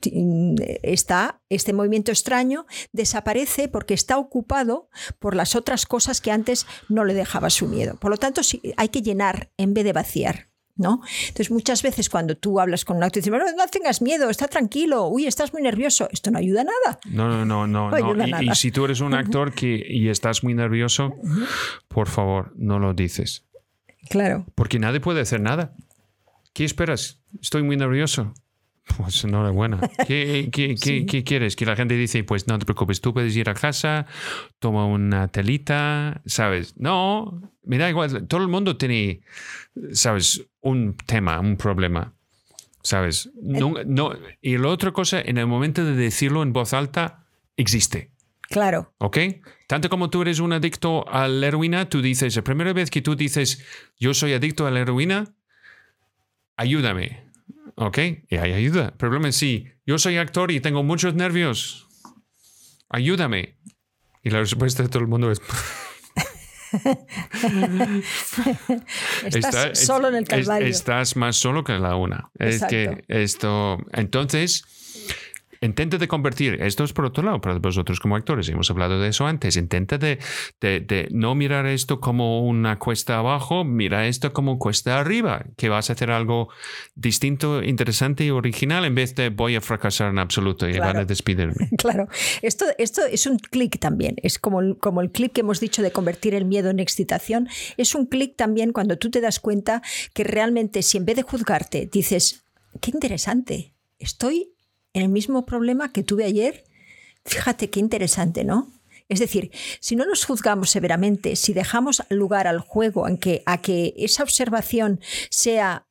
está 0.83 1.43
este 1.51 1.75
movimiento 1.75 2.11
extraño 2.11 2.65
desaparece 2.91 3.69
porque 3.69 3.93
está 3.93 4.17
ocupado 4.17 4.89
por 5.19 5.37
las 5.37 5.55
otras 5.55 5.85
cosas 5.85 6.23
que 6.23 6.31
antes 6.31 6.67
no 6.89 7.05
le 7.05 7.13
dejaba 7.13 7.51
su 7.51 7.69
miedo. 7.69 7.99
Por 8.01 8.11
lo 8.11 8.17
tanto, 8.17 8.41
hay 8.79 8.89
que 8.89 9.03
llenar 9.03 9.51
en 9.59 9.75
vez 9.75 9.85
de 9.85 9.93
vaciar. 9.93 10.49
¿No? 10.75 11.03
Entonces, 11.29 11.51
muchas 11.51 11.83
veces 11.83 12.09
cuando 12.09 12.39
tú 12.39 12.59
hablas 12.59 12.87
con 12.87 12.97
un 12.97 13.03
actor 13.03 13.19
y 13.19 13.27
dices, 13.27 13.55
no, 13.55 13.67
tengas 13.67 14.01
miedo, 14.01 14.31
está 14.31 14.49
tranquilo, 14.49 15.09
uy, 15.09 15.27
estás 15.27 15.53
muy 15.53 15.61
nervioso, 15.61 16.09
esto 16.11 16.31
no 16.31 16.39
ayuda 16.39 16.63
a 16.63 16.65
nada. 16.65 16.99
No, 17.11 17.29
no, 17.29 17.45
no, 17.45 17.67
no. 17.67 17.91
no. 17.91 18.43
Y, 18.43 18.55
si 18.55 18.71
tú 18.71 18.87
eres 18.87 19.03
un 19.03 19.13
actor 19.13 19.53
que, 19.53 19.85
y 19.87 20.09
estás 20.09 20.43
muy 20.43 20.55
nervioso, 20.55 21.13
por 21.89 22.09
favor, 22.09 22.55
no 22.57 22.79
lo 22.79 22.95
dices. 22.95 23.45
Claro. 24.09 24.47
Porque 24.55 24.79
nadie 24.79 25.01
puede 25.01 25.21
hacer 25.21 25.43
nada. 25.43 25.75
¿Qué 26.53 26.65
esperas? 26.65 27.23
Estoy 27.41 27.63
muy 27.63 27.77
nervioso. 27.77 28.35
Pues 28.97 29.25
enhorabuena. 29.25 29.81
¿Qué, 30.07 30.49
qué, 30.53 30.75
qué, 31.07 31.25
quieres? 31.25 31.57
Que 31.57 31.67
la 31.67 31.77
gente 31.77 31.95
dice, 31.95 32.25
pues 32.25 32.47
no 32.49 32.59
te 32.59 32.65
preocupes, 32.65 33.01
tú 33.01 33.13
puedes 33.13 33.37
ir 33.37 33.49
a 33.49 33.55
casa, 33.55 34.07
toma 34.59 34.87
una 34.87 35.29
telita, 35.29 36.23
¿sabes? 36.27 36.77
No, 36.77 37.41
me 37.65 37.79
da 37.79 37.89
igual. 37.89 38.27
Todo 38.27 38.43
el 38.43 38.49
mundo 38.49 38.77
tiene, 38.77 39.21
¿sabes? 39.93 40.45
Un 40.61 40.97
tema, 41.07 41.39
un 41.41 41.57
problema, 41.57 42.15
¿sabes? 42.83 43.31
No, 43.41 43.75
no, 43.87 44.13
y 44.41 44.59
la 44.59 44.69
otra 44.69 44.93
cosa, 44.93 45.21
en 45.21 45.39
el 45.39 45.47
momento 45.47 45.85
de 45.85 45.95
decirlo 45.95 46.43
en 46.43 46.53
voz 46.53 46.73
alta, 46.73 47.27
existe. 47.57 48.11
Claro. 48.49 48.93
¿Ok? 48.99 49.19
Tanto 49.69 49.89
como 49.89 50.11
tú 50.11 50.23
eres 50.23 50.41
un 50.41 50.53
adicto 50.53 51.09
a 51.09 51.29
la 51.29 51.47
heroína, 51.47 51.89
tú 51.89 52.03
dices, 52.03 52.35
la 52.35 52.43
primera 52.43 52.73
vez 52.73 52.91
que 52.91 53.01
tú 53.01 53.15
dices, 53.15 53.65
yo 53.97 54.13
soy 54.13 54.33
adicto 54.33 54.67
a 54.67 54.73
la 54.73 54.81
heroína, 54.81 55.33
ayúdame. 56.61 57.25
¿Ok? 57.77 57.99
Y 58.29 58.37
hay 58.37 58.53
ayuda. 58.53 58.87
El 58.87 58.93
problema 58.93 59.29
es 59.29 59.37
si 59.37 59.69
yo 59.87 59.99
soy 59.99 60.19
actor 60.19 60.51
y 60.51 60.61
tengo 60.61 60.83
muchos 60.83 61.15
nervios, 61.15 61.89
ayúdame. 62.91 63.57
Y 64.23 64.29
la 64.29 64.41
respuesta 64.41 64.83
de 64.83 64.91
todo 64.91 65.01
el 65.01 65.09
mundo 65.09 65.31
es... 65.31 65.41
estás 69.25 69.79
solo 69.79 70.09
en 70.09 70.17
el 70.17 70.27
calvario. 70.27 70.69
estás 70.69 71.17
más 71.17 71.37
solo 71.37 71.65
que 71.65 71.79
la 71.79 71.97
una. 71.97 72.31
Es 72.39 72.63
que 72.65 73.05
esto... 73.09 73.79
Entonces 73.93 74.65
Intenta 75.63 75.99
de 75.99 76.09
convertir, 76.09 76.63
esto 76.63 76.85
es 76.85 76.95
por 76.95 77.05
otro 77.05 77.23
lado, 77.23 77.39
para 77.43 77.59
vosotros 77.59 78.01
como 78.01 78.17
actores, 78.17 78.49
hemos 78.49 78.71
hablado 78.71 78.99
de 78.99 79.11
eso 79.11 79.27
antes, 79.27 79.59
intenta 79.59 79.99
de, 79.99 80.19
de, 80.59 81.07
no 81.11 81.35
mirar 81.35 81.67
esto 81.67 82.01
como 82.01 82.47
una 82.47 82.79
cuesta 82.79 83.19
abajo, 83.19 83.63
mira 83.63 84.07
esto 84.07 84.33
como 84.33 84.59
cuesta 84.59 84.99
arriba, 84.99 85.45
que 85.59 85.69
vas 85.69 85.91
a 85.91 85.93
hacer 85.93 86.13
algo 86.13 86.49
distinto, 86.95 87.63
interesante 87.63 88.25
y 88.25 88.31
original 88.31 88.87
en 88.87 88.95
vez 88.95 89.15
de 89.15 89.29
voy 89.29 89.55
a 89.55 89.61
fracasar 89.61 90.11
en 90.11 90.19
absoluto 90.19 90.67
y 90.67 90.79
van 90.79 90.97
a 90.97 91.05
despedirme. 91.05 91.69
Claro, 91.77 92.09
esto, 92.41 92.65
esto 92.79 93.03
es 93.05 93.27
un 93.27 93.39
clic 93.39 93.79
también, 93.79 94.17
es 94.23 94.39
como, 94.39 94.61
el, 94.61 94.79
como 94.79 95.03
el 95.03 95.11
clic 95.11 95.33
que 95.33 95.43
hemos 95.43 95.61
dicho 95.61 95.83
de 95.83 95.93
convertir 95.93 96.35
el 96.35 96.47
miedo 96.47 96.71
en 96.71 96.81
excitación, 96.81 97.49
es 97.77 97.95
un 97.95 98.07
clic 98.07 98.35
también 98.35 98.73
cuando 98.73 98.97
tú 98.97 99.11
te 99.11 99.21
das 99.21 99.41
cuenta 99.41 99.83
que 100.15 100.25
realmente 100.25 100.81
si 100.83 100.97
en 100.97 101.05
vez 101.05 101.17
de 101.17 101.23
juzgarte 101.23 101.87
dices, 101.93 102.45
qué 102.81 102.93
interesante, 102.93 103.75
estoy 103.99 104.55
el 104.93 105.09
mismo 105.09 105.47
problema 105.47 105.93
que 105.93 106.03
tuve 106.03 106.25
ayer. 106.25 106.65
Fíjate 107.25 107.71
qué 107.71 107.81
interesante, 107.81 108.45
¿no? 108.45 108.73
Es 109.09 109.19
decir, 109.19 109.51
si 109.81 109.97
no 109.97 110.07
nos 110.07 110.25
juzgamos 110.25 110.71
severamente, 110.71 111.35
si 111.35 111.53
dejamos 111.53 112.03
lugar 112.11 112.47
al 112.47 112.61
juego 112.61 113.09
en 113.09 113.19
que, 113.19 113.43
a 113.45 113.61
que 113.61 113.93
esa 113.97 114.23
observación 114.23 115.01
sea 115.31 115.87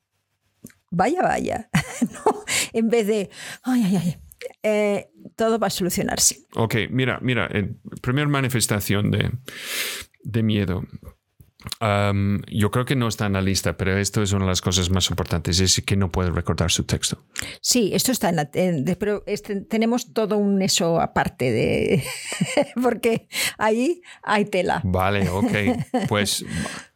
vaya, 0.89 1.21
vaya, 1.21 1.69
en 2.73 2.89
vez 2.89 3.07
de 3.07 3.29
ay, 3.63 3.83
ay, 3.85 3.97
ay. 3.97 4.17
Eh, 4.63 5.09
todo 5.35 5.59
va 5.59 5.67
a 5.67 5.69
solucionarse. 5.69 6.47
Ok, 6.55 6.75
mira, 6.89 7.19
mira, 7.21 7.47
en 7.51 7.81
primera 8.01 8.27
manifestación 8.29 9.11
de, 9.11 9.31
de 10.23 10.43
miedo 10.43 10.83
yo 11.79 12.71
creo 12.71 12.85
que 12.85 12.95
no 12.95 13.07
está 13.07 13.25
en 13.25 13.33
la 13.33 13.41
lista, 13.41 13.77
pero 13.77 13.97
esto 13.97 14.21
es 14.21 14.31
una 14.31 14.45
de 14.45 14.51
las 14.51 14.61
cosas 14.61 14.89
más 14.89 15.09
importantes, 15.09 15.59
es 15.59 15.81
que 15.85 15.95
no 15.95 16.11
puede 16.11 16.31
recordar 16.31 16.71
su 16.71 16.83
texto. 16.83 17.23
Sí, 17.61 17.91
esto 17.93 18.11
está 18.11 18.29
en 18.29 18.35
la... 18.35 18.49
pero 18.97 19.23
este, 19.25 19.61
tenemos 19.61 20.13
todo 20.13 20.37
un 20.37 20.61
eso 20.61 20.99
aparte 20.99 21.51
de... 21.51 22.03
porque 22.81 23.27
ahí 23.57 24.01
hay 24.23 24.45
tela. 24.45 24.81
Vale, 24.83 25.29
ok. 25.29 26.07
Pues 26.07 26.45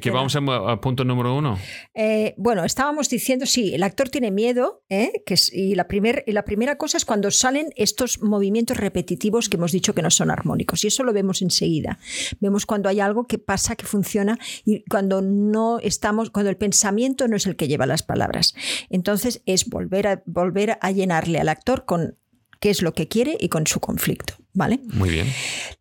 que, 0.00 0.10
vamos 0.10 0.36
a, 0.36 0.80
punto 0.80 1.04
número 1.04 1.36
uno. 1.36 1.58
Eh, 1.94 2.34
bueno, 2.36 2.64
estábamos 2.64 3.08
diciendo, 3.08 3.46
sí, 3.46 3.74
el 3.74 3.82
actor 3.82 4.08
tiene 4.08 4.30
miedo, 4.30 4.82
¿eh? 4.88 5.22
que 5.24 5.36
y, 5.52 5.74
la 5.74 5.88
primer, 5.88 6.24
y 6.26 6.32
la 6.32 6.44
primera 6.44 6.76
cosa 6.76 6.96
es 6.96 7.04
cuando 7.04 7.30
salen 7.30 7.72
estos 7.76 8.22
movimientos 8.22 8.76
repetitivos 8.76 9.48
que 9.48 9.56
hemos 9.56 9.72
dicho 9.72 9.94
que 9.94 10.02
no 10.02 10.10
son 10.10 10.30
armónicos. 10.30 10.84
Y 10.84 10.88
eso 10.88 11.04
lo 11.04 11.12
vemos 11.12 11.42
enseguida. 11.42 11.98
Vemos 12.40 12.66
cuando 12.66 12.88
hay 12.88 13.00
algo 13.00 13.26
que 13.26 13.38
pasa, 13.38 13.76
que 13.76 13.86
funciona, 13.86 14.38
y 14.64 14.84
cuando 14.84 15.22
no 15.22 15.78
estamos, 15.80 16.30
cuando 16.30 16.50
el 16.50 16.56
pensamiento 16.56 17.28
no 17.28 17.36
es 17.36 17.46
el 17.46 17.56
que 17.56 17.68
lleva 17.68 17.86
las 17.86 18.02
palabras. 18.02 18.54
Entonces 18.90 19.42
es 19.46 19.68
volver 19.68 20.06
a, 20.06 20.22
volver 20.26 20.78
a 20.80 20.90
llenarle 20.90 21.38
al 21.38 21.48
actor 21.48 21.84
con 21.84 22.18
qué 22.60 22.70
es 22.70 22.80
lo 22.80 22.94
que 22.94 23.08
quiere 23.08 23.36
y 23.40 23.48
con 23.48 23.66
su 23.66 23.80
conflicto, 23.80 24.34
¿vale? 24.54 24.80
Muy 24.84 25.10
bien. 25.10 25.26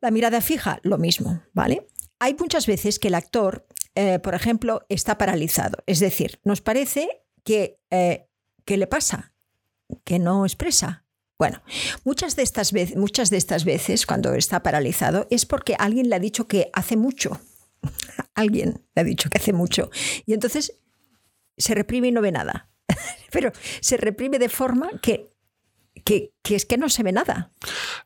La 0.01 0.11
mirada 0.11 0.41
fija, 0.41 0.79
lo 0.84 0.97
mismo, 0.97 1.43
¿vale? 1.53 1.88
Hay 2.19 2.36
muchas 2.39 2.67
veces 2.67 2.99
que 2.99 3.07
el 3.07 3.15
actor 3.15 3.67
eh, 3.95 4.19
por 4.19 4.35
ejemplo, 4.35 4.85
está 4.89 5.17
paralizado. 5.17 5.83
Es 5.85 5.99
decir, 5.99 6.39
nos 6.43 6.61
parece 6.61 7.09
que, 7.43 7.79
eh, 7.89 8.27
¿qué 8.65 8.77
le 8.77 8.87
pasa? 8.87 9.33
Que 10.03 10.19
no 10.19 10.45
expresa. 10.45 11.05
Bueno, 11.37 11.61
muchas 12.03 12.35
de, 12.35 12.43
estas 12.43 12.71
veces, 12.71 12.95
muchas 12.95 13.29
de 13.29 13.37
estas 13.37 13.65
veces 13.65 14.05
cuando 14.05 14.33
está 14.35 14.61
paralizado 14.61 15.27
es 15.31 15.45
porque 15.45 15.75
alguien 15.77 16.09
le 16.09 16.15
ha 16.15 16.19
dicho 16.19 16.47
que 16.47 16.69
hace 16.71 16.95
mucho. 16.95 17.41
alguien 18.35 18.85
le 18.93 19.01
ha 19.01 19.03
dicho 19.03 19.29
que 19.29 19.39
hace 19.39 19.51
mucho. 19.51 19.89
Y 20.25 20.33
entonces 20.33 20.79
se 21.57 21.73
reprime 21.73 22.09
y 22.09 22.11
no 22.11 22.21
ve 22.21 22.31
nada. 22.31 22.69
Pero 23.31 23.51
se 23.81 23.97
reprime 23.97 24.39
de 24.39 24.49
forma 24.49 24.89
que 25.01 25.30
que, 26.03 26.31
es 26.49 26.65
que 26.65 26.77
no 26.77 26.89
se 26.89 27.03
ve 27.03 27.11
nada. 27.11 27.51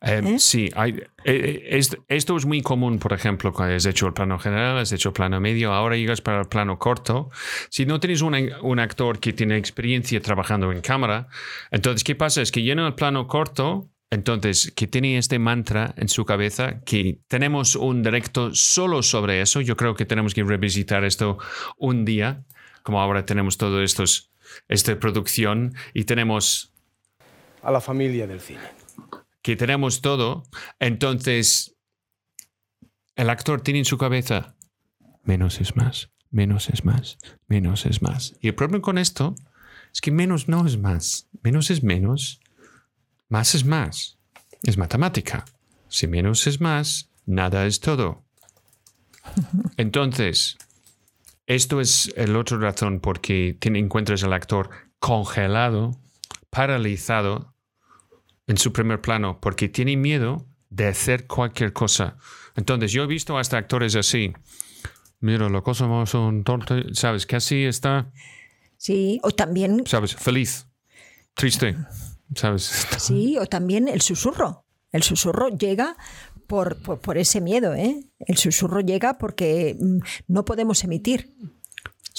Em, 0.00 0.26
¿Eh? 0.26 0.38
Sí, 0.38 0.70
hay, 0.74 1.02
eh, 1.24 1.80
esto 2.08 2.36
es 2.36 2.46
muy 2.46 2.62
común, 2.62 2.98
por 2.98 3.12
ejemplo, 3.12 3.52
cuando 3.52 3.74
has 3.74 3.86
hecho 3.86 4.06
el 4.06 4.12
plano 4.12 4.38
general, 4.38 4.78
has 4.78 4.92
hecho 4.92 5.10
el 5.10 5.12
plano 5.12 5.40
medio, 5.40 5.72
ahora 5.72 5.96
llegas 5.96 6.20
para 6.20 6.40
el 6.40 6.48
plano 6.48 6.78
corto. 6.78 7.30
Si 7.70 7.86
no 7.86 8.00
tienes 8.00 8.22
un, 8.22 8.78
actor 8.78 9.18
que 9.18 9.32
tiene 9.32 9.56
experiencia 9.56 10.20
trabajando 10.20 10.70
en 10.72 10.80
cámara, 10.80 11.28
entonces, 11.70 12.04
¿qué 12.04 12.14
pasa? 12.14 12.42
Es 12.42 12.52
que 12.52 12.62
llena 12.62 12.86
el 12.86 12.94
plano 12.94 13.26
corto, 13.26 13.90
entonces, 14.10 14.72
que 14.76 14.86
tiene 14.86 15.18
este 15.18 15.38
mantra 15.38 15.94
en 15.96 16.08
su 16.08 16.24
cabeza, 16.24 16.80
que 16.84 17.18
tenemos 17.26 17.74
un 17.74 18.02
directo 18.02 18.54
solo 18.54 19.02
sobre 19.02 19.40
eso. 19.40 19.60
Yo 19.60 19.76
creo 19.76 19.94
que 19.94 20.04
tenemos 20.04 20.34
que 20.34 20.44
revisitar 20.44 21.04
esto 21.04 21.38
un 21.76 22.04
día, 22.04 22.44
como 22.82 23.00
ahora 23.00 23.26
tenemos 23.26 23.56
todo 23.56 23.82
esto, 23.82 24.04
esta 24.68 25.00
producción 25.00 25.74
y 25.92 26.04
tenemos 26.04 26.72
a 27.66 27.72
la 27.72 27.80
familia 27.80 28.26
del 28.26 28.40
cine. 28.40 28.60
Que 29.42 29.56
tenemos 29.56 30.00
todo, 30.00 30.44
entonces 30.78 31.76
el 33.16 33.28
actor 33.28 33.60
tiene 33.60 33.80
en 33.80 33.84
su 33.84 33.98
cabeza 33.98 34.54
menos 35.24 35.60
es 35.60 35.74
más, 35.74 36.12
menos 36.30 36.68
es 36.68 36.84
más, 36.84 37.18
menos 37.48 37.86
es 37.86 38.02
más. 38.02 38.36
Y 38.40 38.48
el 38.48 38.54
problema 38.54 38.82
con 38.82 38.98
esto 38.98 39.34
es 39.92 40.00
que 40.00 40.12
menos 40.12 40.48
no 40.48 40.64
es 40.64 40.78
más, 40.78 41.28
menos 41.42 41.70
es 41.70 41.82
menos, 41.82 42.40
más 43.28 43.54
es 43.56 43.64
más. 43.64 44.18
Es 44.62 44.78
matemática. 44.78 45.44
Si 45.88 46.06
menos 46.06 46.46
es 46.46 46.60
más, 46.60 47.10
nada 47.24 47.66
es 47.66 47.80
todo. 47.80 48.24
Entonces, 49.76 50.56
esto 51.46 51.80
es 51.80 52.12
el 52.16 52.36
otro 52.36 52.58
razón 52.58 53.00
por 53.00 53.20
qué 53.20 53.58
encuentras 53.60 54.22
al 54.22 54.32
actor 54.32 54.70
congelado, 55.00 55.98
paralizado, 56.50 57.55
en 58.46 58.58
su 58.58 58.72
primer 58.72 59.00
plano 59.00 59.38
porque 59.40 59.68
tiene 59.68 59.96
miedo 59.96 60.46
de 60.70 60.88
hacer 60.88 61.26
cualquier 61.26 61.72
cosa. 61.72 62.16
Entonces, 62.54 62.92
yo 62.92 63.04
he 63.04 63.06
visto 63.06 63.38
hasta 63.38 63.58
actores 63.58 63.94
así. 63.96 64.32
Mira, 65.20 65.48
la 65.48 65.62
cosa 65.62 65.86
más 65.86 66.14
un 66.14 66.44
tonto, 66.44 66.76
¿sabes? 66.92 67.26
Que 67.26 67.36
así 67.36 67.64
está. 67.64 68.10
Sí, 68.76 69.20
o 69.22 69.30
también. 69.30 69.82
¿Sabes? 69.86 70.14
Feliz, 70.14 70.68
triste, 71.34 71.76
¿sabes? 72.34 72.86
Sí, 72.98 73.38
o 73.38 73.46
también 73.46 73.88
el 73.88 74.02
susurro. 74.02 74.64
El 74.92 75.02
susurro 75.02 75.48
llega 75.48 75.96
por, 76.46 76.76
por 76.78 77.18
ese 77.18 77.40
miedo, 77.40 77.74
¿eh? 77.74 78.04
El 78.20 78.36
susurro 78.36 78.80
llega 78.80 79.18
porque 79.18 79.76
mm, 79.78 79.98
no 80.28 80.44
podemos 80.44 80.84
emitir. 80.84 81.34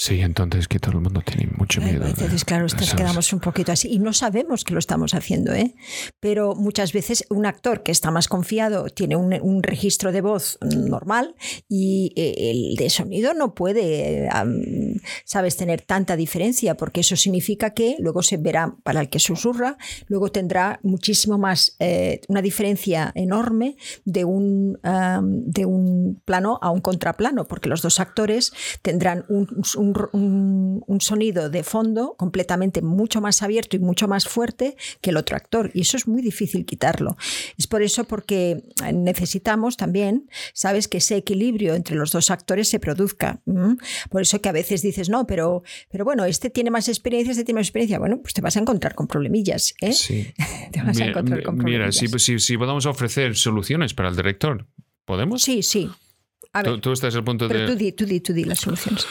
Sí, 0.00 0.20
entonces 0.20 0.68
que 0.68 0.78
todo 0.78 0.92
el 0.92 1.00
mundo 1.00 1.22
tiene 1.26 1.50
mucho 1.56 1.80
miedo. 1.80 2.06
Entonces, 2.06 2.44
claro, 2.44 2.62
nos 2.62 2.94
quedamos 2.94 3.32
un 3.32 3.40
poquito 3.40 3.72
así 3.72 3.88
y 3.88 3.98
no 3.98 4.12
sabemos 4.12 4.62
que 4.62 4.72
lo 4.72 4.78
estamos 4.78 5.12
haciendo, 5.12 5.52
¿eh? 5.52 5.74
Pero 6.20 6.54
muchas 6.54 6.92
veces 6.92 7.24
un 7.30 7.46
actor 7.46 7.82
que 7.82 7.90
está 7.90 8.12
más 8.12 8.28
confiado 8.28 8.84
tiene 8.90 9.16
un, 9.16 9.60
registro 9.60 10.12
de 10.12 10.20
voz 10.20 10.56
normal 10.62 11.34
y 11.68 12.12
eh, 12.14 12.34
el 12.52 12.76
de 12.76 12.90
sonido 12.90 13.34
no 13.34 13.54
puede, 13.54 14.28
sabes, 15.24 15.56
tener 15.56 15.82
tanta 15.82 16.14
diferencia 16.14 16.76
porque 16.76 17.00
eso 17.00 17.16
significa 17.16 17.74
que 17.74 17.96
luego 17.98 18.22
se 18.22 18.36
verá 18.36 18.76
para 18.84 19.00
el 19.00 19.08
que 19.08 19.18
susurra, 19.18 19.78
luego 20.06 20.30
tendrá 20.30 20.78
muchísimo 20.84 21.38
más, 21.38 21.74
eh, 21.80 22.20
una 22.28 22.40
diferencia 22.40 23.10
enorme 23.16 23.76
de 24.04 24.24
un, 24.24 24.78
de 25.24 25.66
un 25.66 26.22
plano 26.24 26.60
a 26.62 26.70
un 26.70 26.80
contraplano, 26.80 27.48
porque 27.48 27.68
los 27.68 27.82
dos 27.82 27.98
actores 27.98 28.52
tendrán 28.82 29.24
un 29.28 29.48
un, 29.76 29.87
sonido 31.00 31.50
de 31.50 31.62
fondo 31.62 32.14
completamente 32.16 32.82
mucho 32.82 33.20
más 33.20 33.42
abierto 33.42 33.76
y 33.76 33.78
mucho 33.78 34.08
más 34.08 34.26
fuerte 34.26 34.76
que 35.00 35.10
el 35.10 35.16
otro 35.16 35.36
actor. 35.36 35.70
Y 35.74 35.82
eso 35.82 35.96
es 35.96 36.08
muy 36.08 36.22
difícil 36.22 36.64
quitarlo. 36.64 37.16
Es 37.56 37.66
por 37.66 37.82
eso 37.82 38.04
porque 38.04 38.62
necesitamos 38.92 39.76
también, 39.76 40.28
sabes, 40.52 40.88
que 40.88 40.98
ese 40.98 41.16
equilibrio 41.16 41.74
entre 41.74 41.96
los 41.96 42.10
dos 42.10 42.30
actores 42.30 42.68
se 42.68 42.78
produzca. 42.78 43.40
Por 44.10 44.22
eso 44.22 44.40
que 44.40 44.48
a 44.48 44.52
veces 44.52 44.82
dices, 44.82 45.08
no, 45.08 45.26
pero, 45.26 45.62
pero 45.90 46.04
bueno, 46.04 46.24
este 46.24 46.50
tiene 46.50 46.70
más 46.70 46.88
experiencia, 46.88 47.32
este 47.32 47.44
tiene 47.44 47.60
más 47.60 47.66
experiencia. 47.66 47.98
Bueno, 47.98 48.20
pues 48.20 48.34
te 48.34 48.40
vas 48.40 48.56
a 48.56 48.60
encontrar 48.60 48.94
con 48.94 49.06
problemillas. 49.06 49.74
¿eh? 49.80 49.92
Sí. 49.92 50.32
te 50.72 50.82
vas 50.82 50.98
a 51.00 51.06
encontrar 51.06 51.42
con 51.42 51.56
problemillas. 51.56 52.00
Mira, 52.02 52.18
si, 52.18 52.38
si 52.38 52.56
podemos 52.56 52.86
ofrecer 52.86 53.36
soluciones 53.36 53.94
para 53.94 54.08
el 54.08 54.16
director, 54.16 54.66
¿podemos? 55.04 55.42
Sí, 55.42 55.62
sí. 55.62 55.90
tú, 56.82 56.92
estás 56.92 57.14
al 57.14 57.24
punto 57.24 57.48
de. 57.48 57.66
Tú 57.66 57.74
di, 57.74 57.92
tú 57.92 58.04
di, 58.04 58.20
tú 58.20 58.32
di 58.32 58.44
las 58.44 58.60
soluciones. 58.60 59.06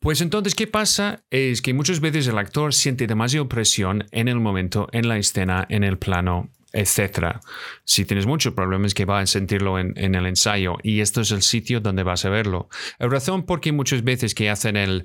Pues 0.00 0.20
entonces, 0.20 0.54
¿qué 0.54 0.66
pasa? 0.66 1.24
Es 1.30 1.60
que 1.60 1.74
muchas 1.74 2.00
veces 2.00 2.28
el 2.28 2.38
actor 2.38 2.72
siente 2.72 3.06
demasiada 3.06 3.48
presión 3.48 4.06
en 4.12 4.28
el 4.28 4.38
momento, 4.38 4.88
en 4.92 5.08
la 5.08 5.18
escena, 5.18 5.66
en 5.68 5.82
el 5.82 5.98
plano, 5.98 6.50
etc. 6.72 7.38
Si 7.84 8.04
tienes 8.04 8.26
muchos 8.26 8.54
problemas, 8.54 8.94
que 8.94 9.04
va 9.04 9.18
a 9.18 9.26
sentirlo 9.26 9.78
en, 9.78 9.96
el 9.96 10.26
ensayo 10.26 10.76
y 10.82 11.00
esto 11.00 11.20
es 11.20 11.32
el 11.32 11.42
sitio 11.42 11.80
donde 11.80 12.04
vas 12.04 12.24
a 12.24 12.30
verlo. 12.30 12.68
La 12.98 13.08
razón 13.08 13.44
por 13.44 13.60
qué 13.60 13.72
muchas 13.72 14.04
veces 14.04 14.34
que 14.34 14.50
hacen 14.50 14.76
el 14.76 15.04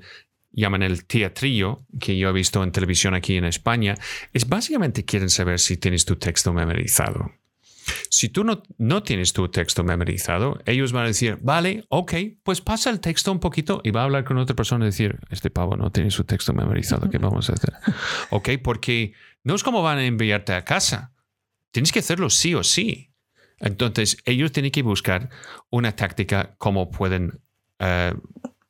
llaman 0.56 0.84
el 0.84 1.04
teatrillo, 1.04 1.84
que 1.98 2.16
yo 2.16 2.28
he 2.28 2.32
visto 2.32 2.62
en 2.62 2.70
televisión 2.70 3.14
aquí 3.14 3.36
en 3.36 3.44
España, 3.44 3.96
es 4.32 4.48
básicamente 4.48 5.04
quieren 5.04 5.28
saber 5.28 5.58
si 5.58 5.76
tienes 5.76 6.04
tu 6.04 6.14
texto 6.14 6.52
memorizado. 6.52 7.32
Si 8.08 8.28
tú 8.28 8.44
no, 8.44 8.62
no 8.78 9.02
tienes 9.02 9.32
tu 9.32 9.48
texto 9.48 9.84
memorizado, 9.84 10.58
ellos 10.66 10.92
van 10.92 11.04
a 11.04 11.08
decir, 11.08 11.38
vale, 11.42 11.84
ok, 11.88 12.14
pues 12.42 12.60
pasa 12.60 12.90
el 12.90 13.00
texto 13.00 13.32
un 13.32 13.40
poquito 13.40 13.80
y 13.84 13.90
va 13.90 14.02
a 14.02 14.04
hablar 14.04 14.24
con 14.24 14.38
otra 14.38 14.56
persona 14.56 14.84
y 14.84 14.88
decir, 14.88 15.18
este 15.30 15.50
pavo 15.50 15.76
no 15.76 15.90
tiene 15.90 16.10
su 16.10 16.24
texto 16.24 16.52
memorizado, 16.52 17.10
¿qué 17.10 17.18
vamos 17.18 17.50
a 17.50 17.54
hacer? 17.54 17.72
ok, 18.30 18.50
porque 18.62 19.14
no 19.42 19.54
es 19.54 19.62
como 19.62 19.82
van 19.82 19.98
a 19.98 20.04
enviarte 20.04 20.54
a 20.54 20.64
casa. 20.64 21.12
Tienes 21.70 21.92
que 21.92 21.98
hacerlo 21.98 22.30
sí 22.30 22.54
o 22.54 22.62
sí. 22.62 23.10
Entonces, 23.58 24.16
ellos 24.24 24.52
tienen 24.52 24.72
que 24.72 24.82
buscar 24.82 25.30
una 25.70 25.96
táctica 25.96 26.54
como 26.58 26.90
pueden 26.90 27.40
eh, 27.78 28.14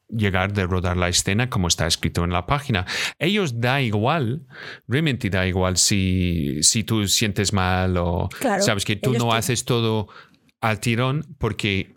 llegar 0.08 0.52
de 0.52 0.66
rodar 0.66 0.96
la 0.96 1.08
escena 1.08 1.48
como 1.48 1.68
está 1.68 1.86
escrito 1.86 2.24
en 2.24 2.30
la 2.30 2.46
página. 2.46 2.86
Ellos 3.18 3.60
da 3.60 3.80
igual, 3.80 4.46
realmente 4.86 5.30
da 5.30 5.46
igual 5.46 5.76
si, 5.76 6.62
si 6.62 6.84
tú 6.84 7.06
sientes 7.08 7.52
mal 7.52 7.96
o 7.96 8.28
sabes 8.60 8.84
que 8.84 8.96
tú 8.96 9.12
no 9.14 9.32
haces 9.32 9.64
todo 9.64 10.08
al 10.60 10.80
tirón 10.80 11.24
porque 11.38 11.94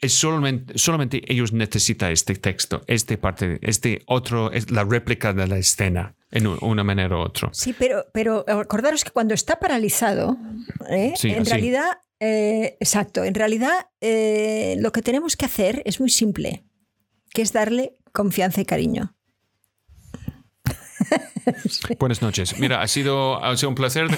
es 0.00 0.12
solamente, 0.12 0.76
solamente 0.76 1.22
ellos 1.26 1.52
necesitan 1.52 2.12
este 2.12 2.34
texto, 2.34 2.82
este 2.86 3.16
parte, 3.18 3.58
este 3.62 4.02
otro, 4.06 4.52
es 4.52 4.70
la 4.70 4.84
réplica 4.84 5.32
de 5.32 5.46
la 5.46 5.58
escena 5.58 6.14
en 6.30 6.46
una 6.46 6.84
manera 6.84 7.16
u 7.16 7.20
otra. 7.20 7.50
Sí, 7.52 7.74
pero, 7.78 8.04
pero 8.12 8.44
acordaros 8.48 9.04
que 9.04 9.10
cuando 9.10 9.34
está 9.34 9.58
paralizado, 9.58 10.36
¿eh? 10.88 11.14
en 11.22 11.46
realidad 11.46 11.98
Eh, 12.20 12.76
exacto. 12.80 13.24
En 13.24 13.34
realidad, 13.34 13.86
eh, 14.02 14.76
lo 14.78 14.92
que 14.92 15.00
tenemos 15.00 15.36
que 15.36 15.46
hacer 15.46 15.82
es 15.86 16.00
muy 16.00 16.10
simple, 16.10 16.64
que 17.32 17.42
es 17.42 17.52
darle 17.52 17.96
confianza 18.12 18.60
y 18.60 18.64
cariño. 18.64 19.14
Buenas 21.98 22.22
noches. 22.22 22.58
Mira, 22.58 22.82
ha 22.82 22.88
sido, 22.88 23.42
ha 23.42 23.56
sido 23.56 23.70
un 23.70 23.74
placer. 23.74 24.08
De... 24.08 24.16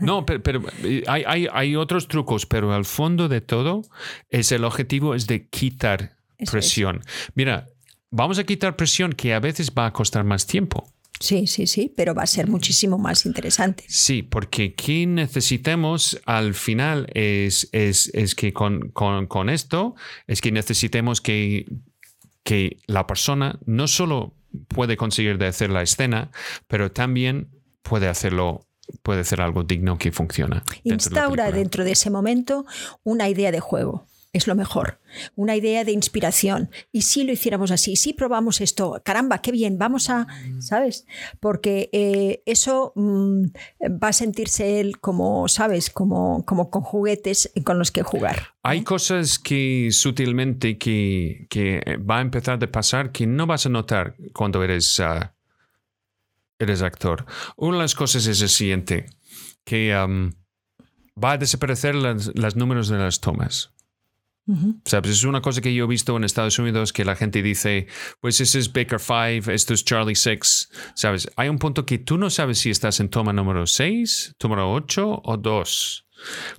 No, 0.00 0.24
pero, 0.24 0.42
pero 0.42 0.62
hay, 1.06 1.24
hay, 1.26 1.46
hay, 1.52 1.76
otros 1.76 2.08
trucos, 2.08 2.46
pero 2.46 2.72
al 2.72 2.84
fondo 2.84 3.28
de 3.28 3.40
todo 3.40 3.82
es 4.30 4.52
el 4.52 4.64
objetivo 4.64 5.14
es 5.14 5.26
de 5.26 5.48
quitar 5.48 6.16
Eso 6.38 6.52
presión. 6.52 7.02
Es. 7.04 7.32
Mira, 7.34 7.66
vamos 8.10 8.38
a 8.38 8.44
quitar 8.44 8.76
presión 8.76 9.12
que 9.12 9.34
a 9.34 9.40
veces 9.40 9.72
va 9.76 9.86
a 9.86 9.92
costar 9.92 10.24
más 10.24 10.46
tiempo. 10.46 10.90
Sí, 11.18 11.46
sí, 11.46 11.66
sí, 11.66 11.90
pero 11.96 12.14
va 12.14 12.24
a 12.24 12.26
ser 12.26 12.46
muchísimo 12.46 12.98
más 12.98 13.24
interesante. 13.24 13.84
Sí, 13.88 14.22
porque 14.22 14.74
¿qué 14.74 15.06
necesitemos 15.06 16.20
al 16.26 16.52
final 16.52 17.06
es, 17.14 17.70
es, 17.72 18.10
es 18.12 18.34
que 18.34 18.52
con, 18.52 18.90
con, 18.90 19.26
con, 19.26 19.48
esto, 19.48 19.94
es 20.26 20.42
que 20.42 20.52
necesitemos 20.52 21.22
que, 21.22 21.64
que 22.46 22.78
la 22.86 23.08
persona 23.08 23.58
no 23.66 23.88
solo 23.88 24.32
puede 24.68 24.96
conseguir 24.96 25.36
de 25.36 25.48
hacer 25.48 25.68
la 25.68 25.82
escena, 25.82 26.30
pero 26.68 26.92
también 26.92 27.50
puede 27.82 28.08
hacerlo 28.08 28.62
puede 29.02 29.22
hacer 29.22 29.40
algo 29.40 29.64
digno 29.64 29.98
que 29.98 30.12
funciona. 30.12 30.62
Instaura 30.84 31.46
dentro 31.46 31.52
de, 31.52 31.58
dentro 31.58 31.84
de 31.84 31.90
ese 31.90 32.08
momento 32.08 32.64
una 33.02 33.28
idea 33.28 33.50
de 33.50 33.58
juego 33.58 34.06
es 34.36 34.46
lo 34.46 34.54
mejor. 34.54 35.00
Una 35.34 35.56
idea 35.56 35.84
de 35.84 35.92
inspiración. 35.92 36.70
Y 36.92 37.02
si 37.02 37.24
lo 37.24 37.32
hiciéramos 37.32 37.70
así, 37.70 37.96
si 37.96 38.12
probamos 38.12 38.60
esto, 38.60 39.00
caramba, 39.04 39.38
qué 39.38 39.50
bien, 39.50 39.78
vamos 39.78 40.10
a, 40.10 40.26
¿sabes? 40.60 41.06
Porque 41.40 41.88
eh, 41.92 42.42
eso 42.46 42.92
mmm, 42.94 43.46
va 44.02 44.08
a 44.08 44.12
sentirse 44.12 44.80
él 44.80 45.00
como, 45.00 45.48
¿sabes? 45.48 45.90
Como, 45.90 46.44
como 46.44 46.70
con 46.70 46.82
juguetes 46.82 47.50
con 47.64 47.78
los 47.78 47.90
que 47.90 48.02
jugar. 48.02 48.54
Hay 48.62 48.82
cosas 48.82 49.38
que 49.38 49.88
sutilmente 49.90 50.76
que, 50.76 51.46
que 51.48 51.98
va 51.98 52.18
a 52.18 52.20
empezar 52.20 52.62
a 52.62 52.66
pasar 52.70 53.12
que 53.12 53.26
no 53.26 53.46
vas 53.46 53.66
a 53.66 53.70
notar 53.70 54.16
cuando 54.34 54.62
eres, 54.62 54.98
uh, 54.98 55.24
eres 56.58 56.82
actor. 56.82 57.24
Una 57.56 57.78
de 57.78 57.82
las 57.84 57.94
cosas 57.94 58.26
es 58.26 58.42
el 58.42 58.48
siguiente, 58.48 59.06
que 59.64 59.94
va 61.22 61.32
a 61.32 61.38
desaparecer 61.38 61.94
los 61.94 62.56
números 62.56 62.88
de 62.88 62.98
las 62.98 63.20
tomas. 63.20 63.72
Uh 64.46 64.74
es 65.04 65.24
una 65.24 65.40
cosa 65.40 65.60
que 65.60 65.74
yo 65.74 65.84
he 65.84 65.88
visto 65.88 66.16
en 66.16 66.24
Estados 66.24 66.58
Unidos 66.58 66.92
que 66.92 67.04
la 67.04 67.16
gente 67.16 67.42
dice, 67.42 67.88
pues 68.20 68.40
ese 68.40 68.58
es 68.60 68.72
Baker 68.72 69.00
5, 69.00 69.50
esto 69.50 69.74
es 69.74 69.84
Charlie 69.84 70.14
6. 70.14 70.70
¿Sabes? 70.94 71.28
Hay 71.36 71.48
un 71.48 71.58
punto 71.58 71.84
que 71.84 71.98
tú 71.98 72.16
no 72.16 72.30
sabes 72.30 72.58
si 72.58 72.70
estás 72.70 73.00
en 73.00 73.08
toma 73.08 73.32
número 73.32 73.66
6, 73.66 74.36
número 74.42 74.72
8 74.72 75.22
o 75.24 75.36
2. 75.36 76.06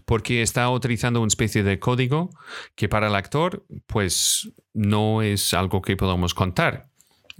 Porque 0.05 0.41
está 0.41 0.69
utilizando 0.69 1.21
una 1.21 1.27
especie 1.27 1.63
de 1.63 1.79
código 1.79 2.29
que 2.75 2.89
para 2.89 3.07
el 3.07 3.15
actor, 3.15 3.65
pues 3.87 4.49
no 4.73 5.21
es 5.21 5.53
algo 5.53 5.81
que 5.81 5.95
podamos 5.95 6.33
contar. 6.33 6.89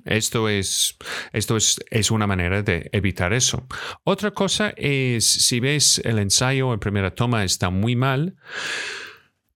Esto 0.05 0.47
es, 0.47 0.95
esto 1.33 1.57
es, 1.57 1.79
es, 1.89 2.11
una 2.11 2.27
manera 2.27 2.61
de 2.61 2.89
evitar 2.93 3.33
eso. 3.33 3.67
Otra 4.03 4.31
cosa 4.31 4.73
es, 4.77 5.25
si 5.25 5.59
ves 5.59 5.99
el 6.05 6.19
ensayo 6.19 6.73
en 6.73 6.79
primera 6.79 7.13
toma 7.13 7.43
está 7.43 7.69
muy 7.69 7.95
mal, 7.95 8.35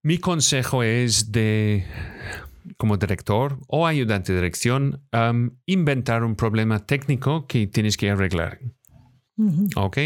mi 0.04 0.18
consejo 0.18 0.84
es 0.84 1.32
de, 1.32 1.86
como 2.78 2.98
director 2.98 3.60
o 3.68 3.86
ayudante 3.86 4.34
de 4.34 4.40
dirección, 4.40 5.02
um, 5.14 5.52
inventar 5.66 6.24
un 6.24 6.36
problema 6.36 6.86
técnico 6.86 7.46
que 7.48 7.68
tienes 7.68 7.98
que 7.98 8.10
arreglar. 8.10 8.60
Uh 9.38 9.50
-huh. 9.50 9.70
¿Ok? 9.76 9.98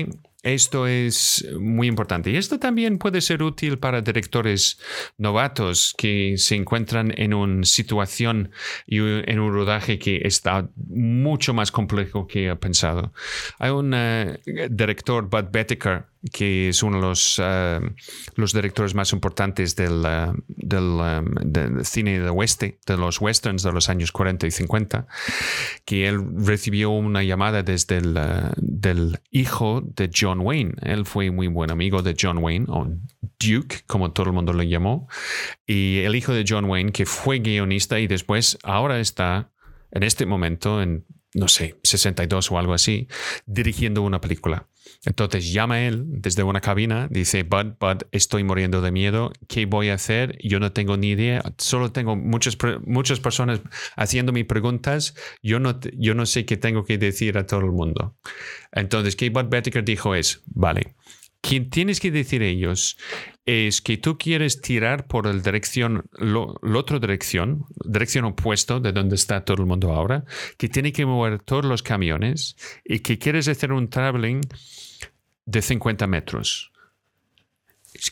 Esto 0.46 0.86
es 0.86 1.44
muy 1.60 1.88
importante. 1.88 2.30
Y 2.30 2.38
esto 2.38 2.60
también 2.60 3.00
puede 3.00 3.20
ser 3.22 3.42
útil 3.42 3.80
para 3.80 4.02
directores 4.02 4.80
novatos 5.18 5.96
que 5.98 6.36
se 6.38 6.54
encuentran 6.54 7.12
en 7.18 7.34
una 7.34 7.66
situación 7.66 8.52
y 8.86 9.00
en 9.00 9.40
un 9.40 9.52
rodaje 9.52 9.98
que 9.98 10.22
está 10.24 10.70
mucho 10.76 11.56
más 11.56 11.72
complejo 11.72 12.28
que 12.28 12.52
ha 12.52 12.60
pensado. 12.60 13.12
Hay 13.58 13.72
un 13.72 13.96
uh, 13.96 14.38
director, 14.70 15.28
Bud 15.28 15.46
Bettiker, 15.52 16.06
que 16.32 16.70
es 16.70 16.84
uno 16.84 16.98
de 16.98 17.02
los, 17.04 17.40
uh, 17.40 17.82
los 18.36 18.54
directores 18.54 18.96
más 18.96 19.14
importantes 19.14 19.76
del, 19.76 20.02
del, 20.48 20.84
um, 20.84 21.26
del, 21.44 21.86
cine 21.86 22.20
del 22.20 22.30
oeste, 22.30 22.80
de 22.86 22.98
los 22.98 23.22
westerns 23.22 23.64
de 23.64 23.72
los 23.72 23.90
años 23.90 24.12
40 24.12 24.48
y 24.48 24.52
50, 24.52 25.08
que 25.86 26.08
él 26.08 26.22
recibió 26.36 26.90
una 26.90 27.24
llamada 27.24 27.64
desde 27.64 27.98
el 27.98 28.18
del 28.58 29.20
hijo 29.32 29.82
de 29.84 30.10
John 30.14 30.42
Wayne. 30.42 30.74
Él 30.82 31.06
fue 31.06 31.32
muy 31.32 31.48
buen 31.48 31.72
amigo 31.72 32.02
de 32.02 32.16
John 32.20 32.40
Wayne, 32.40 32.66
o 32.70 32.88
Duke, 33.40 33.84
como 33.88 34.12
todo 34.12 34.28
el 34.28 34.34
mundo 34.34 34.54
lo 34.54 34.64
llamó, 34.64 35.08
y 35.66 36.00
el 36.00 36.16
hijo 36.16 36.34
de 36.34 36.46
John 36.48 36.66
Wayne, 36.66 36.92
que 36.92 37.06
fue 37.06 37.40
guionista 37.40 38.00
y 38.00 38.08
después 38.08 38.58
ahora 38.64 39.00
está 39.00 39.52
en 39.92 40.04
este 40.04 40.26
momento 40.26 40.82
en 40.82 41.06
no 41.36 41.50
sé, 41.50 41.78
62 41.84 42.52
o 42.52 42.58
algo 42.58 42.74
así, 42.74 43.08
dirigiendo 43.46 44.02
una 44.02 44.22
película. 44.22 44.68
Entonces 45.06 45.54
llama 45.54 45.82
él 45.82 46.04
desde 46.08 46.44
una 46.44 46.62
cabina, 46.62 47.08
dice, 47.10 47.44
Bud, 47.44 47.74
Bud, 47.80 48.04
estoy 48.12 48.44
muriendo 48.44 48.82
de 48.82 48.92
miedo, 48.92 49.32
¿qué 49.48 49.66
voy 49.66 49.90
a 49.90 49.96
hacer? 49.96 50.38
Yo 50.44 50.60
no 50.60 50.72
tengo 50.72 50.98
ni 50.98 51.10
idea, 51.10 51.44
solo 51.58 51.92
tengo 51.92 52.16
muchas, 52.16 52.58
muchas 52.86 53.20
personas 53.20 53.62
haciéndome 53.96 54.46
preguntas, 54.46 55.16
yo 55.44 55.60
no, 55.60 55.80
yo 55.98 56.16
no 56.16 56.26
sé 56.26 56.46
qué 56.46 56.58
tengo 56.58 56.86
que 56.86 56.98
decir 56.98 57.38
a 57.38 57.46
todo 57.46 57.62
el 57.62 57.72
mundo. 57.72 58.16
Entonces, 58.72 59.16
¿qué 59.16 59.30
Bud 59.30 59.46
Bettiker 59.46 59.86
dijo 59.86 60.16
es, 60.16 60.42
vale, 60.48 60.96
quien 61.48 61.70
tienes 61.70 62.00
que 62.00 62.10
decir 62.10 62.42
ellos 62.42 62.98
es 63.46 63.82
que 63.82 63.98
tú 63.98 64.18
quieres 64.18 64.62
tirar 64.62 65.06
por 65.06 65.28
la 65.28 65.34
dirección, 65.34 66.06
lo, 66.14 66.56
la 66.64 66.80
otra 66.80 66.98
dirección, 66.98 67.66
dirección 67.86 68.26
opuesta 68.26 68.80
de 68.80 68.92
donde 68.92 69.14
está 69.14 69.46
todo 69.46 69.62
el 69.62 69.68
mundo 69.68 69.94
ahora, 69.94 70.26
que 70.58 70.68
tiene 70.68 70.92
que 70.92 71.06
mover 71.06 71.40
todos 71.40 71.64
los 71.66 71.84
camiones 71.84 72.56
y 72.84 73.00
que 73.00 73.20
quieres 73.20 73.48
hacer 73.48 73.72
un 73.72 73.90
traveling 73.90 74.42
de 75.46 75.62
50 75.62 76.08
metros. 76.08 76.72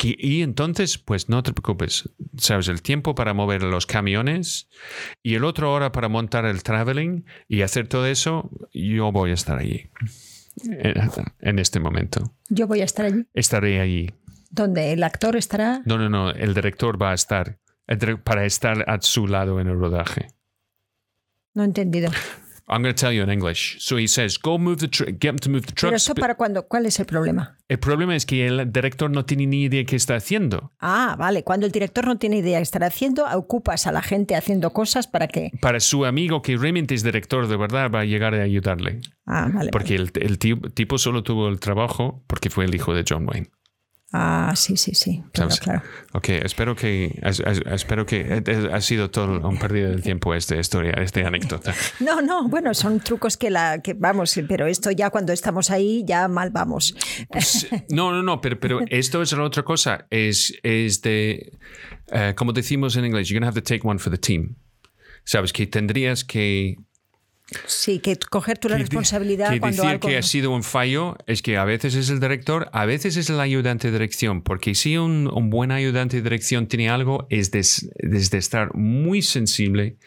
Y 0.01 0.41
entonces, 0.41 0.97
pues 0.97 1.27
no 1.27 1.43
te 1.43 1.51
preocupes, 1.51 2.09
sabes, 2.37 2.69
el 2.69 2.81
tiempo 2.81 3.15
para 3.15 3.33
mover 3.33 3.63
los 3.63 3.85
camiones 3.85 4.69
y 5.21 5.35
el 5.35 5.43
otro 5.43 5.73
hora 5.73 5.91
para 5.91 6.07
montar 6.07 6.45
el 6.45 6.63
traveling 6.63 7.25
y 7.49 7.63
hacer 7.63 7.87
todo 7.89 8.05
eso, 8.05 8.49
yo 8.73 9.11
voy 9.11 9.31
a 9.31 9.33
estar 9.33 9.59
allí 9.59 9.89
en, 10.63 10.95
en 11.41 11.59
este 11.59 11.81
momento. 11.81 12.33
Yo 12.49 12.65
voy 12.65 12.79
a 12.79 12.85
estar 12.85 13.05
allí. 13.05 13.25
Estaré 13.33 13.81
allí. 13.81 14.09
¿Dónde? 14.49 14.93
¿El 14.93 15.03
actor 15.03 15.35
estará? 15.35 15.81
No, 15.85 15.97
no, 15.97 16.09
no. 16.09 16.31
El 16.31 16.53
director 16.53 17.01
va 17.01 17.11
a 17.11 17.15
estar 17.15 17.59
para 18.23 18.45
estar 18.45 18.89
a 18.89 19.01
su 19.01 19.27
lado 19.27 19.59
en 19.59 19.67
el 19.67 19.77
rodaje. 19.77 20.27
No 21.53 21.63
he 21.63 21.65
entendido. 21.65 22.11
I'm 22.67 22.81
going 22.81 22.95
to 22.95 22.99
tell 22.99 23.11
you 23.11 23.23
in 23.23 23.29
English. 23.29 23.77
So 23.79 23.97
he 23.97 24.07
says, 24.07 24.37
go 24.37 24.57
move 24.57 24.77
the 24.77 24.87
get 24.87 25.31
him 25.31 25.39
to 25.39 25.49
move 25.49 25.65
the 25.65 25.73
trucks. 25.73 25.81
Pero 25.81 25.95
eso 25.97 26.15
para 26.15 26.35
cuándo? 26.35 26.67
¿Cuál 26.67 26.85
es 26.85 26.99
el 26.99 27.05
problema? 27.05 27.57
El 27.67 27.79
problema 27.79 28.15
es 28.15 28.25
que 28.25 28.47
el 28.47 28.71
director 28.71 29.09
no 29.09 29.25
tiene 29.25 29.47
ni 29.47 29.63
idea 29.63 29.83
qué 29.83 29.95
está 29.95 30.15
haciendo. 30.15 30.71
Ah, 30.79 31.15
vale. 31.17 31.43
Cuando 31.43 31.65
el 31.65 31.71
director 31.71 32.05
no 32.05 32.17
tiene 32.17 32.37
idea 32.37 32.59
qué 32.59 32.63
estar 32.63 32.83
haciendo, 32.83 33.25
ocupas 33.25 33.85
a 33.87 33.91
la 33.91 34.01
gente 34.01 34.35
haciendo 34.35 34.71
cosas 34.71 35.07
para 35.07 35.27
que... 35.27 35.51
Para 35.59 35.79
su 35.79 36.05
amigo 36.05 36.41
que 36.41 36.55
realmente 36.55 36.95
es 36.95 37.03
director 37.03 37.47
de 37.47 37.57
verdad 37.57 37.91
va 37.91 38.01
a 38.01 38.05
llegar 38.05 38.33
a 38.33 38.43
ayudarle. 38.43 39.01
Ah, 39.25 39.49
vale. 39.53 39.69
Porque 39.71 39.97
vale. 39.97 40.11
El, 40.15 40.31
el 40.31 40.37
tipo 40.73 40.97
solo 40.97 41.23
tuvo 41.23 41.49
el 41.49 41.59
trabajo 41.59 42.23
porque 42.27 42.49
fue 42.49 42.65
el 42.65 42.73
hijo 42.75 42.93
de 42.93 43.03
John 43.07 43.27
Wayne. 43.27 43.49
Ah, 44.15 44.53
sí, 44.55 44.77
sí, 44.77 44.93
sí. 44.93 45.23
Claro, 45.31 45.55
claro. 45.59 45.81
Ok, 46.11 46.29
espero 46.29 46.75
que, 46.75 47.19
es, 47.23 47.39
es, 47.39 47.61
espero 47.65 48.05
que 48.05 48.43
ha 48.71 48.79
sido 48.79 49.09
todo 49.09 49.49
un 49.49 49.57
pérdida 49.57 49.89
de 49.89 50.03
tiempo 50.03 50.35
esta 50.35 50.55
historia, 50.55 50.91
esta 50.91 51.27
anécdota. 51.27 51.73
No, 51.99 52.21
no, 52.21 52.47
bueno, 52.47 52.75
son 52.75 52.99
trucos 52.99 53.37
que 53.37 53.49
la 53.49 53.81
que 53.81 53.93
vamos, 53.93 54.39
pero 54.47 54.67
esto 54.67 54.91
ya 54.91 55.09
cuando 55.09 55.33
estamos 55.33 55.71
ahí 55.71 56.03
ya 56.05 56.27
mal 56.27 56.51
vamos. 56.51 56.95
Pues, 57.29 57.67
no, 57.89 58.11
no, 58.11 58.21
no, 58.21 58.39
pero, 58.39 58.59
pero 58.59 58.81
esto 58.87 59.23
es 59.23 59.31
la 59.31 59.43
otra 59.43 59.63
cosa, 59.63 60.05
es, 60.11 60.53
es 60.61 61.01
de, 61.01 61.57
uh, 62.11 62.35
como 62.35 62.53
decimos 62.53 62.95
en 62.95 63.05
inglés, 63.05 63.29
you're 63.29 63.39
going 63.39 63.51
to 63.51 63.57
have 63.57 63.59
to 63.59 63.67
take 63.67 63.87
one 63.87 63.97
for 63.97 64.11
the 64.11 64.17
team. 64.17 64.57
Sabes 65.23 65.51
que 65.51 65.65
tendrías 65.65 66.23
que 66.23 66.77
Sí, 67.65 67.99
que 67.99 68.17
coger 68.17 68.57
tu 68.57 68.69
que, 68.69 68.77
responsabilidad 68.77 69.51
que 69.51 69.59
cuando 69.59 69.83
decir 69.83 69.91
algo... 69.91 70.07
que 70.07 70.17
ha 70.17 70.23
sido 70.23 70.51
un 70.51 70.63
fallo 70.63 71.17
es 71.27 71.41
que 71.41 71.57
a 71.57 71.65
veces 71.65 71.93
es 71.95 72.09
el 72.09 72.19
director, 72.19 72.69
a 72.71 72.85
veces 72.85 73.17
es 73.17 73.29
el 73.29 73.39
ayudante 73.39 73.87
de 73.87 73.93
dirección, 73.93 74.41
porque 74.41 74.75
si 74.75 74.97
un, 74.97 75.29
un 75.31 75.49
buen 75.49 75.71
ayudante 75.71 76.17
de 76.17 76.23
dirección 76.23 76.67
tiene 76.67 76.89
algo 76.89 77.27
es 77.29 77.51
desde 77.51 77.89
de 77.97 78.37
estar 78.37 78.73
muy 78.75 79.21
sensible 79.21 79.97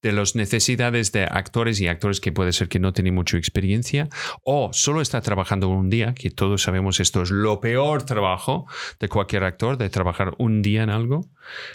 de 0.00 0.12
las 0.12 0.36
necesidades 0.36 1.12
de 1.12 1.24
actores 1.24 1.80
y 1.80 1.88
actores 1.88 2.20
que 2.20 2.32
puede 2.32 2.52
ser 2.52 2.68
que 2.68 2.78
no 2.78 2.92
tienen 2.92 3.14
mucha 3.14 3.36
experiencia 3.36 4.08
o 4.44 4.72
solo 4.72 5.00
está 5.00 5.20
trabajando 5.20 5.68
un 5.68 5.90
día, 5.90 6.14
que 6.14 6.30
todos 6.30 6.62
sabemos 6.62 7.00
esto 7.00 7.22
es 7.22 7.30
lo 7.30 7.60
peor 7.60 8.04
trabajo 8.04 8.66
de 9.00 9.08
cualquier 9.08 9.44
actor, 9.44 9.76
de 9.76 9.90
trabajar 9.90 10.34
un 10.38 10.62
día 10.62 10.84
en 10.84 10.90
algo, 10.90 11.28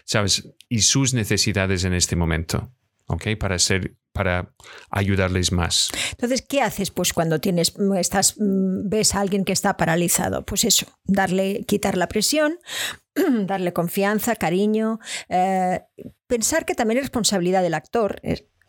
¿sabes? 0.05 0.49
Y 0.69 0.79
sus 0.79 1.13
necesidades 1.13 1.83
en 1.83 1.93
este 1.93 2.15
momento. 2.15 2.71
¿Ok? 3.07 3.37
Para 3.39 3.59
ser 3.59 3.95
para 4.13 4.53
ayudarles 4.89 5.51
más. 5.51 5.89
Entonces, 6.11 6.41
¿qué 6.41 6.61
haces 6.61 6.91
pues 6.91 7.13
cuando 7.13 7.39
tienes 7.39 7.73
estás 7.97 8.35
ves 8.37 9.15
a 9.15 9.21
alguien 9.21 9.45
que 9.45 9.53
está 9.53 9.77
paralizado? 9.77 10.45
Pues 10.45 10.65
eso, 10.65 10.85
darle 11.05 11.63
quitar 11.65 11.97
la 11.97 12.07
presión, 12.07 12.59
darle 13.45 13.73
confianza, 13.73 14.35
cariño, 14.35 14.99
eh, 15.29 15.81
pensar 16.27 16.65
que 16.65 16.75
también 16.75 16.97
es 16.97 17.05
responsabilidad 17.05 17.61
del 17.61 17.73
actor. 17.73 18.19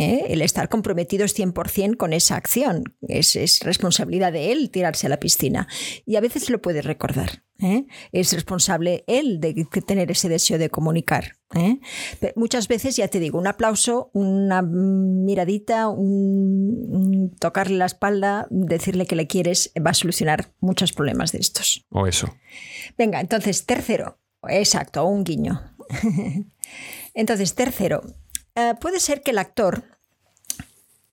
¿Eh? 0.02 0.26
el 0.28 0.42
estar 0.42 0.68
comprometidos 0.68 1.38
100% 1.38 1.96
con 1.96 2.12
esa 2.12 2.36
acción. 2.36 2.84
Es, 3.02 3.60
responsabilidad 3.62 4.32
de 4.32 4.52
él 4.52 4.70
tirarse 4.70 5.06
a 5.06 5.10
la 5.10 5.20
piscina. 5.20 5.68
Y 6.04 6.16
a 6.16 6.20
veces 6.20 6.50
lo 6.50 6.60
puede 6.60 6.82
recordar. 6.82 7.44
¿eh? 7.60 7.86
Es 8.12 8.32
responsable 8.32 9.04
él 9.06 9.40
de 9.40 9.66
tener 9.86 10.10
ese 10.10 10.28
deseo 10.28 10.58
de 10.58 10.70
comunicar. 10.70 11.36
¿eh? 11.54 11.78
Muchas 12.36 12.68
veces, 12.68 12.96
ya 12.96 13.08
te 13.08 13.20
digo, 13.20 13.38
un 13.38 13.46
aplauso, 13.46 14.10
una 14.12 14.62
miradita, 14.62 15.88
un, 15.88 17.34
tocarle 17.38 17.78
la 17.78 17.86
espalda, 17.86 18.46
decirle 18.50 19.06
que 19.06 19.16
le 19.16 19.26
quieres, 19.26 19.72
va 19.84 19.90
a 19.90 19.94
solucionar 19.94 20.52
muchos 20.60 20.92
problemas 20.92 21.32
de 21.32 21.38
estos. 21.38 21.86
O 21.90 22.06
eso. 22.06 22.34
Venga, 22.98 23.20
entonces, 23.20 23.64
tercero. 23.66 24.18
Exacto, 24.48 25.04
un 25.06 25.22
guiño. 25.22 25.60
entonces, 27.14 27.54
tercero, 27.54 28.02
puede 28.80 28.98
ser 28.98 29.22
que 29.22 29.30
el 29.30 29.38
actor 29.38 29.91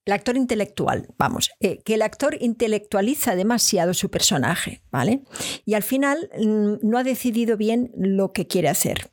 el 0.10 0.14
actor 0.14 0.38
intelectual, 0.38 1.08
vamos, 1.20 1.52
eh, 1.60 1.84
que 1.86 1.94
el 1.94 2.02
actor 2.02 2.36
intelectualiza 2.40 3.36
demasiado 3.36 3.94
su 3.94 4.10
personaje, 4.10 4.82
¿vale? 4.92 5.22
Y 5.66 5.76
al 5.76 5.84
final 5.84 6.32
mm, 6.36 6.78
no 6.82 6.98
ha 6.98 7.04
decidido 7.04 7.58
bien 7.58 7.92
lo 7.96 8.34
que 8.34 8.48
quiere 8.48 8.70
hacer. 8.70 9.12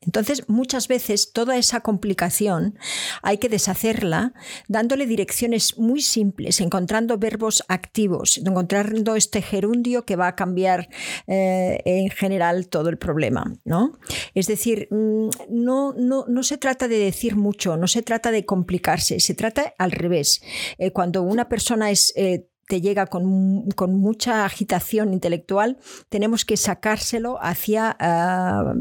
Entonces, 0.00 0.48
muchas 0.48 0.86
veces 0.86 1.32
toda 1.32 1.56
esa 1.56 1.80
complicación 1.80 2.78
hay 3.22 3.38
que 3.38 3.48
deshacerla 3.48 4.32
dándole 4.68 5.06
direcciones 5.06 5.78
muy 5.78 6.00
simples, 6.00 6.60
encontrando 6.60 7.18
verbos 7.18 7.64
activos, 7.68 8.38
encontrando 8.38 9.16
este 9.16 9.42
gerundio 9.42 10.04
que 10.04 10.16
va 10.16 10.28
a 10.28 10.36
cambiar 10.36 10.88
eh, 11.26 11.82
en 11.84 12.10
general 12.10 12.68
todo 12.68 12.88
el 12.88 12.98
problema, 12.98 13.52
¿no? 13.64 13.98
Es 14.34 14.46
decir, 14.46 14.88
mm, 14.90 15.28
no, 15.50 15.92
no, 15.94 16.42
se 16.42 16.56
trata 16.56 16.86
de 16.86 16.98
decir 16.98 17.34
mucho, 17.36 17.76
no 17.76 17.88
se 17.88 18.02
trata 18.02 18.30
de 18.30 18.44
complicarse, 18.44 19.18
se 19.18 19.34
trata 19.34 19.74
al 19.78 19.90
revés. 19.90 20.40
Eh, 20.78 20.92
cuando 20.92 21.22
una 21.22 21.48
persona 21.48 21.90
es 21.90 22.12
eh, 22.16 22.47
te 22.68 22.80
llega 22.80 23.06
con, 23.06 23.24
mucha 23.24 24.44
agitación 24.44 25.12
intelectual, 25.12 25.78
tenemos 26.08 26.44
que 26.44 26.56
sacárselo 26.56 27.38
hacia, 27.40 27.96
ah, 27.98 28.74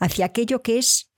hacia 0.00 0.24
aquello 0.24 0.62
que 0.62 0.78
es, 0.78 1.10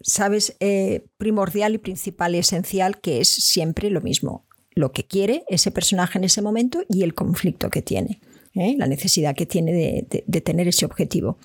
sabes, 0.00 0.56
eh, 0.60 1.04
primordial 1.18 1.74
y 1.74 1.78
principal 1.78 2.34
y 2.34 2.38
esencial, 2.38 3.00
que 3.00 3.20
es 3.20 3.28
siempre 3.28 3.90
lo 3.90 4.00
mismo, 4.00 4.46
lo 4.70 4.92
que 4.92 5.06
quiere 5.06 5.44
ese 5.48 5.70
personaje 5.70 6.18
en 6.18 6.24
ese 6.24 6.42
momento 6.42 6.84
y 6.88 7.02
el 7.02 7.14
conflicto 7.14 7.70
que 7.70 7.82
tiene. 7.82 8.20
¿eh? 8.54 8.74
la 8.78 8.86
necesidad 8.86 9.34
que 9.34 9.44
tiene 9.44 10.06
de, 10.08 10.40
tener 10.40 10.68
ese 10.68 10.86
objetivo. 10.86 11.38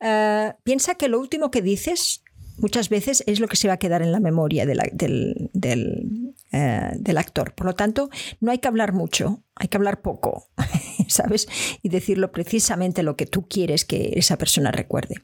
Ah, 0.00 0.56
piensa 0.62 0.94
que 0.94 1.08
lo 1.08 1.18
último 1.18 1.50
que 1.50 1.62
dices 1.62 2.22
muchas 2.58 2.88
veces 2.88 3.24
es 3.26 3.40
lo 3.40 3.48
que 3.48 3.56
se 3.56 3.68
va 3.68 3.74
a 3.74 3.78
quedar 3.78 4.02
en 4.02 4.12
la 4.12 4.20
memoria 4.20 4.66
del, 4.66 5.50
eh, 6.56 6.92
del, 6.94 7.18
actor. 7.18 7.52
Por 7.52 7.66
lo 7.66 7.74
tanto, 7.74 8.10
no 8.38 8.52
hay 8.52 8.58
que 8.58 8.68
hablar 8.68 8.92
mucho, 8.92 9.42
hay 9.56 9.66
que 9.66 9.76
hablar 9.76 10.02
poco, 10.02 10.50
¿sabes? 11.08 11.48
Y 11.82 11.88
decirlo 11.88 12.30
precisamente 12.30 13.02
lo 13.02 13.16
que 13.16 13.26
tú 13.26 13.48
quieres 13.48 13.84
que 13.84 14.12
esa 14.14 14.38
persona 14.38 14.70
recuerde. 14.70 15.16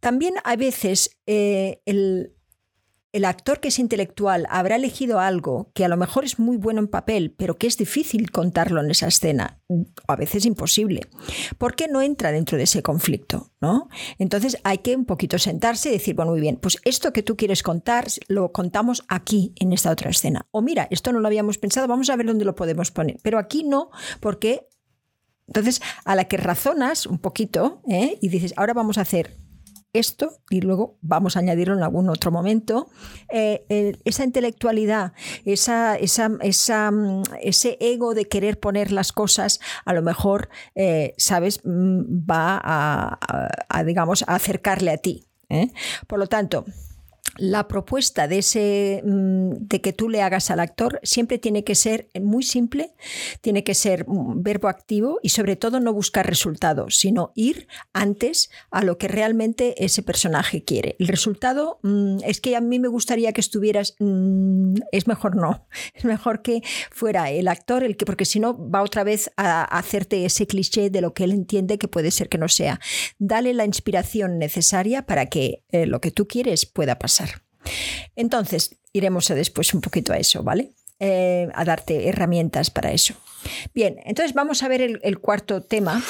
También 0.00 0.36
a 0.44 0.56
veces 0.56 1.18
eh, 1.26 1.82
el, 1.84 2.32
el 3.12 3.24
actor 3.24 3.60
que 3.60 3.68
es 3.68 3.78
intelectual 3.78 4.46
habrá 4.50 4.76
elegido 4.76 5.18
algo 5.18 5.70
que 5.74 5.84
a 5.84 5.88
lo 5.88 5.96
mejor 5.96 6.24
es 6.24 6.38
muy 6.38 6.56
bueno 6.56 6.80
en 6.80 6.88
papel, 6.88 7.34
pero 7.36 7.58
que 7.58 7.66
es 7.66 7.76
difícil 7.76 8.30
contarlo 8.30 8.80
en 8.80 8.90
esa 8.90 9.08
escena, 9.08 9.60
o 9.68 9.84
a 10.06 10.16
veces 10.16 10.46
imposible, 10.46 11.02
porque 11.58 11.88
no 11.88 12.02
entra 12.02 12.30
dentro 12.30 12.56
de 12.56 12.64
ese 12.64 12.82
conflicto, 12.82 13.50
¿no? 13.60 13.88
Entonces 14.18 14.58
hay 14.62 14.78
que 14.78 14.94
un 14.94 15.06
poquito 15.06 15.38
sentarse 15.38 15.88
y 15.88 15.92
decir, 15.92 16.14
bueno, 16.14 16.32
muy 16.32 16.40
bien, 16.40 16.56
pues 16.56 16.78
esto 16.84 17.12
que 17.12 17.22
tú 17.22 17.36
quieres 17.36 17.62
contar 17.62 18.06
lo 18.28 18.52
contamos 18.52 19.02
aquí 19.08 19.52
en 19.56 19.72
esta 19.72 19.90
otra 19.90 20.10
escena. 20.10 20.46
O 20.52 20.62
mira, 20.62 20.86
esto 20.90 21.12
no 21.12 21.20
lo 21.20 21.26
habíamos 21.26 21.58
pensado, 21.58 21.88
vamos 21.88 22.10
a 22.10 22.16
ver 22.16 22.26
dónde 22.26 22.44
lo 22.44 22.54
podemos 22.54 22.90
poner, 22.90 23.18
pero 23.22 23.38
aquí 23.38 23.64
no, 23.64 23.90
porque 24.20 24.68
entonces 25.48 25.82
a 26.04 26.14
la 26.14 26.26
que 26.26 26.36
razonas 26.36 27.06
un 27.06 27.18
poquito 27.18 27.82
¿eh? 27.88 28.18
y 28.20 28.28
dices, 28.28 28.54
ahora 28.56 28.72
vamos 28.72 28.98
a 28.98 29.00
hacer 29.00 29.36
esto, 29.92 30.38
y 30.50 30.60
luego 30.60 30.96
vamos 31.00 31.36
a 31.36 31.40
añadirlo 31.40 31.74
en 31.76 31.82
algún 31.82 32.08
otro 32.08 32.30
momento, 32.30 32.88
eh, 33.32 33.64
esa 34.04 34.24
intelectualidad, 34.24 35.12
esa, 35.44 35.96
esa, 35.96 36.90
mm, 36.90 37.22
ese 37.42 37.76
ego 37.80 38.14
de 38.14 38.26
querer 38.26 38.58
poner 38.60 38.92
las 38.92 39.12
cosas, 39.12 39.60
a 39.84 39.92
lo 39.92 40.02
mejor, 40.02 40.48
eh, 40.74 41.14
¿sabes?, 41.18 41.60
mm, 41.64 42.28
va 42.30 42.60
a, 42.62 43.84
digamos, 43.84 44.24
acercarle 44.26 44.90
a 44.92 44.98
ti. 44.98 45.26
¿eh? 45.48 45.72
Por 46.06 46.18
lo 46.18 46.26
tanto, 46.26 46.64
la 47.40 47.68
propuesta 47.68 48.28
de, 48.28 48.38
ese, 48.38 49.02
mm, 49.04 49.52
de 49.60 49.80
que 49.80 49.94
tú 49.94 50.10
le 50.10 50.20
hagas 50.20 50.50
al 50.50 50.60
actor 50.60 51.00
siempre 51.02 51.38
tiene 51.38 51.64
que 51.64 51.74
ser 51.74 52.08
muy 52.20 52.42
simple, 52.42 52.92
tiene 53.40 53.64
que 53.64 53.74
ser 53.74 54.04
verbo 54.36 54.68
activo 54.68 55.18
y 55.22 55.30
sobre 55.30 55.56
todo 55.56 55.80
no 55.80 55.94
buscar 55.94 56.26
resultados, 56.26 56.98
sino 56.98 57.32
ir 57.34 57.66
antes 57.94 58.50
a 58.70 58.84
lo 58.84 58.98
que 58.98 59.08
realmente 59.08 59.82
ese 59.82 60.02
personaje 60.02 60.64
quiere. 60.64 60.96
El 60.98 61.08
resultado 61.08 61.78
mm, 61.82 62.18
es 62.24 62.42
que 62.42 62.56
a 62.56 62.60
mí 62.60 62.78
me 62.78 62.88
gustaría 62.88 63.32
que 63.32 63.40
estuvieras, 63.40 63.96
mm, 63.98 64.74
es 64.92 65.06
mejor 65.06 65.34
no, 65.34 65.66
es 65.94 66.04
mejor 66.04 66.42
que 66.42 66.62
fuera 66.90 67.30
el 67.30 67.48
actor 67.48 67.82
el 67.84 67.96
que, 67.96 68.04
porque 68.04 68.26
si 68.26 68.38
no 68.38 68.70
va 68.70 68.82
otra 68.82 69.02
vez 69.02 69.30
a 69.38 69.64
hacerte 69.64 70.26
ese 70.26 70.46
cliché 70.46 70.90
de 70.90 71.00
lo 71.00 71.14
que 71.14 71.24
él 71.24 71.32
entiende 71.32 71.78
que 71.78 71.88
puede 71.88 72.10
ser 72.10 72.28
que 72.28 72.36
no 72.36 72.48
sea. 72.48 72.80
Dale 73.18 73.54
la 73.54 73.64
inspiración 73.64 74.38
necesaria 74.38 75.06
para 75.06 75.26
que 75.26 75.62
eh, 75.70 75.86
lo 75.86 76.02
que 76.02 76.10
tú 76.10 76.28
quieres 76.28 76.66
pueda 76.66 76.98
pasar. 76.98 77.29
Entonces, 78.16 78.76
iremos 78.92 79.28
después 79.28 79.74
un 79.74 79.80
poquito 79.80 80.12
a 80.12 80.16
eso, 80.16 80.42
¿vale? 80.42 80.70
Eh, 81.02 81.48
a 81.54 81.64
darte 81.64 82.08
herramientas 82.08 82.70
para 82.70 82.92
eso. 82.92 83.14
Bien, 83.74 83.96
entonces 84.04 84.34
vamos 84.34 84.62
a 84.62 84.68
ver 84.68 84.82
el, 84.82 85.18
cuarto 85.18 85.62
tema. 85.62 86.02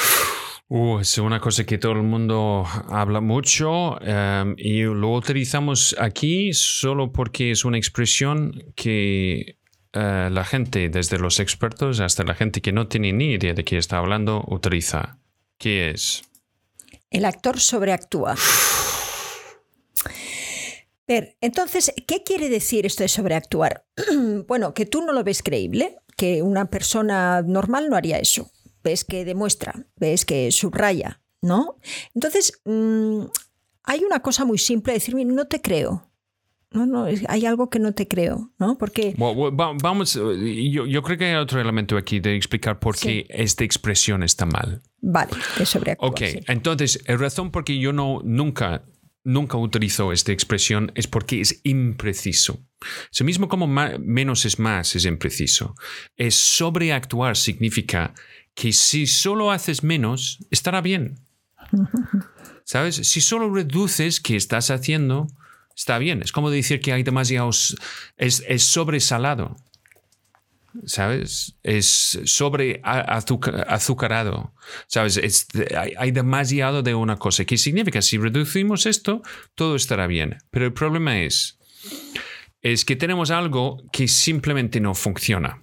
Uh, 0.67 0.99
es 0.99 1.17
una 1.19 1.39
cosa 1.39 1.65
que 1.65 1.79
todo 1.79 1.93
el 1.93 2.03
mundo 2.03 2.67
habla 2.89 3.21
mucho 3.21 4.01
em, 4.03 4.55
y 4.59 4.83
lo 4.83 5.15
utilizamos 5.15 5.95
aquí 5.99 6.53
solo 6.53 7.13
porque 7.13 7.53
es 7.53 7.65
una 7.65 7.77
expresión 7.77 8.65
que 8.75 9.59
eh, 9.93 10.29
la 10.31 10.45
gente, 10.45 10.89
desde 10.89 11.19
los 11.19 11.39
expertos 11.41 12.01
hasta 12.01 12.25
la 12.25 12.35
gente 12.35 12.61
que 12.61 12.73
no 12.73 12.89
tiene 12.89 13.13
ni 13.13 13.35
idea 13.35 13.55
de 13.55 13.65
qué 13.65 13.79
está 13.79 13.99
hablando, 13.99 14.45
utiliza. 14.49 15.19
¿Qué 15.57 15.91
es? 15.91 16.23
El 17.11 17.25
actor 17.25 17.61
sobreactúa 17.61 18.37
entonces, 21.41 21.93
¿qué 22.07 22.23
quiere 22.23 22.49
decir 22.49 22.87
esto 22.87 23.03
de 23.03 23.09
sobreactuar? 23.09 23.85
bueno, 24.47 24.75
que 24.75 24.87
tú 24.87 25.03
no 25.03 25.13
lo 25.13 25.25
ves 25.25 25.43
creíble, 25.43 25.97
que 26.17 26.43
una 26.43 26.67
persona 26.67 27.43
normal 27.43 27.89
no 27.91 27.97
haría 27.97 28.19
eso. 28.19 28.51
Ves 28.83 29.05
que 29.05 29.25
demuestra, 29.25 29.87
ves 29.97 30.25
que 30.25 30.53
subraya, 30.53 31.21
¿no? 31.43 31.77
Entonces, 32.15 32.61
mm, 32.65 33.25
hay 33.85 34.05
una 34.05 34.21
cosa 34.21 34.45
muy 34.45 34.59
simple, 34.59 34.93
decirme, 34.93 35.25
no 35.25 35.47
te 35.47 35.61
creo. 35.61 36.07
No, 36.73 36.87
no, 36.87 37.07
hay 37.27 37.47
algo 37.47 37.69
que 37.69 37.81
no 37.81 37.93
te 37.95 38.07
creo, 38.07 38.53
¿no? 38.61 38.79
Porque... 38.79 39.13
vamos, 39.19 40.15
yo, 40.15 41.03
creo 41.03 41.19
que 41.19 41.25
hay 41.25 41.35
otro 41.35 41.61
elemento 41.61 41.97
aquí 41.97 42.21
de 42.21 42.37
explicar 42.37 42.79
por 42.79 42.97
qué 42.97 43.27
esta 43.29 43.65
expresión 43.65 44.23
está 44.23 44.47
mal. 44.47 44.81
Vale, 45.01 45.33
es 45.59 45.69
sobreactuar. 45.69 46.13
Ok, 46.13 46.21
entonces, 46.47 47.03
la 47.09 47.17
razón 47.17 47.51
por 47.51 47.65
qué 47.65 47.77
yo 47.77 47.93
no, 47.93 48.21
nunca 48.23 48.85
nunca 49.33 49.57
utilizo 49.57 50.13
esta 50.13 50.33
expresión 50.33 50.93
es 50.95 51.07
porque 51.07 51.41
es 51.41 51.61
impreciso. 51.65 52.65
Lo 53.19 53.27
mismo 53.27 53.49
como 53.49 53.67
menos 53.67 54.45
es 54.45 54.59
más 54.59 54.97
es 54.97 55.05
impreciso. 55.05 55.75
Es 56.17 56.35
sobreactuar 56.35 57.37
significa 57.37 58.15
que 58.55 58.73
si 58.73 59.07
solo 59.07 59.51
haces 59.51 59.83
menos, 59.83 60.39
estará 60.51 60.81
bien. 60.81 61.21
¿Sabes? 62.65 62.97
Si 62.97 63.21
solo 63.21 63.53
reduces 63.53 64.21
que 64.21 64.37
estás 64.37 64.71
haciendo, 64.71 65.27
está 65.77 65.99
bien. 65.99 66.23
Es 66.23 66.33
como 66.33 66.51
decir 66.51 66.81
que 66.81 66.93
hay 66.93 67.03
demasiados, 67.03 67.77
es, 68.17 68.45
es 68.47 68.65
sobresalado. 68.65 69.57
¿Sabes? 70.85 71.57
Es 71.63 72.21
sobre 72.25 72.81
azucarado, 72.83 74.55
¿sabes? 74.87 75.47
hay, 75.99 76.11
demasiado 76.11 76.83
de 76.83 76.95
una 76.95 77.17
cosa. 77.17 77.45
¿Qué 77.45 77.57
significa? 77.57 78.03
Si 78.03 78.19
reducimos 78.19 78.87
esto, 78.87 79.23
todo 79.55 79.77
estará 79.77 80.07
bien. 80.07 80.39
Pero 80.51 80.67
el 80.67 80.73
problema 80.73 81.21
es, 81.21 81.59
es 82.63 82.85
que 82.85 82.97
tenemos 82.97 83.31
algo 83.31 83.83
que 83.93 84.09
simplemente 84.09 84.81
no 84.81 84.95
funciona. 84.95 85.63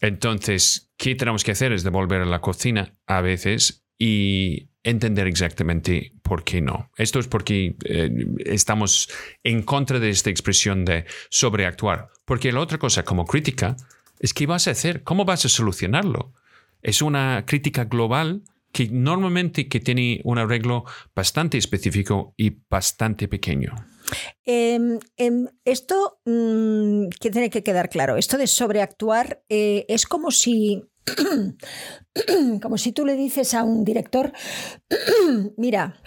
Entonces, 0.00 0.90
¿qué 0.96 1.14
tenemos 1.14 1.44
que 1.44 1.52
hacer? 1.52 1.72
Es 1.72 1.84
devolver 1.84 2.22
a 2.22 2.26
la 2.26 2.40
cocina 2.40 2.94
a 3.06 3.20
veces 3.20 3.84
y 3.98 4.68
entender 4.82 5.28
exactamente 5.28 6.12
por 6.22 6.44
qué 6.44 6.60
no. 6.60 6.90
Esto 6.96 7.20
es 7.20 7.28
porque 7.28 7.76
eh, 7.84 8.10
estamos 8.44 9.08
en 9.44 9.62
contra 9.62 10.00
de 10.00 10.10
esta 10.10 10.30
expresión 10.30 10.84
de 10.84 11.04
sobreactuar. 11.30 12.08
Porque 12.24 12.52
la 12.52 12.60
otra 12.60 12.78
cosa 12.78 13.04
como 13.04 13.26
crítica 13.26 13.76
es 14.22 14.32
qué 14.32 14.46
vas 14.46 14.68
a 14.68 14.70
hacer, 14.70 15.02
cómo 15.02 15.24
vas 15.26 15.44
a 15.44 15.48
solucionarlo. 15.48 16.32
Es 16.80 17.02
una 17.02 17.44
crítica 17.44 17.84
global 17.84 18.44
que 18.72 18.88
normalmente 18.88 19.68
que 19.68 19.80
tiene 19.80 20.20
un 20.24 20.38
arreglo 20.38 20.84
bastante 21.14 21.58
específico 21.58 22.32
y 22.36 22.56
bastante 22.70 23.28
pequeño. 23.28 23.74
Em, 24.44 24.98
em, 25.16 25.48
esto 25.64 26.20
mm, 26.24 27.08
que 27.20 27.30
tiene 27.30 27.50
que 27.50 27.62
quedar 27.62 27.90
claro, 27.90 28.16
esto 28.16 28.38
de 28.38 28.46
sobreactuar 28.46 29.42
eh, 29.48 29.84
es 29.88 30.06
como 30.06 30.30
si 30.30 30.84
como 32.62 32.78
si 32.78 32.92
tú 32.92 33.04
le 33.04 33.16
dices 33.16 33.54
a 33.54 33.64
un 33.64 33.84
director, 33.84 34.32
mira, 35.56 36.00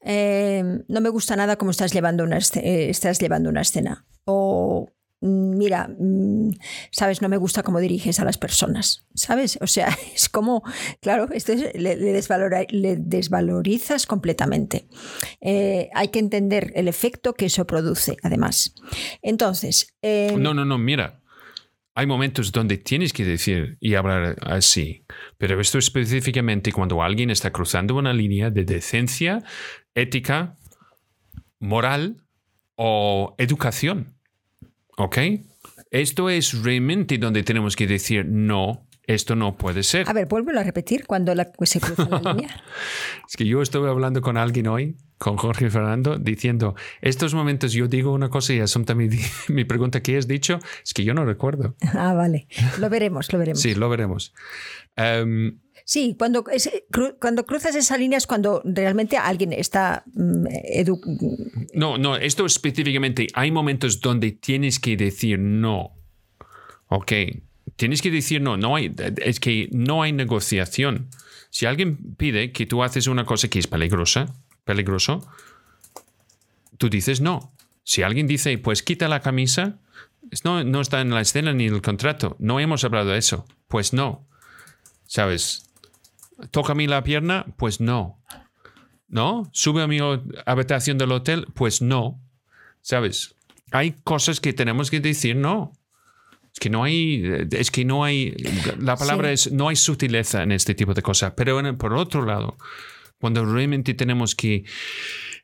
em, 0.00 0.84
no 0.86 1.00
me 1.00 1.08
gusta 1.08 1.34
nada 1.34 1.56
cómo 1.56 1.72
estás 1.72 1.92
llevando 1.92 2.22
una, 2.22 2.38
eh, 2.38 2.88
estás 2.88 3.18
llevando 3.18 3.50
una 3.50 3.62
escena. 3.62 4.06
O 4.24 4.88
mira, 5.20 5.88
mm, 5.88 6.50
sabes, 6.90 7.20
no 7.20 7.28
me 7.28 7.36
gusta 7.36 7.62
cómo 7.62 7.80
diriges 7.80 8.20
a 8.20 8.24
las 8.24 8.38
personas, 8.38 9.06
¿sabes? 9.14 9.58
O 9.60 9.66
sea, 9.66 9.88
es 10.14 10.28
como, 10.28 10.62
claro, 11.00 11.28
esto 11.32 11.52
le, 11.74 11.96
desvalorizas 12.96 14.06
completamente. 14.06 14.86
Eh, 15.40 15.90
hay 15.94 16.08
que 16.08 16.18
entender 16.18 16.72
el 16.74 16.88
efecto 16.88 17.34
que 17.34 17.46
eso 17.46 17.66
produce, 17.66 18.16
además. 18.22 18.74
Entonces... 19.22 19.94
Em, 20.02 20.40
no, 20.40 20.54
no, 20.54 20.64
no, 20.64 20.78
mira. 20.78 21.20
Hay 21.96 22.06
momentos 22.06 22.52
donde 22.52 22.78
tienes 22.78 23.12
que 23.12 23.24
decir 23.24 23.76
y 23.80 23.94
hablar 23.94 24.36
así, 24.42 25.04
pero 25.36 25.60
esto 25.60 25.76
específicamente 25.76 26.72
cuando 26.72 27.02
alguien 27.02 27.30
está 27.30 27.50
cruzando 27.50 27.96
una 27.96 28.12
línea 28.12 28.48
de 28.48 28.64
decencia, 28.64 29.42
ética, 29.94 30.56
moral 31.58 32.24
o 32.76 33.34
educación. 33.38 34.19
¿Ok? 35.00 35.18
Esto 35.90 36.28
es 36.28 36.62
realmente 36.62 37.16
donde 37.16 37.42
tenemos 37.42 37.74
que 37.74 37.86
decir 37.86 38.26
no. 38.26 38.86
Esto 39.06 39.34
no 39.34 39.56
puede 39.56 39.82
ser. 39.82 40.08
A 40.08 40.12
ver, 40.12 40.26
vuélvelo 40.26 40.60
a 40.60 40.62
repetir 40.62 41.06
cuando 41.06 41.32
se 41.62 41.80
cruza 41.80 42.06
la 42.08 42.18
línea. 42.32 42.62
es 43.28 43.36
que 43.36 43.44
yo 43.46 43.60
estuve 43.62 43.88
hablando 43.88 44.20
con 44.20 44.36
alguien 44.36 44.68
hoy, 44.68 44.96
con 45.18 45.36
Jorge 45.36 45.68
Fernando, 45.70 46.16
diciendo, 46.16 46.76
estos 47.00 47.34
momentos 47.34 47.72
yo 47.72 47.88
digo 47.88 48.12
una 48.12 48.28
cosa 48.28 48.52
y 48.52 48.60
Asunta 48.60 48.94
me, 48.94 49.08
me 49.48 49.64
pregunta 49.64 50.02
qué 50.02 50.16
has 50.16 50.28
dicho, 50.28 50.60
es 50.84 50.92
que 50.94 51.02
yo 51.02 51.14
no 51.14 51.24
recuerdo. 51.24 51.74
Ah, 51.94 52.12
vale. 52.12 52.46
Lo 52.78 52.88
veremos, 52.90 53.32
lo 53.32 53.38
veremos. 53.38 53.60
sí, 53.60 53.74
lo 53.74 53.88
veremos. 53.88 54.32
Um, 54.96 55.58
Sí, 55.90 56.14
cuando, 56.16 56.44
cuando 57.20 57.46
cruzas 57.46 57.74
esa 57.74 57.98
línea 57.98 58.16
es 58.16 58.28
cuando 58.28 58.62
realmente 58.64 59.16
alguien 59.16 59.52
está 59.52 60.04
mm, 60.14 60.46
No, 61.74 61.98
no, 61.98 62.14
esto 62.14 62.46
específicamente, 62.46 63.26
hay 63.34 63.50
momentos 63.50 64.00
donde 64.00 64.30
tienes 64.30 64.78
que 64.78 64.96
decir 64.96 65.40
no. 65.40 65.90
Ok, 66.86 67.10
tienes 67.74 68.02
que 68.02 68.12
decir 68.12 68.40
no, 68.40 68.56
no 68.56 68.76
hay, 68.76 68.94
es 69.16 69.40
que 69.40 69.68
no 69.72 70.04
hay 70.04 70.12
negociación. 70.12 71.08
Si 71.50 71.66
alguien 71.66 72.14
pide 72.14 72.52
que 72.52 72.66
tú 72.66 72.84
haces 72.84 73.08
una 73.08 73.24
cosa 73.24 73.48
que 73.48 73.58
es 73.58 73.66
peligrosa, 73.66 74.32
peligroso, 74.62 75.28
tú 76.78 76.88
dices 76.88 77.20
no. 77.20 77.52
Si 77.82 78.02
alguien 78.02 78.28
dice, 78.28 78.56
pues 78.58 78.84
quita 78.84 79.08
la 79.08 79.22
camisa, 79.22 79.80
no, 80.44 80.62
no 80.62 80.82
está 80.82 81.00
en 81.00 81.10
la 81.10 81.20
escena 81.20 81.52
ni 81.52 81.66
en 81.66 81.74
el 81.74 81.82
contrato, 81.82 82.36
no 82.38 82.60
hemos 82.60 82.84
hablado 82.84 83.10
de 83.10 83.18
eso, 83.18 83.44
pues 83.66 83.92
no. 83.92 84.24
¿Sabes? 85.08 85.64
¿Toca 86.50 86.72
a 86.72 86.74
mí 86.74 86.86
la 86.86 87.02
pierna? 87.02 87.46
Pues 87.56 87.80
no. 87.80 88.22
¿No? 89.08 89.50
¿Sube 89.52 89.82
a 89.82 89.86
mi 89.86 89.98
habitación 90.46 90.98
del 90.98 91.12
hotel? 91.12 91.46
Pues 91.54 91.82
no. 91.82 92.20
¿Sabes? 92.80 93.34
Hay 93.72 93.96
cosas 94.04 94.40
que 94.40 94.52
tenemos 94.52 94.90
que 94.90 95.00
decir 95.00 95.36
no. 95.36 95.72
Es 96.52 96.58
que 96.58 96.70
no 96.70 96.82
hay, 96.82 97.46
es 97.52 97.70
que 97.70 97.84
no 97.84 98.02
hay, 98.02 98.34
la 98.78 98.96
palabra 98.96 99.30
es, 99.30 99.52
no 99.52 99.68
hay 99.68 99.76
sutileza 99.76 100.42
en 100.42 100.50
este 100.52 100.74
tipo 100.74 100.94
de 100.94 101.02
cosas. 101.02 101.34
Pero 101.36 101.60
por 101.78 101.94
otro 101.94 102.24
lado, 102.24 102.56
cuando 103.20 103.44
realmente 103.44 103.94
tenemos 103.94 104.34
que 104.34 104.64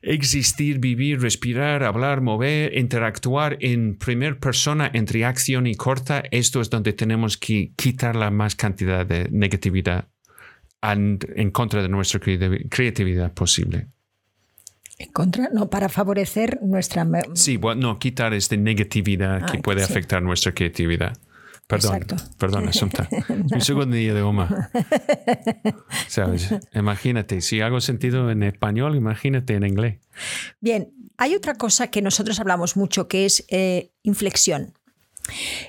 existir, 0.01 0.79
vivir, 0.79 1.21
respirar, 1.21 1.83
hablar, 1.83 2.21
mover, 2.21 2.77
interactuar 2.77 3.57
en 3.61 3.97
primera 3.97 4.37
persona 4.37 4.91
entre 4.93 5.23
acción 5.23 5.65
y 5.67 5.75
corta, 5.75 6.23
esto 6.31 6.59
es 6.59 6.69
donde 6.69 6.91
tenemos 6.91 7.37
que 7.37 7.71
quitar 7.77 8.15
la 8.15 8.29
más 8.29 8.55
cantidad 8.55 9.05
de 9.05 9.29
negatividad 9.31 10.09
en 10.81 11.51
contra 11.51 11.81
de 11.81 11.89
nuestra 11.89 12.19
creatividad 12.19 13.33
posible. 13.33 13.87
En 14.99 15.11
contra, 15.11 15.49
no, 15.53 15.69
para 15.69 15.89
favorecer 15.89 16.59
nuestra. 16.63 17.07
Sí, 17.35 17.57
bueno, 17.57 17.81
no, 17.81 17.99
quitar 17.99 18.33
esta 18.33 18.55
negatividad 18.55 19.45
que 19.51 19.59
puede 19.59 19.83
afectar 19.83 20.23
nuestra 20.23 20.53
creatividad. 20.53 21.17
Perdón, 21.67 22.05
perdón, 22.37 22.69
Asunta. 22.69 23.09
Un 23.29 23.61
segundo 23.61 23.95
día 23.95 24.13
de 24.13 24.21
goma. 24.21 24.71
¿Sabes? 26.07 26.49
Imagínate, 26.73 27.41
si 27.41 27.59
hago 27.59 27.81
sentido 27.81 28.31
en 28.31 28.41
español, 28.43 28.95
imagínate 28.95 29.53
en 29.53 29.65
inglés. 29.65 29.99
Bien, 30.61 30.93
hay 31.17 31.35
otra 31.35 31.55
cosa 31.55 31.87
que 31.87 32.01
nosotros 32.01 32.39
hablamos 32.39 32.77
mucho 32.77 33.09
que 33.09 33.25
es 33.25 33.45
eh, 33.49 33.91
inflexión. 34.03 34.73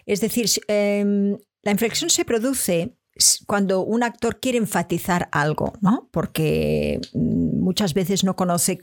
Es 0.06 0.20
decir, 0.20 0.46
em, 0.68 1.36
la 1.62 1.72
inflexión 1.72 2.10
se 2.10 2.24
produce 2.24 2.96
cuando 3.46 3.82
un 3.82 4.02
actor 4.02 4.38
quiere 4.40 4.58
enfatizar 4.58 5.28
algo, 5.32 5.72
¿no? 5.80 6.08
Porque 6.12 7.00
mm, 7.12 7.60
muchas 7.60 7.94
veces 7.94 8.24
no 8.24 8.36
conoce 8.36 8.80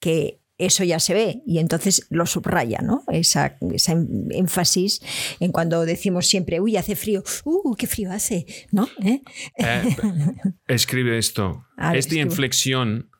que 0.00 0.40
eso 0.58 0.84
ya 0.84 1.00
se 1.00 1.14
ve 1.14 1.42
y 1.46 1.58
entonces 1.58 2.06
lo 2.10 2.26
subraya, 2.26 2.78
¿no? 2.82 3.02
Esa, 3.08 3.56
em, 3.60 4.28
énfasis 4.30 5.00
en 5.40 5.50
cuando 5.50 5.84
decimos 5.84 6.28
siempre, 6.28 6.60
uy, 6.60 6.76
hace 6.76 6.94
frío, 6.94 7.24
uh, 7.44 7.74
qué 7.74 7.86
frío 7.86 8.12
hace, 8.12 8.46
¿no? 8.70 8.88
¿Eh? 9.02 9.22
Eh, 9.58 9.96
escribe 10.68 11.18
esto. 11.18 11.64
Esta 11.94 12.14
inflexión, 12.14 13.10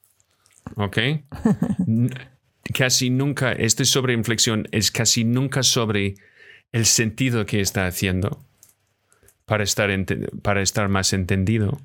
¿ok? 0.77 0.99
casi 2.75 3.11
nunca, 3.11 3.53
este 3.53 3.85
sobre 3.85 4.15
inflexión 4.15 4.69
es 4.71 4.93
casi 4.93 5.25
nunca 5.25 5.65
sobre 5.65 6.15
el 6.71 6.87
sentido 6.87 7.45
que 7.45 7.61
está 7.61 7.87
haciendo 7.87 8.47
para 9.45 9.65
estar, 9.65 9.91
para 10.43 10.63
estar 10.63 10.89
más 10.89 11.13
entendido. 11.13 11.81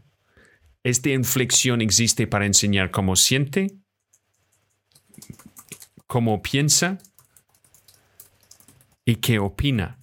Esta 0.83 1.09
inflexión 1.09 1.81
existe 1.81 2.27
para 2.27 2.45
enseñar 2.45 2.91
cómo 2.91 3.15
siente, 3.15 3.75
cómo 6.05 6.41
piensa 6.41 6.97
y 9.05 9.17
qué 9.17 9.39
opina 9.39 9.99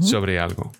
sobre 0.00 0.38
algo. 0.38 0.72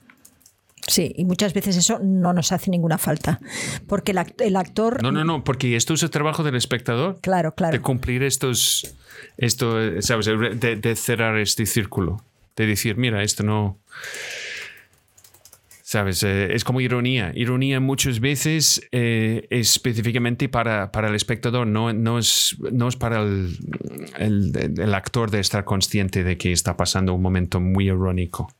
Sí, 0.88 1.12
y 1.16 1.24
muchas 1.24 1.52
veces 1.52 1.76
eso 1.76 1.98
no 2.00 2.32
nos 2.32 2.52
hace 2.52 2.70
ninguna 2.70 2.96
falta. 2.96 3.40
Porque 3.88 4.12
el, 4.12 4.56
actor. 4.56 5.02
No, 5.02 5.10
no, 5.10 5.24
no, 5.24 5.42
porque 5.42 5.74
esto 5.74 5.94
es 5.94 6.02
el 6.04 6.10
trabajo 6.10 6.44
del 6.44 6.54
espectador. 6.54 7.18
Claro, 7.20 7.54
claro. 7.54 7.72
De 7.72 7.80
cumplir 7.80 8.22
estos. 8.22 8.94
Esto, 9.36 10.00
¿sabes? 10.00 10.26
de 10.26 10.96
cerrar 10.96 11.38
este 11.38 11.66
círculo. 11.66 12.22
De 12.54 12.66
decir, 12.66 12.96
mira, 12.96 13.22
esto 13.24 13.42
no. 13.42 13.80
¿Sabes? 15.86 16.24
Eh, 16.24 16.52
es 16.52 16.64
como 16.64 16.80
ironía. 16.80 17.30
Ironía 17.36 17.78
muchas 17.78 18.18
veces 18.18 18.82
eh, 18.90 19.46
específicamente 19.50 20.48
para, 20.48 20.90
para, 20.90 21.06
el 21.06 21.14
espectador, 21.14 21.64
no, 21.64 21.92
no, 21.92 22.18
es, 22.18 22.56
no 22.72 22.88
es 22.88 22.96
para 22.96 23.22
el, 23.22 23.56
el, 24.18 24.94
actor 24.94 25.30
de 25.30 25.38
estar 25.38 25.64
consciente 25.64 26.24
de 26.24 26.36
que 26.36 26.50
está 26.50 26.76
pasando 26.76 27.14
un 27.14 27.22
momento 27.22 27.60
muy 27.60 27.86
irónico. 27.86 28.52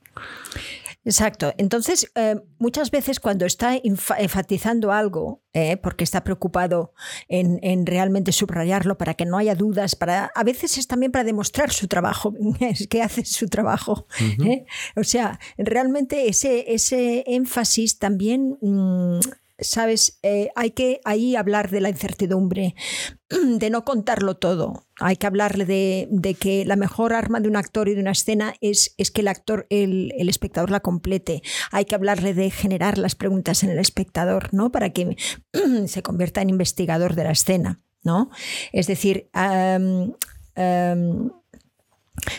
Exacto. 1.07 1.53
Entonces, 1.57 2.11
eh, 2.15 2.35
muchas 2.59 2.91
veces 2.91 3.21
cuando 3.21 3.45
está 3.45 3.79
enfatizando 3.81 4.91
algo, 4.91 5.41
eh, 5.53 5.77
porque 5.77 6.03
está 6.03 6.21
preocupado 6.25 6.93
en, 7.29 7.85
realmente 7.85 8.33
subrayarlo 8.33 8.97
para 8.97 9.13
que 9.13 9.25
no 9.25 9.37
haya 9.37 9.55
dudas, 9.55 9.95
para, 9.95 10.29
a 10.35 10.43
veces 10.43 10.77
es 10.77 10.85
también 10.85 11.13
para 11.13 11.23
demostrar 11.23 11.71
su 11.71 11.87
trabajo, 11.87 12.33
que 12.89 13.01
hace 13.01 13.23
su 13.23 13.47
trabajo. 13.47 14.05
¿eh? 14.43 14.65
O 14.97 15.05
sea, 15.05 15.39
realmente 15.57 16.27
ese, 16.27 16.73
ese 16.73 17.23
énfasis 17.25 17.99
también... 17.99 18.57
Mm, 18.61 19.19
sabes, 19.59 20.19
eh, 20.23 20.49
hay 20.55 20.71
que 20.71 21.01
ahí 21.03 21.35
hablar 21.35 21.69
de 21.69 21.81
la 21.81 21.89
incertidumbre, 21.89 22.75
de 23.29 23.69
no 23.69 23.83
contarlo 23.83 24.37
todo. 24.37 24.85
Hay 24.99 25.17
que 25.17 25.27
hablarle 25.27 25.65
de, 25.65 26.35
que 26.39 26.65
la 26.65 26.75
mejor 26.75 27.13
arma 27.13 27.39
de 27.39 27.47
un 27.47 27.55
actor 27.55 27.87
y 27.89 27.95
de 27.95 28.01
una 28.01 28.11
escena 28.11 28.53
es, 28.61 28.93
es 28.97 29.11
que 29.11 29.21
el 29.21 29.27
actor, 29.27 29.67
el, 29.69 30.11
espectador 30.29 30.71
la 30.71 30.79
complete. 30.79 31.41
Hay 31.71 31.85
que 31.85 31.95
hablarle 31.95 32.33
de 32.33 32.51
generar 32.51 32.97
las 32.97 33.15
preguntas 33.15 33.63
en 33.63 33.69
el 33.69 33.79
espectador, 33.79 34.53
¿no? 34.53 34.71
Para 34.71 34.91
que 34.91 35.15
se 35.87 36.03
convierta 36.03 36.41
en 36.41 36.49
investigador 36.49 37.15
de 37.15 37.23
la 37.23 37.31
escena, 37.31 37.81
¿no? 38.03 38.29
Es 38.71 38.87
decir, 38.87 39.29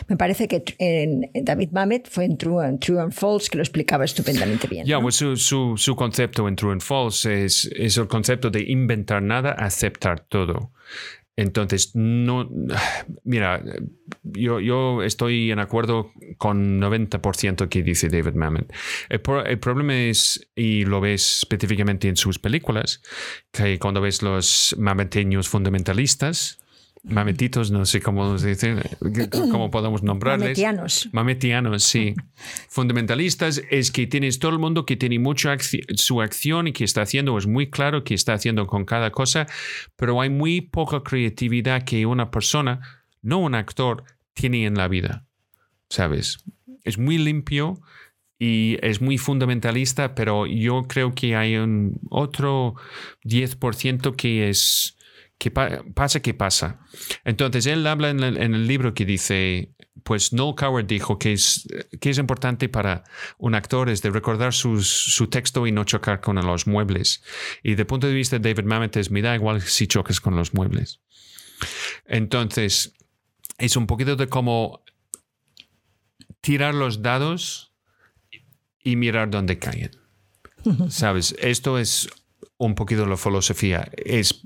Me 0.07 0.17
parece 0.17 0.47
que 0.47 0.63
en 0.77 1.29
David 1.45 1.69
Mamet 1.71 2.09
fue 2.09 2.25
en 2.25 2.37
True 2.37 2.65
and, 2.65 2.79
True 2.79 3.01
and 3.01 3.13
False 3.13 3.49
que 3.49 3.57
lo 3.57 3.63
explicaba 3.63 4.05
estupendamente 4.05 4.67
bien. 4.67 4.85
Ya, 4.85 4.99
pues 4.99 5.15
su, 5.15 5.37
su, 5.37 5.75
su, 5.77 5.95
concepto 5.95 6.47
en 6.47 6.55
True 6.55 6.73
and 6.73 6.81
False 6.81 7.45
es, 7.45 7.69
es 7.75 7.97
el 7.97 8.07
concepto 8.07 8.49
de 8.49 8.61
inventar 8.61 9.21
nada, 9.21 9.51
aceptar 9.51 10.21
todo. 10.21 10.71
Entonces, 11.39 11.91
no, 11.95 12.49
mira, 13.23 13.63
yo, 14.23 14.59
yo 14.59 15.03
estoy 15.03 15.51
en 15.51 15.59
acuerdo 15.59 16.11
con 16.37 16.81
90% 16.81 17.69
que 17.69 17.81
dice 17.81 18.09
David 18.09 18.33
Mamet. 18.33 18.73
El, 19.07 19.21
el, 19.45 19.59
problema 19.59 19.95
es, 19.95 20.49
y 20.53 20.83
lo 20.83 20.99
ves 20.99 21.39
específicamente 21.39 22.09
en 22.09 22.17
sus 22.17 22.39
películas, 22.39 23.01
que 23.51 23.79
cuando 23.79 24.01
ves 24.01 24.21
los 24.21 24.75
mameteños 24.77 25.47
fundamentalistas, 25.47 26.59
mametitos, 27.03 27.71
no 27.71 27.85
sé 27.85 28.01
cómo 28.01 28.37
se 28.37 28.49
dice, 28.49 28.75
cómo 29.51 29.71
podemos 29.71 30.03
nombrarles. 30.03 30.49
Mametianos. 30.49 31.09
Mametianos, 31.11 31.83
sí. 31.83 32.15
Fundamentalistas 32.69 33.61
es 33.69 33.91
que 33.91 34.07
tienes 34.07 34.39
todo 34.39 34.51
el 34.51 34.59
mundo 34.59 34.85
que 34.85 34.97
tiene 34.97 35.19
mucho 35.19 35.49
su 35.95 36.21
acción 36.21 36.67
y 36.67 36.73
que 36.73 36.83
está 36.83 37.01
haciendo, 37.01 37.37
es 37.37 37.47
muy 37.47 37.69
claro 37.69 38.03
que 38.03 38.13
está 38.13 38.33
haciendo 38.33 38.67
con 38.67 38.85
cada 38.85 39.11
cosa, 39.11 39.47
pero 39.95 40.21
hay 40.21 40.29
muy 40.29 40.61
poca 40.61 41.01
creatividad 41.01 41.83
que 41.83 42.05
una 42.05 42.31
persona, 42.31 42.81
no 43.21 43.39
un 43.39 43.55
actor, 43.55 44.03
tiene 44.33 44.65
en 44.65 44.75
la 44.75 44.87
vida. 44.87 45.25
¿Sabes? 45.89 46.37
Es 46.83 46.97
muy 46.97 47.17
limpio 47.17 47.81
y 48.37 48.77
es 48.81 49.01
muy 49.01 49.17
fundamentalista, 49.17 50.15
pero 50.15 50.45
yo 50.45 50.83
creo 50.87 51.13
que 51.13 51.35
hay 51.35 51.57
un 51.57 51.99
otro 52.09 52.75
10% 53.23 54.15
que 54.15 54.49
es 54.49 54.95
¿Qué 55.39 55.51
pasa? 55.51 56.19
¿Qué 56.21 56.33
pasa? 56.33 56.81
Entonces, 57.23 57.65
él 57.65 57.87
habla 57.87 58.09
en 58.09 58.21
el, 58.21 58.67
libro 58.67 58.93
que 58.93 59.05
dice, 59.05 59.73
pues 60.03 60.33
Noel 60.33 60.53
Coward 60.55 60.85
dijo 60.85 61.17
que 61.17 61.31
es, 61.31 61.65
que 62.01 62.09
es 62.09 62.17
importante 62.17 62.67
para 62.67 63.05
un 63.37 63.55
actor 63.55 63.89
es 63.89 64.01
de 64.01 64.09
recordar 64.09 64.53
su 64.53 65.27
texto 65.31 65.65
y 65.65 65.71
no 65.71 65.85
chocar 65.85 66.19
con 66.19 66.35
los 66.35 66.67
muebles. 66.67 67.23
Y 67.63 67.75
de 67.75 67.85
punto 67.85 68.07
de 68.07 68.13
vista 68.13 68.37
de 68.37 68.53
David 68.53 68.67
Mamet 68.67 68.97
es, 68.97 69.11
me 69.11 69.21
da 69.21 69.33
igual 69.33 69.61
si 69.61 69.87
chocas 69.87 70.19
con 70.19 70.35
los 70.35 70.53
muebles. 70.53 70.99
Entonces, 72.05 72.93
es 73.57 73.77
un 73.77 73.87
poquito 73.87 74.17
de 74.17 74.27
cómo 74.27 74.83
tirar 76.41 76.75
los 76.75 77.01
dados 77.01 77.73
y 78.83 78.97
mirar 78.97 79.29
dónde 79.29 79.57
caen. 79.57 79.91
¿Sabes? 80.89 81.33
Esto 81.39 81.79
es 81.79 82.09
un 82.57 82.75
poquito 82.75 83.05
la 83.05 83.15
filosofía. 83.15 83.89
Es 83.95 84.45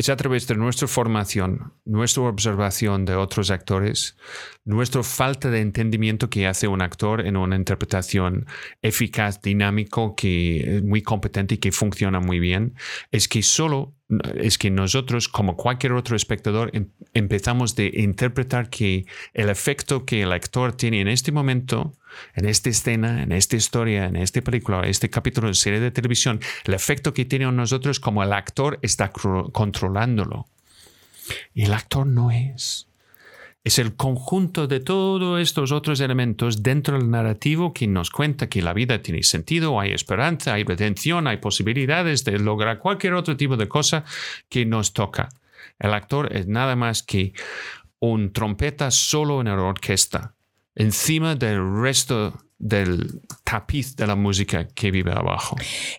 es 0.00 0.08
a 0.08 0.16
través 0.16 0.46
de 0.46 0.54
nuestra 0.54 0.88
formación, 0.88 1.74
nuestra 1.84 2.22
observación 2.22 3.04
de 3.04 3.16
otros 3.16 3.50
actores, 3.50 4.16
nuestra 4.64 5.02
falta 5.02 5.50
de 5.50 5.60
entendimiento 5.60 6.30
que 6.30 6.46
hace 6.46 6.68
un 6.68 6.80
actor 6.80 7.26
en 7.26 7.36
una 7.36 7.54
interpretación 7.54 8.46
eficaz, 8.80 9.42
dinámico, 9.42 10.16
que 10.16 10.76
es 10.76 10.82
muy 10.82 11.02
competente 11.02 11.56
y 11.56 11.58
que 11.58 11.70
funciona 11.70 12.18
muy 12.18 12.40
bien, 12.40 12.76
es 13.10 13.28
que 13.28 13.42
solo 13.42 13.94
es 14.36 14.56
que 14.56 14.70
nosotros, 14.70 15.28
como 15.28 15.56
cualquier 15.56 15.92
otro 15.92 16.16
espectador, 16.16 16.70
em, 16.72 16.88
empezamos 17.12 17.76
de 17.76 17.92
interpretar 17.94 18.70
que 18.70 19.04
el 19.34 19.50
efecto 19.50 20.06
que 20.06 20.22
el 20.22 20.32
actor 20.32 20.72
tiene 20.72 21.02
en 21.02 21.08
este 21.08 21.30
momento, 21.30 21.92
en 22.34 22.46
esta 22.46 22.70
escena, 22.70 23.22
en 23.22 23.32
esta 23.32 23.56
historia, 23.56 24.06
en 24.06 24.16
esta 24.16 24.40
película, 24.42 24.82
este 24.86 25.10
capítulo 25.10 25.48
de 25.48 25.54
serie 25.54 25.80
de 25.80 25.90
televisión, 25.90 26.40
el 26.64 26.74
efecto 26.74 27.14
que 27.14 27.24
tiene 27.24 27.46
en 27.46 27.56
nosotros 27.56 28.00
como 28.00 28.22
el 28.22 28.32
actor 28.32 28.78
está 28.82 29.10
controlándolo. 29.10 30.46
Y 31.54 31.64
el 31.64 31.72
actor 31.72 32.06
no 32.06 32.30
es 32.30 32.90
es 33.62 33.78
el 33.78 33.94
conjunto 33.94 34.66
de 34.66 34.80
todos 34.80 35.40
estos 35.40 35.70
otros 35.70 36.00
elementos 36.00 36.62
dentro 36.62 36.98
del 36.98 37.10
narrativo 37.10 37.74
que 37.74 37.86
nos 37.86 38.10
cuenta 38.10 38.48
que 38.48 38.62
la 38.62 38.72
vida 38.72 39.02
tiene 39.02 39.22
sentido, 39.22 39.78
hay 39.78 39.92
esperanza, 39.92 40.54
hay 40.54 40.64
redención, 40.64 41.26
hay 41.26 41.36
posibilidades 41.36 42.24
de 42.24 42.38
lograr 42.38 42.78
cualquier 42.78 43.14
otro 43.14 43.36
tipo 43.36 43.56
de 43.56 43.68
cosa 43.68 44.04
que 44.48 44.64
nos 44.64 44.94
toca. 44.94 45.28
El 45.78 45.92
actor 45.92 46.34
es 46.34 46.46
nada 46.46 46.74
más 46.74 47.02
que 47.02 47.34
un 47.98 48.32
trompeta 48.32 48.90
solo 48.90 49.40
en 49.40 49.48
la 49.48 49.62
orquesta, 49.62 50.34
encima 50.74 51.34
del 51.34 51.80
resto 51.80 52.44
del 52.58 53.22
tapiz 53.44 53.96
de 53.96 54.06
la 54.06 54.16
música 54.16 54.68
que 54.68 54.90
vive 54.90 55.12
abajo. 55.12 55.56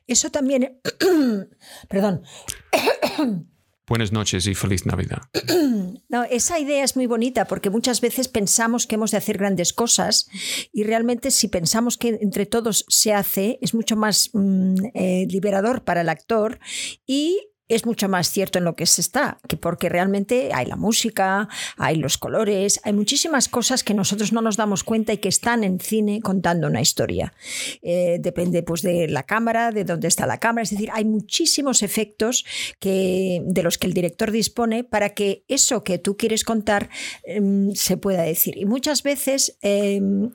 Eso 0.07 0.30
también, 0.30 0.80
perdón, 1.89 2.24
Buenas 3.91 4.13
noches 4.13 4.47
y 4.47 4.55
feliz 4.55 4.86
Navidad. 4.86 5.22
No, 6.07 6.24
esa 6.24 6.59
idea 6.59 6.84
es 6.84 6.97
muy 6.97 7.07
bonita 7.07 7.45
porque 7.45 7.69
muchas 7.69 8.01
veces 8.01 8.28
pensamos 8.28 8.86
que 8.86 8.95
hemos 8.95 9.11
de 9.11 9.17
hacer 9.17 9.38
grandes 9.38 9.72
cosas 9.72 10.28
y 10.74 10.84
realmente 10.84 11.32
si 11.32 11.47
pensamos 11.47 11.97
que 11.97 12.19
entre 12.22 12.45
todos 12.45 12.86
se 12.89 13.13
hace 13.13 13.59
es 13.61 13.74
mucho 13.74 13.95
más 13.95 14.30
mm, 14.34 14.76
eh, 14.93 15.26
liberador 15.30 15.84
para 15.84 16.01
el 16.01 16.09
actor 16.09 16.59
y 17.05 17.39
es 17.76 17.86
mucho 17.86 18.09
más 18.09 18.30
cierto 18.30 18.59
en 18.59 18.65
lo 18.65 18.76
que 18.76 18.86
se 18.86 19.01
está, 19.01 19.39
que 19.47 19.57
porque 19.57 19.89
realmente 19.89 20.51
hay 20.53 20.65
la 20.65 20.76
música, 20.76 21.47
hay 21.78 21.95
los 21.95 22.17
colores, 22.17 22.80
hay 22.84 22.93
muchísimas 22.93 23.47
cosas 23.47 23.84
que 23.84 23.93
nosotros 23.93 24.34
no 24.34 24.41
nos 24.41 24.57
damos 24.57 24.84
cuenta 24.84 25.13
y 25.13 25.17
que 25.17 25.30
están 25.30 25.63
en 25.63 25.80
cine 25.80 26.22
contando 26.22 26.67
una 26.67 26.82
historia. 26.82 27.34
Eh, 27.82 28.17
depende 28.19 28.63
pues 28.63 28.82
de 28.82 29.07
la 29.07 29.24
cámara, 29.24 29.72
de 29.72 29.84
dónde 29.84 30.07
está 30.07 30.26
la 30.26 30.39
cámara, 30.39 30.63
es 30.63 30.72
decir, 30.72 30.89
hay 30.93 31.05
muchísimos 31.05 31.84
efectos 31.84 32.45
que, 32.80 33.41
de 33.45 33.63
los 33.63 33.78
que 33.78 33.88
el 33.88 33.93
director 33.93 34.32
dispone 34.32 34.84
para 34.84 35.09
que 35.09 35.43
eso 35.47 35.84
que 35.84 35.97
tú 35.97 36.17
quieres 36.17 36.43
contar 36.43 36.89
em, 37.24 37.74
se 37.74 37.97
pueda 37.97 38.24
decir. 38.24 38.57
Y 38.57 38.65
muchas 38.65 39.03
veces 39.03 39.57
em, 39.61 40.32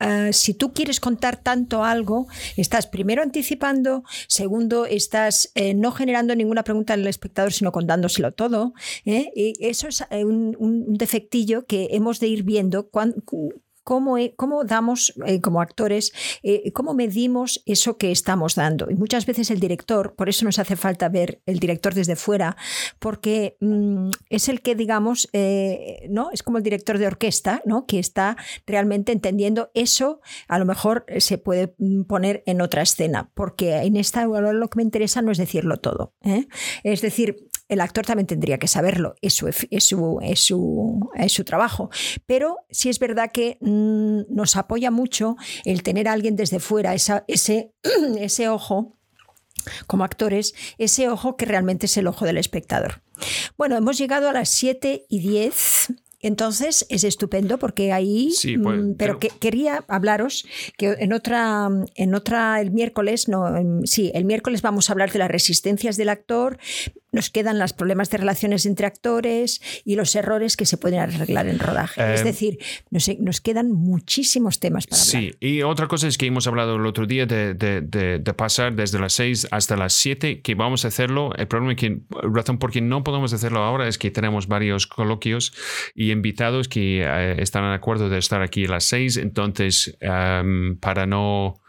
Ah, 0.00 0.30
si 0.32 0.54
tú 0.54 0.72
quieres 0.72 1.00
contar 1.00 1.42
tanto 1.42 1.84
algo, 1.84 2.26
estás 2.56 2.86
primero 2.86 3.22
anticipando, 3.22 4.04
segundo, 4.28 4.86
estás 4.86 5.50
eh, 5.54 5.74
no 5.74 5.92
generando 5.92 6.34
ninguna 6.36 6.62
pregunta 6.62 6.94
al 6.94 7.06
espectador, 7.06 7.52
sino 7.52 7.72
contándoselo 7.72 8.32
todo. 8.32 8.74
¿eh? 9.04 9.30
Y 9.34 9.54
eso 9.60 9.88
es 9.88 10.04
eh, 10.10 10.24
un, 10.24 10.56
un, 10.58 10.94
defectillo 10.94 11.66
que 11.66 11.88
hemos 11.92 12.20
de 12.20 12.28
ir 12.28 12.42
viendo 12.44 12.88
cuando, 12.88 13.22
cómo, 13.88 14.16
cómo 14.36 14.64
damos 14.64 15.14
eh, 15.24 15.40
como 15.40 15.62
actores, 15.62 16.12
eh, 16.42 16.72
cómo 16.72 16.92
medimos 16.92 17.62
eso 17.64 17.96
que 17.96 18.12
estamos 18.12 18.54
dando. 18.54 18.90
Y 18.90 18.94
muchas 18.96 19.24
veces 19.24 19.50
el 19.50 19.60
director, 19.60 20.14
por 20.14 20.28
eso 20.28 20.44
nos 20.44 20.58
hace 20.58 20.76
falta 20.76 21.08
ver 21.08 21.40
el 21.46 21.58
director 21.58 21.94
desde 21.94 22.14
fuera, 22.14 22.58
porque 22.98 23.56
mm, 23.60 24.10
es 24.28 24.50
el 24.50 24.60
que, 24.60 24.74
digamos, 24.74 25.30
eh, 25.32 26.06
¿no? 26.10 26.28
es 26.32 26.42
como 26.42 26.58
el 26.58 26.64
director 26.64 26.98
de 26.98 27.06
orquesta, 27.06 27.62
¿no? 27.64 27.86
que 27.86 27.98
está 27.98 28.36
realmente 28.66 29.10
entendiendo 29.10 29.70
eso, 29.72 30.20
a 30.48 30.58
lo 30.58 30.66
mejor 30.66 31.06
se 31.16 31.38
puede 31.38 31.74
mm, 31.78 32.02
poner 32.02 32.42
en 32.44 32.60
otra 32.60 32.82
escena, 32.82 33.30
porque 33.32 33.74
en 33.78 33.96
esta 33.96 34.26
lo 34.26 34.68
que 34.68 34.76
me 34.76 34.82
interesa 34.82 35.22
no 35.22 35.32
es 35.32 35.38
decirlo 35.38 35.78
todo. 35.78 36.12
Es 36.82 37.00
decir, 37.00 37.48
el 37.68 37.80
actor 37.80 38.06
también 38.06 38.26
tendría 38.26 38.58
que 38.58 38.68
saberlo, 38.68 39.14
es 39.20 39.34
su, 39.34 39.48
es 39.48 39.84
su, 39.84 40.18
es 40.22 40.40
su, 40.40 41.10
es 41.14 41.32
su 41.32 41.44
trabajo. 41.44 41.90
Pero 42.26 42.58
sí 42.70 42.88
es 42.88 42.98
verdad 42.98 43.30
que 43.32 43.58
mm, 43.60 44.34
nos 44.34 44.56
apoya 44.56 44.90
mucho 44.90 45.36
el 45.64 45.82
tener 45.82 46.08
a 46.08 46.12
alguien 46.12 46.36
desde 46.36 46.60
fuera, 46.60 46.94
esa, 46.94 47.24
ese, 47.28 47.72
ese 48.18 48.48
ojo 48.48 48.96
como 49.86 50.04
actores, 50.04 50.54
ese 50.78 51.08
ojo 51.08 51.36
que 51.36 51.44
realmente 51.44 51.86
es 51.86 51.96
el 51.96 52.06
ojo 52.06 52.24
del 52.24 52.38
espectador. 52.38 53.02
Bueno, 53.56 53.76
hemos 53.76 53.98
llegado 53.98 54.28
a 54.28 54.32
las 54.32 54.48
7 54.48 55.06
y 55.08 55.20
10 55.20 55.88
entonces 56.20 56.84
es 56.88 57.04
estupendo 57.04 57.58
porque 57.58 57.92
ahí, 57.92 58.32
sí, 58.32 58.58
pues, 58.58 58.80
mm, 58.80 58.94
pero, 58.94 59.20
que, 59.20 59.28
quería 59.28 59.84
hablaros 59.86 60.46
que 60.76 60.96
en 60.98 61.12
otra, 61.12 61.68
en 61.94 62.14
otra 62.14 62.60
el 62.60 62.72
miércoles, 62.72 63.28
no, 63.28 63.46
sí, 63.84 64.10
el 64.14 64.24
miércoles 64.24 64.60
vamos 64.60 64.88
a 64.90 64.94
hablar 64.94 65.12
de 65.12 65.20
las 65.20 65.30
resistencias 65.30 65.96
del 65.96 66.08
actor, 66.08 66.58
nos 67.12 67.30
quedan 67.30 67.58
los 67.58 67.72
problemas 67.72 68.10
de 68.10 68.18
relaciones 68.18 68.66
entre 68.66 68.86
actores 68.86 69.60
y 69.84 69.96
los 69.96 70.14
errores 70.14 70.56
que 70.56 70.66
se 70.66 70.76
pueden 70.76 71.00
arreglar 71.00 71.48
en 71.48 71.58
rodaje. 71.58 72.14
es 72.14 72.20
eh, 72.20 72.24
decir, 72.24 72.58
nos, 72.90 73.08
nos, 73.18 73.40
quedan 73.40 73.72
muchísimos 73.72 74.60
temas 74.60 74.86
para 74.86 75.02
hablar. 75.02 75.22
Sí, 75.22 75.34
y 75.40 75.62
otra 75.62 75.88
cosa 75.88 76.08
es 76.08 76.18
que 76.18 76.26
hemos 76.26 76.46
hablado 76.46 76.76
el 76.76 76.86
otro 76.86 77.06
día 77.06 77.26
de, 77.26 77.54
de, 77.54 77.80
de, 77.80 78.34
pasar 78.34 78.74
desde 78.74 78.98
las 78.98 79.14
6 79.14 79.48
hasta 79.50 79.76
las 79.76 79.94
7, 79.94 80.42
que 80.42 80.54
vamos 80.54 80.84
a 80.84 80.88
hacerlo. 80.88 81.32
El 81.36 81.48
problema 81.48 81.72
es 81.72 81.78
que, 81.78 82.00
razón 82.22 82.58
por 82.58 82.70
qué 82.70 82.80
no 82.80 83.02
podemos 83.02 83.32
hacerlo 83.32 83.60
ahora 83.60 83.88
es 83.88 83.98
que 83.98 84.10
tenemos 84.10 84.46
varios 84.46 84.86
coloquios 84.86 85.52
y 85.94 86.12
invitados 86.12 86.68
que 86.68 87.02
eh, 87.02 87.36
están 87.42 87.64
de 87.64 87.74
acuerdo 87.74 88.08
de 88.08 88.18
estar 88.18 88.42
aquí 88.42 88.66
a 88.66 88.68
las 88.68 88.84
6, 88.84 89.16
entonces, 89.16 89.96
em, 90.00 90.76
para 90.78 91.06
no 91.06 91.60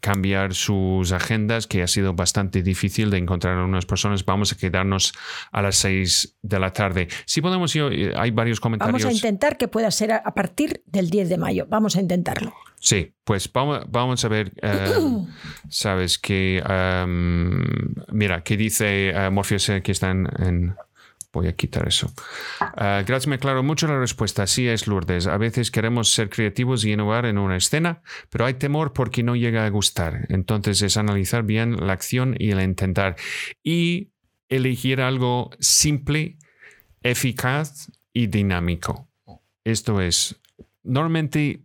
cambiar 0.00 0.54
sus 0.54 1.12
agendas, 1.12 1.66
que 1.66 1.82
ha 1.82 1.86
sido 1.86 2.14
bastante 2.14 2.62
difícil 2.62 3.10
de 3.10 3.18
encontrar 3.18 3.56
a 3.56 3.60
algunas 3.60 3.86
personas. 3.86 4.24
Vamos 4.24 4.52
a 4.52 4.56
quedarnos 4.56 5.12
a 5.50 5.62
las 5.62 5.76
6 5.76 6.38
de 6.42 6.58
la 6.58 6.72
tarde. 6.72 7.08
Si 7.26 7.40
podemos, 7.40 7.72
yo, 7.72 7.90
eh, 7.90 8.12
hay 8.16 8.30
varios 8.30 8.60
comentarios. 8.60 9.02
Vamos 9.02 9.12
a 9.12 9.16
intentar 9.16 9.56
que 9.56 9.68
pueda 9.68 9.90
ser 9.90 10.12
a 10.12 10.34
partir 10.34 10.82
del 10.86 11.10
10 11.10 11.28
de 11.28 11.38
mayo. 11.38 11.66
Vamos 11.68 11.96
a 11.96 12.00
intentarlo. 12.00 12.52
Sí, 12.82 13.14
pues 13.22 13.50
vamos, 13.52 13.84
vamos 13.88 14.24
a 14.24 14.28
ver, 14.28 14.52
em, 14.60 15.26
sabes 15.68 16.18
que, 16.18 16.60
em, 16.68 17.94
mira, 18.10 18.42
¿qué 18.42 18.56
dice 18.56 19.12
uh, 19.14 19.30
Morpheus 19.30 19.70
que 19.84 19.92
están 19.92 20.28
en 20.40 20.74
Voy 21.32 21.48
a 21.48 21.56
quitar 21.56 21.88
eso. 21.88 22.12
Uh, 22.60 23.04
gracias, 23.06 23.26
me 23.26 23.36
aclaro 23.36 23.62
mucho 23.62 23.86
la 23.86 23.98
respuesta. 23.98 24.46
Sí 24.46 24.68
es 24.68 24.86
Lourdes. 24.86 25.26
A 25.26 25.38
veces 25.38 25.70
queremos 25.70 26.12
ser 26.12 26.28
creativos 26.28 26.84
y 26.84 26.92
innovar 26.92 27.24
en 27.24 27.38
una 27.38 27.56
escena, 27.56 28.02
pero 28.28 28.44
hay 28.44 28.54
temor 28.54 28.92
porque 28.92 29.22
no 29.22 29.34
llega 29.34 29.64
a 29.64 29.70
gustar. 29.70 30.26
Entonces 30.28 30.82
es 30.82 30.98
analizar 30.98 31.42
bien 31.42 31.86
la 31.86 31.94
acción 31.94 32.36
y 32.38 32.50
el 32.50 32.60
intentar. 32.60 33.16
Y 33.62 34.10
elegir 34.50 35.00
algo 35.00 35.50
simple, 35.58 36.36
eficaz 37.02 37.90
y 38.12 38.26
dinámico. 38.26 39.08
Esto 39.64 40.02
es, 40.02 40.36
normalmente 40.82 41.62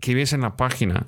que 0.00 0.14
ves 0.14 0.34
en 0.34 0.42
la 0.42 0.56
página 0.56 1.06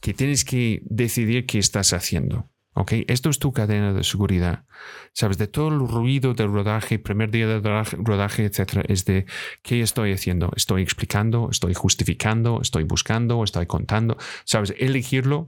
que 0.00 0.12
tienes 0.12 0.44
que 0.44 0.82
decidir 0.84 1.46
qué 1.46 1.58
estás 1.58 1.94
haciendo. 1.94 2.51
¿Ok? 2.74 2.92
Esto 3.08 3.30
es 3.30 3.38
tu 3.38 3.52
cadena 3.52 3.92
de 3.92 4.04
seguridad. 4.04 4.64
Sabes, 5.12 5.38
de 5.38 5.46
todo 5.46 5.68
el 5.68 5.88
ruido 5.88 6.34
del 6.34 6.52
rodaje, 6.52 6.98
primer 6.98 7.30
día 7.30 7.46
de 7.46 7.60
rodaje, 7.60 8.44
etcétera, 8.44 8.82
es 8.88 9.04
de 9.04 9.26
qué 9.62 9.82
estoy 9.82 10.12
haciendo. 10.12 10.50
Estoy 10.56 10.82
explicando, 10.82 11.48
estoy 11.50 11.74
justificando, 11.74 12.60
estoy 12.62 12.84
buscando, 12.84 13.42
estoy 13.44 13.66
contando. 13.66 14.16
Sabes, 14.44 14.74
elegirlo, 14.78 15.46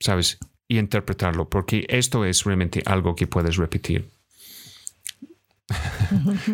sabes, 0.00 0.38
y 0.68 0.78
interpretarlo, 0.78 1.48
porque 1.48 1.86
esto 1.88 2.24
es 2.24 2.44
realmente 2.44 2.82
algo 2.86 3.14
que 3.14 3.26
puedes 3.26 3.56
repetir. 3.56 4.15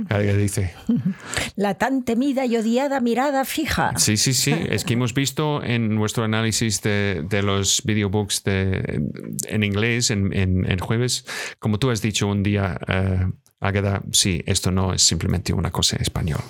Alguien 0.08 0.38
dice. 0.38 0.74
La 1.56 1.74
tan 1.74 2.04
temida 2.04 2.46
y 2.46 2.56
odiada 2.56 3.00
mirada 3.00 3.44
fija. 3.44 3.92
Sí, 3.98 4.16
sí, 4.16 4.32
sí. 4.32 4.54
Es 4.68 4.84
que 4.84 4.94
hemos 4.94 5.12
visto 5.12 5.62
en 5.62 5.94
nuestro 5.94 6.24
análisis 6.24 6.80
de, 6.80 7.24
de 7.28 7.42
los 7.42 7.82
videobooks 7.84 8.42
de, 8.44 9.02
en 9.48 9.64
inglés 9.64 10.10
en, 10.10 10.32
en, 10.34 10.78
jueves, 10.78 11.26
como 11.58 11.78
tú 11.78 11.90
has 11.90 12.00
dicho 12.00 12.26
un 12.26 12.42
día, 12.42 12.78
uh, 12.88 13.32
sí, 14.12 14.42
esto 14.46 14.70
no 14.70 14.94
es 14.94 15.02
simplemente 15.02 15.52
una 15.52 15.70
cosa 15.70 15.96
español. 15.96 16.40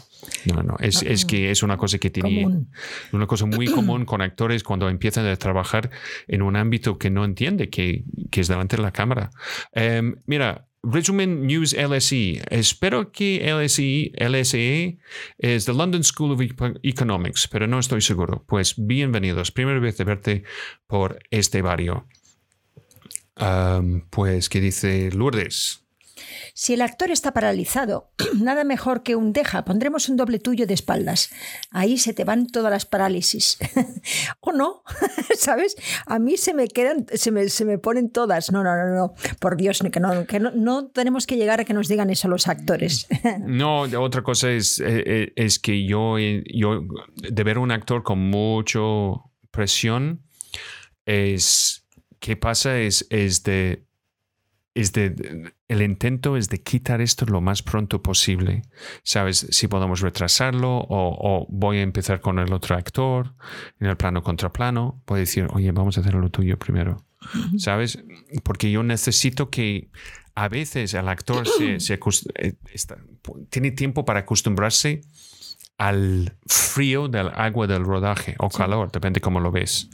No, 0.46 0.62
no, 0.62 0.76
es, 0.78 1.02
es, 1.02 1.24
que 1.24 1.50
es 1.50 1.62
una 1.62 1.76
cosa 1.76 1.98
que 1.98 2.10
tiene 2.10 2.64
una 3.12 3.26
cosa 3.26 3.46
muy 3.46 3.66
común 3.74 4.04
con 4.04 4.22
actores 4.22 4.62
cuando 4.62 4.88
empiezan 4.88 5.26
a 5.26 5.36
trabajar 5.36 5.90
en 6.28 6.42
un 6.42 6.56
ámbito 6.56 6.96
que 6.96 7.10
no 7.10 7.24
entiende, 7.24 7.70
que, 7.70 8.04
que 8.30 8.40
es 8.40 8.48
delante 8.48 8.76
de 8.76 8.82
la 8.82 8.92
cámara. 8.92 9.30
Um, 9.74 10.14
mira, 10.26 10.68
Resumen 10.84 11.46
News 11.46 11.74
LSE. 11.74 12.42
Espero 12.50 13.12
que 13.12 13.40
LSE, 13.52 14.10
LSE 14.18 14.98
es 15.38 15.64
the 15.64 15.72
London 15.72 16.02
School 16.02 16.32
of 16.32 16.40
Economics, 16.82 17.46
pero 17.46 17.68
no 17.68 17.78
estoy 17.78 18.00
seguro. 18.00 18.44
Pues 18.46 18.74
bienvenidos. 18.76 19.52
Primera 19.52 19.78
vez 19.78 19.96
de 19.96 20.04
verte 20.04 20.44
por 20.88 21.20
este 21.30 21.62
barrio. 21.62 22.08
Pues, 24.10 24.48
¿qué 24.48 24.60
dice 24.60 25.10
Lourdes? 25.12 25.81
Si 26.54 26.74
el 26.74 26.82
actor 26.82 27.10
está 27.10 27.32
paralizado, 27.32 28.10
nada 28.40 28.64
mejor 28.64 29.02
que 29.02 29.16
un 29.16 29.32
deja, 29.32 29.64
pondremos 29.64 30.08
un 30.08 30.16
doble 30.16 30.38
tuyo 30.38 30.66
de 30.66 30.74
espaldas. 30.74 31.30
Ahí 31.70 31.98
se 31.98 32.14
te 32.14 32.24
van 32.24 32.46
todas 32.46 32.70
las 32.70 32.86
parálisis. 32.86 33.58
o 34.40 34.52
no, 34.52 34.82
¿sabes? 35.38 35.76
A 36.06 36.18
mí 36.18 36.36
se 36.36 36.54
me 36.54 36.68
quedan, 36.68 37.06
se 37.12 37.30
me, 37.30 37.48
se 37.48 37.64
me, 37.64 37.78
ponen 37.78 38.10
todas. 38.10 38.50
No, 38.52 38.62
no, 38.62 38.76
no, 38.76 38.94
no. 38.94 39.14
Por 39.40 39.56
Dios, 39.56 39.82
que, 39.92 40.00
no, 40.00 40.26
que 40.26 40.40
no, 40.40 40.50
no, 40.52 40.86
tenemos 40.88 41.26
que 41.26 41.36
llegar 41.36 41.60
a 41.60 41.64
que 41.64 41.74
nos 41.74 41.88
digan 41.88 42.10
eso 42.10 42.28
los 42.28 42.48
actores. 42.48 43.06
no, 43.40 43.82
otra 43.82 44.22
cosa 44.22 44.50
es, 44.50 44.80
eh, 44.80 45.32
eh, 45.36 45.48
que 45.62 45.84
yo, 45.84 46.18
yo, 46.18 46.82
de 47.16 47.44
ver 47.44 47.58
un 47.58 47.70
actor 47.70 48.02
con 48.02 48.18
mucho 48.18 49.30
presión, 49.50 50.22
es, 51.06 51.86
¿qué 52.18 52.36
pasa? 52.36 52.78
Es, 52.78 53.06
es 53.10 53.42
de 53.42 53.84
es 54.74 54.92
de, 54.92 55.52
el 55.68 55.82
intento 55.82 56.36
es 56.36 56.48
de 56.48 56.62
quitar 56.62 57.00
esto 57.00 57.26
lo 57.26 57.40
más 57.40 57.62
pronto 57.62 58.02
posible. 58.02 58.62
¿Sabes? 59.02 59.46
Si 59.50 59.68
podemos 59.68 60.00
retrasarlo 60.00 60.84
o, 60.88 61.46
voy 61.50 61.78
a 61.78 61.82
empezar 61.82 62.20
con 62.20 62.38
el 62.38 62.52
otro 62.52 62.76
actor 62.76 63.34
en 63.80 63.88
el 63.88 63.96
plano 63.96 64.22
contra 64.22 64.52
plano. 64.52 65.02
Voy 65.06 65.18
a 65.18 65.20
decir, 65.20 65.46
oye, 65.52 65.70
vamos 65.72 65.98
a 65.98 66.00
hacer 66.00 66.14
lo 66.14 66.30
tuyo 66.30 66.58
primero. 66.58 67.04
¿Sabes? 67.56 68.02
Porque 68.42 68.70
yo 68.70 68.82
necesito 68.82 69.48
que 69.50 69.90
a 70.34 70.48
veces 70.48 70.94
el 70.94 71.08
actor 71.08 71.46
se, 71.46 71.76
eh, 72.34 72.54
tiene 73.50 73.70
tiempo 73.72 74.04
para 74.04 74.20
acostumbrarse 74.20 75.02
al 75.78 76.36
frío 76.46 77.08
del 77.08 77.28
agua 77.28 77.66
del 77.66 77.84
rodaje 77.84 78.36
o 78.38 78.48
calor, 78.48 78.90
depende 78.92 79.20
cómo 79.20 79.40
lo 79.40 79.50
ves. 79.50 79.90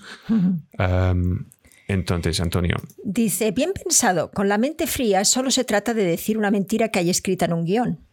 Entonces, 1.88 2.38
Antonio. 2.40 2.76
Dice, 3.02 3.50
bien 3.50 3.72
pensado, 3.72 4.30
con 4.30 4.48
la 4.48 4.58
mente 4.58 4.86
fría 4.86 5.24
solo 5.24 5.50
se 5.50 5.64
trata 5.64 5.94
de 5.94 6.04
decir 6.04 6.36
una 6.38 6.50
mentira 6.50 6.90
que 6.90 6.98
hay 6.98 7.10
escrita 7.10 7.46
en 7.46 7.54
un 7.54 7.64
guion. 7.64 8.06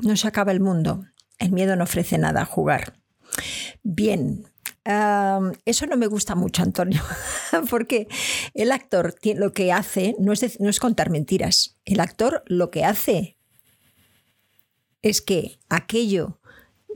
No 0.00 0.16
se 0.16 0.28
acaba 0.28 0.52
el 0.52 0.60
mundo. 0.60 1.06
El 1.38 1.52
miedo 1.52 1.76
no 1.76 1.84
ofrece 1.84 2.18
nada 2.18 2.42
a 2.42 2.44
jugar. 2.44 3.00
Bien, 3.82 4.44
eso 5.64 5.86
no 5.86 5.96
me 5.96 6.06
gusta 6.06 6.34
mucho, 6.34 6.62
Antonio, 6.62 7.02
porque 7.70 8.08
el 8.54 8.72
actor 8.72 9.14
lo 9.36 9.52
que 9.52 9.72
hace 9.72 10.14
no 10.18 10.32
es, 10.32 10.60
no 10.60 10.68
es 10.68 10.80
contar 10.80 11.10
mentiras. 11.10 11.78
El 11.84 12.00
actor 12.00 12.42
lo 12.46 12.70
que 12.70 12.84
hace 12.84 13.38
es 15.02 15.20
que 15.20 15.58
aquello 15.68 16.40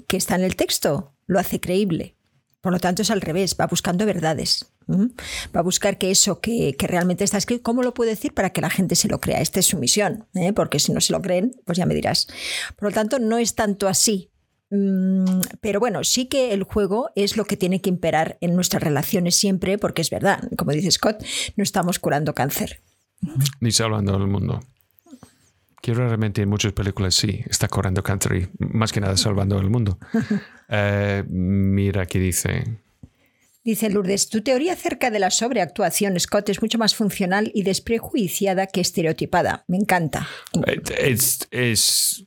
que 0.08 0.16
está 0.16 0.34
en 0.34 0.42
el 0.42 0.56
texto 0.56 1.14
lo 1.26 1.38
hace 1.38 1.60
creíble. 1.60 2.16
Por 2.62 2.72
lo 2.72 2.78
tanto, 2.78 3.02
es 3.02 3.10
al 3.10 3.20
revés, 3.20 3.56
va 3.60 3.66
buscando 3.66 4.06
verdades. 4.06 4.72
Va 4.88 5.60
a 5.60 5.62
buscar 5.62 5.98
que 5.98 6.12
eso 6.12 6.40
que, 6.40 6.74
realmente 6.78 7.24
está 7.24 7.36
escrito, 7.36 7.64
¿cómo 7.64 7.82
lo 7.82 7.92
puede 7.92 8.10
decir 8.10 8.32
para 8.34 8.50
que 8.50 8.60
la 8.60 8.70
gente 8.70 8.94
se 8.94 9.08
lo 9.08 9.20
crea? 9.20 9.40
Esta 9.40 9.58
es 9.58 9.66
su 9.66 9.78
misión, 9.78 10.26
¿eh? 10.34 10.52
porque 10.52 10.78
si 10.78 10.92
no 10.92 11.00
se 11.00 11.12
lo 11.12 11.20
creen, 11.20 11.56
pues 11.64 11.76
ya 11.76 11.86
me 11.86 11.94
dirás. 11.94 12.28
Por 12.76 12.90
lo 12.90 12.94
tanto, 12.94 13.18
no 13.18 13.36
es 13.36 13.56
tanto 13.56 13.88
así. 13.88 14.30
Pero 15.60 15.80
bueno, 15.80 16.04
sí 16.04 16.26
que 16.26 16.54
el 16.54 16.62
juego 16.62 17.10
es 17.16 17.36
lo 17.36 17.44
que 17.44 17.56
tiene 17.56 17.82
que 17.82 17.90
imperar 17.90 18.38
en 18.40 18.54
nuestras 18.54 18.82
relaciones 18.82 19.34
siempre, 19.34 19.76
porque 19.76 20.00
es 20.00 20.08
verdad, 20.08 20.48
como 20.56 20.70
dice 20.70 20.90
Scott, 20.92 21.22
no 21.56 21.64
estamos 21.64 21.98
curando 21.98 22.32
cáncer. 22.32 22.80
Ni 23.60 23.72
salvando 23.72 24.14
al 24.14 24.28
mundo. 24.28 24.60
Quiero 25.82 26.06
realmente 26.06 26.40
en 26.40 26.48
muchas 26.48 26.72
películas 26.72 27.14
sí, 27.14 27.44
está 27.50 27.68
curando 27.68 28.02
cáncer 28.02 28.36
y 28.36 28.64
más 28.64 28.92
que 28.92 29.00
nada 29.00 29.16
salvando 29.16 29.58
al 29.58 29.68
mundo. 29.68 29.98
Eh, 30.74 31.22
mira 31.28 32.06
qué 32.06 32.18
dice. 32.18 32.78
Dice 33.62 33.90
Lourdes, 33.90 34.30
tu 34.30 34.40
teoría 34.40 34.72
acerca 34.72 35.10
de 35.10 35.18
la 35.18 35.30
sobreactuación, 35.30 36.18
Scott, 36.18 36.48
es 36.48 36.62
mucho 36.62 36.78
más 36.78 36.94
funcional 36.94 37.50
y 37.52 37.62
desprejuiciada 37.62 38.68
que 38.68 38.80
estereotipada. 38.80 39.64
Me 39.68 39.76
encanta. 39.76 40.26
Es, 40.98 42.26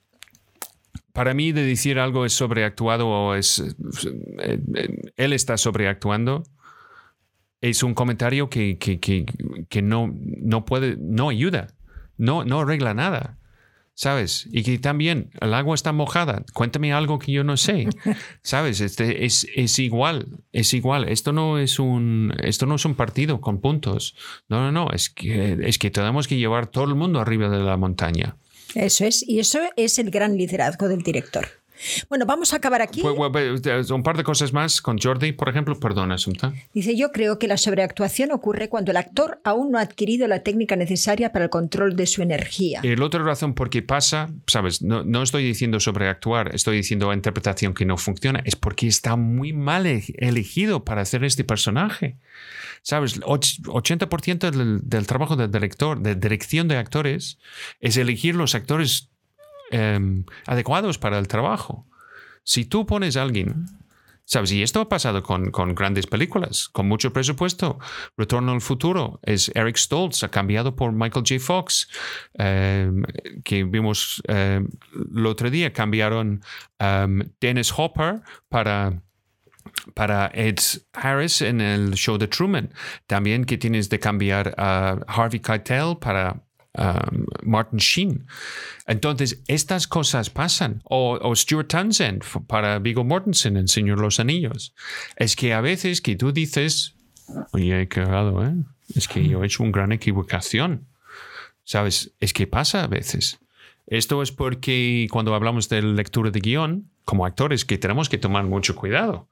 para 1.12 1.34
mí 1.34 1.54
de 1.54 1.64
decir 1.64 1.98
algo 1.98 2.24
es 2.28 2.34
sobreactuado 2.34 3.08
o 3.08 3.34
es 3.34 3.64
él 5.18 5.34
está 5.34 5.58
sobreactuando 5.58 6.44
es 7.70 7.82
un 7.82 7.96
comentario 7.96 8.50
que, 8.50 8.78
que, 8.78 9.82
no, 9.82 10.14
no 10.14 10.66
puede, 10.66 10.98
no 11.00 11.30
ayuda, 11.30 11.74
no, 12.18 12.46
no 12.46 12.60
arregla 12.60 12.94
nada. 12.94 13.40
¿Sabes? 13.96 14.48
Y 14.52 14.64
que 14.64 14.78
también 14.78 15.32
el 15.42 15.54
agua 15.54 15.74
está 15.74 15.94
mojada, 15.94 16.44
cuéntame 16.54 16.94
algo 16.94 17.18
que 17.18 17.32
yo 17.32 17.44
no 17.44 17.58
sé, 17.58 17.88
¿sabes? 18.44 18.82
Este 18.82 19.26
es, 19.26 19.48
es, 19.56 19.80
igual, 19.80 20.28
es 20.52 20.74
igual. 20.74 21.08
Esto 21.10 21.32
no 21.32 21.58
es 21.58 21.80
un, 21.80 22.34
esto 22.44 22.66
no 22.66 22.76
es 22.76 22.86
un 22.86 22.96
partido 22.96 23.42
con 23.42 23.62
puntos. 23.62 24.16
No, 24.50 24.60
no, 24.60 24.72
no, 24.72 24.92
es 24.92 25.10
que, 25.10 25.58
es 25.64 25.80
que 25.80 25.90
tenemos 25.90 26.28
que 26.28 26.38
llevar 26.38 26.68
todo 26.68 26.84
el 26.84 26.96
mundo 26.96 27.20
arriba 27.20 27.50
de 27.50 27.60
la 27.60 27.78
montaña. 27.78 28.38
Eso 28.76 29.06
es, 29.06 29.28
y 29.28 29.40
eso 29.40 29.60
es 29.78 29.98
el 29.98 30.12
gran 30.12 30.38
liderazgo 30.38 30.90
del 30.90 31.02
director. 31.02 31.48
Bueno, 32.10 32.26
vamos 32.26 32.54
a 32.54 32.58
acabar 32.58 32.82
aquí. 32.82 33.02
Pues, 33.02 33.16
pues, 33.62 33.90
un 33.92 34.04
par 34.04 34.18
de 34.18 34.24
cosas 34.24 34.54
más 34.54 34.82
con 34.82 34.98
Jordi, 34.98 35.32
por 35.32 35.50
ejemplo. 35.50 35.80
Perdona, 35.80 36.16
Asunta. 36.16 36.54
Dice, 36.74 36.96
yo 36.96 37.12
creo 37.12 37.40
que 37.40 37.48
la 37.48 37.58
sobreactuación 37.58 38.32
ocurre 38.32 38.70
cuando 38.70 38.92
el 38.92 38.98
actor 38.98 39.42
aún 39.44 39.72
no 39.72 39.78
ha 39.78 39.82
adquirido 39.82 40.28
la 40.28 40.40
técnica 40.40 40.76
necesaria 40.76 41.32
para 41.32 41.46
el 41.46 41.50
control 41.50 41.96
de 41.96 42.06
su 42.06 42.22
energía. 42.22 42.80
Y 42.84 42.96
la 42.96 43.06
otra 43.06 43.24
razón 43.24 43.54
por 43.54 43.70
qué 43.70 43.82
pasa, 43.82 44.30
sabes, 44.48 44.82
no, 44.82 45.04
no 45.04 45.24
estoy 45.24 45.44
diciendo 45.44 45.80
sobreactuar, 45.80 46.54
estoy 46.56 46.78
diciendo 46.78 47.12
interpretación 47.14 47.74
que 47.74 47.86
no 47.86 47.98
funciona, 47.98 48.42
es 48.46 48.56
porque 48.56 48.88
está 48.88 49.16
muy 49.16 49.54
mal 49.54 49.86
elegido 49.86 50.86
para 50.86 51.02
hacer 51.02 51.24
este 51.24 51.44
personaje. 51.44 52.18
¿Sabes? 52.82 53.20
80% 53.20 54.52
del, 54.52 54.80
del 54.84 55.08
trabajo 55.08 55.36
del 55.36 55.52
director, 55.52 56.00
de 56.00 56.14
dirección 56.14 56.68
de 56.68 56.78
actores, 56.78 57.40
es 57.80 57.98
elegir 57.98 58.36
los 58.36 58.54
actores 58.54 59.10
Em, 59.72 60.26
adecuados 60.46 60.98
para 60.98 61.18
el 61.18 61.28
trabajo. 61.28 61.88
Si 62.44 62.66
tú 62.66 62.86
pones 62.86 63.18
a 63.18 63.24
alguien, 63.24 63.66
¿sabes? 64.26 64.52
Y 64.52 64.62
esto 64.62 64.80
ha 64.80 64.90
pasado 64.90 65.24
con, 65.24 65.50
con, 65.52 65.74
grandes 65.74 66.06
películas, 66.06 66.70
con 66.70 66.88
mucho 66.88 67.12
presupuesto. 67.12 67.80
Retorno 68.16 68.52
al 68.52 68.62
futuro 68.62 69.20
es 69.24 69.52
Eric 69.56 69.78
Stoltz, 69.78 70.24
ha 70.24 70.30
cambiado 70.30 70.76
por 70.76 70.92
Michael 70.92 71.26
J. 71.28 71.40
Fox, 71.40 71.90
em, 72.34 73.04
que 73.44 73.64
vimos 73.64 74.22
em, 74.28 74.68
el 75.16 75.26
otro 75.26 75.50
día, 75.50 75.74
cambiaron 75.74 76.42
Dennis 77.40 77.74
Hopper 77.76 78.22
para 78.50 79.02
para 79.94 80.32
Ed 80.34 80.60
Harris 80.94 81.42
en 81.42 81.60
el 81.60 81.94
show 81.96 82.18
de 82.18 82.28
Truman. 82.28 82.72
También 83.08 83.46
que 83.46 83.58
tienes 83.58 83.90
de 83.90 84.00
cambiar 84.00 84.54
a 84.58 85.00
Harvey 85.08 85.40
Keitel 85.40 85.98
para 86.00 86.46
um, 86.78 87.26
Martin 87.44 87.80
Sheen. 87.80 88.28
Entonces, 88.88 89.42
estas 89.48 89.88
cosas 89.88 90.30
pasan. 90.30 90.82
O, 90.86 91.18
o 91.22 91.36
Stuart 91.36 91.68
Townsend 91.68 92.24
para 92.48 92.80
Viggo 92.80 93.04
Mortensen 93.04 93.58
en 93.58 93.68
Señor 93.68 94.00
los 94.00 94.20
Anillos. 94.20 94.74
Es 95.16 95.36
que 95.36 95.54
a 95.54 95.62
veces 95.62 96.02
que 96.02 96.16
tú 96.16 96.32
dices, 96.32 96.96
oye, 97.52 97.82
he 97.82 97.88
cagado, 97.88 98.46
¿eh? 98.46 98.54
Es 98.96 99.08
que 99.08 99.28
yo 99.28 99.44
he 99.44 99.48
hecho 99.48 99.64
una 99.64 99.72
gran 99.72 99.92
equivocación. 99.92 100.88
¿Sabes? 101.64 102.12
Es 102.20 102.32
que 102.34 102.46
pasa 102.46 102.84
a 102.84 102.88
veces. 102.88 103.40
Esto 103.88 104.22
es 104.22 104.32
porque 104.32 105.08
cuando 105.12 105.36
hablamos 105.36 105.70
de 105.70 105.82
lectura 105.82 106.32
de 106.32 106.40
guion, 106.40 106.90
como 107.06 107.26
actores, 107.26 107.66
que 107.66 107.78
tenemos 107.78 108.10
que 108.10 108.18
tomar 108.18 108.44
mucho 108.46 108.76
cuidado, 108.76 109.30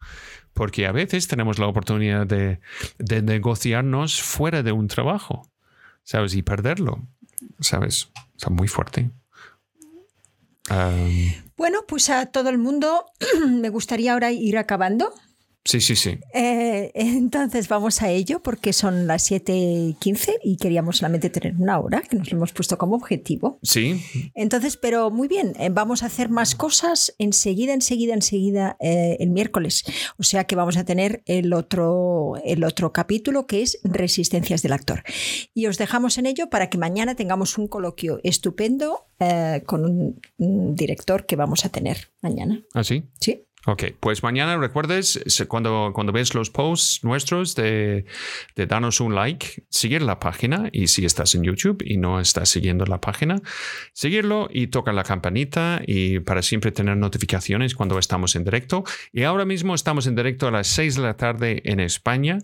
porque 0.53 0.85
a 0.85 0.91
veces 0.91 1.27
tenemos 1.27 1.57
la 1.57 1.68
oportunidad 1.68 2.27
de, 2.27 2.59
de 2.99 3.22
negociarnos 3.23 4.22
fuera 4.22 4.61
de 4.61 4.72
un 4.72 4.88
trabajo, 4.88 5.49
¿sabes? 6.03 6.35
Y 6.35 6.43
perderlo, 6.43 7.07
¿sabes? 7.60 8.10
Está 8.36 8.49
muy 8.49 8.68
fuerte. 8.68 9.11
Um, 10.70 11.34
bueno, 11.57 11.86
pues 11.88 12.10
a 12.10 12.26
todo 12.28 12.49
el 12.49 12.57
mundo 12.57 13.06
me 13.48 13.70
gustaría 13.70 14.14
ahora 14.14 14.32
ir 14.32 14.57
acabando. 14.57 15.14
Sí, 15.65 15.80
sí, 15.80 15.95
sí. 15.95 16.19
Eh, 16.34 16.91
entonces 16.94 17.69
vamos 17.69 18.02
a 18.02 18.10
ello 18.10 18.41
porque 18.41 18.73
son 18.73 19.07
las 19.07 19.31
7.15 19.31 20.40
y 20.44 20.57
queríamos 20.57 20.98
solamente 20.98 21.30
tener 21.30 21.56
una 21.56 21.80
hora, 21.80 22.02
que 22.02 22.18
nos 22.18 22.31
lo 22.31 22.38
hemos 22.38 22.52
puesto 22.52 22.77
como 22.77 22.95
objetivo. 22.95 23.60
Sí. 23.64 24.02
Entonces, 24.35 24.76
pero 24.76 25.10
muy 25.10 25.30
bien, 25.30 25.53
eh, 25.57 25.69
vamos 25.72 26.03
a 26.03 26.07
hacer 26.07 26.30
más 26.30 26.56
cosas 26.56 27.15
enseguida, 27.18 27.73
enseguida, 27.73 28.14
enseguida 28.14 28.76
eh, 28.81 29.15
el 29.19 29.30
miércoles. 29.30 29.85
O 30.18 30.23
sea 30.23 30.44
que 30.44 30.56
vamos 30.56 30.76
a 30.76 30.84
tener 30.84 31.23
el 31.26 31.53
otro, 31.53 32.34
el 32.44 32.65
otro 32.65 32.91
capítulo 32.91 33.48
que 33.48 33.61
es 33.61 33.80
Resistencias 33.84 34.64
del 34.64 34.73
actor. 34.73 35.03
Y 35.53 35.68
os 35.68 35.77
dejamos 35.77 36.18
en 36.18 36.26
ello 36.26 36.49
para 36.49 36.69
que 36.69 36.77
mañana 36.77 37.15
tengamos 37.15 37.57
un 37.57 37.69
coloquio 37.69 38.19
estupendo 38.23 39.07
eh, 39.19 39.64
con 39.65 39.85
un, 39.85 40.22
un 40.38 40.76
director 40.76 41.26
que 41.26 41.38
vamos 41.38 41.64
a 41.64 41.69
tener 41.69 42.11
mañana. 42.22 42.61
¿Ah, 42.73 42.84
sí? 42.84 43.03
Sí. 43.19 43.45
Ok, 43.65 43.84
pues 44.02 44.23
mañana 44.23 44.57
recuerdes, 44.57 45.23
cuando, 45.48 45.91
cuando 45.94 46.11
ves 46.11 46.35
los 46.35 46.49
posts 46.49 47.02
nuestros, 47.06 47.56
de, 47.56 48.03
darnos 48.56 48.99
un 48.99 49.15
like, 49.15 49.64
seguir 49.69 50.02
la 50.02 50.19
página 50.19 50.69
y 50.73 50.88
si 50.88 51.06
estás 51.06 51.34
en 51.34 51.44
YouTube 51.44 51.81
y 51.85 51.95
no 51.95 52.19
estás 52.19 52.49
siguiendo 52.49 52.85
la 52.85 52.99
página, 52.99 53.41
seguirlo 53.94 54.49
y 54.52 54.68
toca 54.68 54.91
la 54.91 55.06
campanita 55.06 55.81
y 55.88 56.19
para 56.19 56.41
siempre 56.41 56.73
tener 56.73 56.98
notificaciones 56.98 57.73
cuando 57.73 57.98
estamos 57.99 58.35
en 58.35 58.44
directo. 58.44 58.84
Y 59.14 59.23
ahora 59.23 59.45
mismo 59.45 59.76
estamos 59.76 60.07
en 60.07 60.15
directo 60.15 60.48
a 60.48 60.52
las 60.52 60.68
6 60.68 60.95
de 60.95 61.02
la 61.02 61.15
tarde 61.15 61.61
en 61.64 61.80
España. 61.80 62.40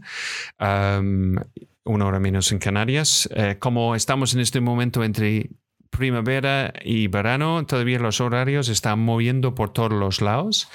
am, 0.58 1.36
una 1.84 2.06
hora 2.06 2.20
menos 2.20 2.52
en 2.52 2.60
Canarias. 2.60 3.28
Eh, 3.34 3.58
como 3.60 3.96
estamos 3.96 4.34
en 4.36 4.42
este 4.42 4.62
momento 4.62 5.04
entre 5.04 5.50
primavera 5.90 6.74
y 6.84 7.08
verano, 7.08 7.66
todavía 7.66 8.00
los 8.00 8.22
horarios 8.22 8.70
están 8.70 9.00
moviendo 9.00 9.56
por 9.56 9.74
todos 9.74 9.92
los 9.92 10.22
lados. 10.22 10.70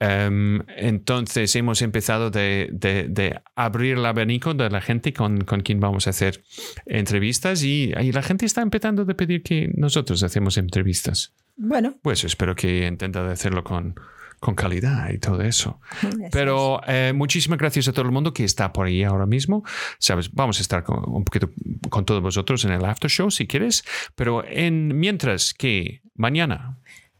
Em, 0.00 0.60
entonces 0.76 1.54
hemos 1.56 1.82
empezado 1.82 2.30
de, 2.30 2.68
de- 2.72 3.06
de 3.08 3.40
abrir 3.54 3.98
el 3.98 4.06
abanico 4.06 4.54
de 4.54 4.70
la 4.70 4.80
gente 4.80 5.12
con, 5.12 5.42
con 5.44 5.60
quien 5.60 5.80
vamos 5.80 6.06
a 6.06 6.10
hacer 6.10 6.42
entrevistas 6.86 7.62
y, 7.62 7.92
y 8.00 8.12
la 8.12 8.22
gente 8.22 8.46
está 8.46 8.62
empezando 8.62 9.02
a 9.02 9.06
pedir 9.14 9.42
que 9.42 9.70
nosotros 9.74 10.22
hacemos 10.22 10.56
entrevistas. 10.58 11.34
Bueno, 11.56 11.98
Pues 12.02 12.24
espero 12.24 12.54
que 12.54 12.86
intenten 12.86 13.26
hacerlo 13.26 13.62
con, 13.62 13.94
con 14.42 14.56
calidad 14.56 15.08
y 15.10 15.18
todo 15.18 15.40
eso. 15.40 15.80
Pero 16.32 16.80
eh, 16.88 17.12
muchísimas 17.14 17.60
gracias 17.60 17.86
a 17.86 17.92
todo 17.92 18.04
el 18.04 18.10
mundo 18.10 18.34
que 18.34 18.42
está 18.42 18.72
por 18.72 18.86
ahí 18.86 19.04
ahora 19.04 19.24
mismo. 19.24 19.62
Sabes, 20.00 20.32
vamos 20.32 20.58
a 20.58 20.62
estar 20.62 20.82
con, 20.82 21.08
un 21.08 21.24
poquito 21.24 21.48
con 21.88 22.04
todos 22.04 22.20
vosotros 22.20 22.64
en 22.64 22.72
el 22.72 22.84
after 22.84 23.08
show 23.08 23.30
si 23.30 23.46
quieres, 23.46 23.84
pero 24.16 24.44
en 24.44 24.98
mientras 24.98 25.54
que 25.54 26.02
mañana 26.16 26.76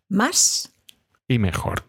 más 0.09 0.74
y 1.28 1.39
mejor. 1.39 1.85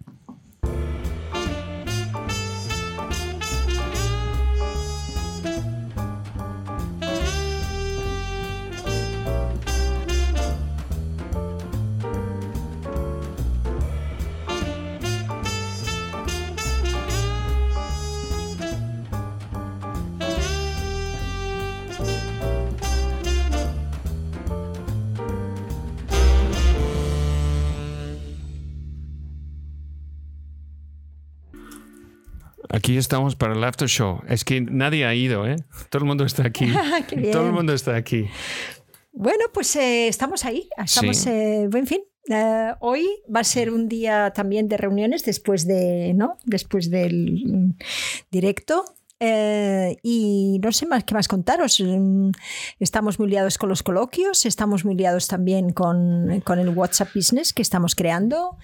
Aquí 32.84 32.98
estamos 32.98 33.38
para 33.38 33.54
el 33.54 33.64
after 33.64 33.88
show. 33.88 34.20
Es 34.28 34.44
que 34.44 34.60
nadie 34.60 35.06
ha 35.06 35.16
ido, 35.16 35.48
¿eh? 35.48 35.56
Todo 35.90 36.02
el 36.02 36.06
mundo 36.06 36.26
está 36.26 36.46
aquí. 36.46 36.66
Qué 37.08 37.16
bien. 37.16 37.32
Todo 37.32 37.46
el 37.48 37.54
mundo 37.54 37.72
está 37.72 37.96
aquí. 37.96 38.28
Bueno, 39.14 39.46
pues 39.54 39.74
eh, 39.78 40.10
estamos 40.10 40.44
ahí. 40.44 40.68
Estamos, 40.76 41.16
Sí. 41.16 41.30
eh, 41.30 41.70
en 41.74 41.88
fin. 41.88 42.02
eh, 42.30 42.74
hoy 42.82 43.08
va 43.34 43.40
a 43.40 43.44
ser 43.46 43.72
un 43.72 43.88
día 43.88 44.32
también 44.36 44.68
de 44.68 44.76
reuniones 44.76 45.24
después 45.24 45.66
de, 45.66 46.12
¿no? 46.14 46.38
Después 46.44 46.90
del 46.90 47.44
mm, 47.46 47.78
directo. 48.32 48.84
Eh, 49.20 49.98
y 50.04 50.60
no 50.62 50.72
sé 50.72 50.86
más 50.86 51.04
qué 51.06 51.14
más 51.14 51.28
contaros. 51.28 51.80
Mm, 51.80 52.32
Estamos 52.80 53.20
muy 53.20 53.30
liados 53.30 53.58
con 53.58 53.70
los 53.70 53.82
coloquios, 53.84 54.46
estamos 54.46 54.84
muy 54.84 54.96
liados 54.96 55.28
también 55.28 55.72
con, 55.72 56.42
con 56.42 56.60
el 56.60 56.70
WhatsApp 56.70 57.10
Business 57.16 57.54
que 57.54 57.62
estamos 57.62 57.96
creando. 57.96 58.58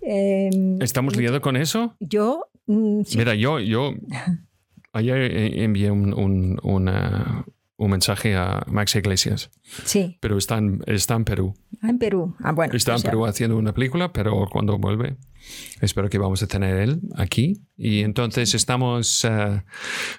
Eh, 0.00 0.50
¿Estamos 0.80 1.16
liados 1.16 1.40
con 1.40 1.56
eso? 1.56 1.96
yo, 2.00 2.46
mm, 2.66 3.02
sí, 3.04 3.18
Mira, 3.18 3.34
yo, 3.34 3.58
yo 3.58 3.92
ayer 4.92 5.16
eh, 5.18 5.64
envié 5.64 5.90
un, 5.90 6.12
un- 6.14 6.60
una- 6.62 7.44
un 7.76 7.90
mensaje 7.90 8.36
a 8.36 8.62
Max 8.68 8.94
Iglesias, 8.94 9.50
sí, 9.84 10.16
pero 10.20 10.38
está 10.38 10.58
en, 10.58 10.80
está 10.86 11.14
en 11.14 11.24
Perú. 11.24 11.54
Ah, 11.82 11.90
en 11.90 11.98
Perú. 11.98 12.36
Ah, 12.38 12.52
bueno, 12.52 12.72
Está 12.76 12.92
o 12.92 12.94
en 12.94 13.00
sea, 13.00 13.10
Perú 13.10 13.26
haciendo 13.26 13.56
una 13.58 13.74
película, 13.74 14.12
pero 14.12 14.46
cuando 14.50 14.78
vuelve, 14.78 15.16
espero 15.80 16.08
que 16.08 16.18
vamos 16.18 16.42
a 16.42 16.46
tener 16.46 16.76
él 16.76 17.00
aquí. 17.16 17.60
Y 17.76 18.00
entonces 18.02 18.54
estamos 18.54 19.24
eh, 19.24 19.62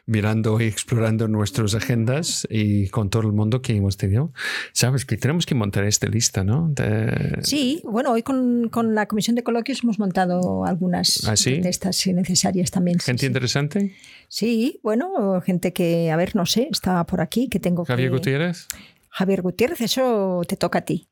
mirando 0.05 0.59
y 0.59 0.65
explorando 0.65 1.27
nuestras 1.27 1.73
agendas 1.73 2.45
y 2.49 2.89
con 2.89 3.09
todo 3.09 3.23
el 3.23 3.31
mundo 3.31 3.61
que 3.61 3.73
hemos 3.75 3.95
tenido. 3.97 4.33
Sabes 4.73 5.05
que 5.05 5.15
tenemos 5.17 5.45
que 5.45 5.55
montar 5.55 5.85
esta 5.85 6.07
lista, 6.07 6.43
¿no? 6.43 6.69
De- 6.69 7.39
Sí, 7.43 7.81
bueno, 7.85 8.11
hoy 8.11 8.23
con, 8.23 8.67
con 8.69 8.93
la 8.93 9.05
comisión 9.07 9.35
de 9.35 9.43
coloquios 9.43 9.83
hemos 9.83 9.99
montado 9.99 10.65
algunas 10.65 11.25
¿Ah, 11.27 11.35
sí? 11.37 11.59
de 11.61 11.69
estas 11.69 12.05
necesarias 12.07 12.71
también. 12.71 12.99
Gente 12.99 13.21
sí. 13.21 13.25
interesante. 13.27 13.95
Sí, 14.27 14.79
bueno, 14.83 15.39
gente 15.41 15.71
que, 15.71 16.11
a 16.11 16.17
ver, 16.17 16.35
no 16.35 16.45
sé, 16.45 16.67
está 16.71 17.05
por 17.05 17.21
aquí, 17.21 17.47
que 17.47 17.59
tengo 17.59 17.85
Javier 17.85 18.09
que... 18.09 18.15
Gutiérrez. 18.17 18.67
Javier 19.09 19.41
Gutiérrez, 19.43 19.79
eso 19.79 20.41
te 20.45 20.57
toca 20.57 20.79
a 20.79 20.81
ti. 20.81 21.07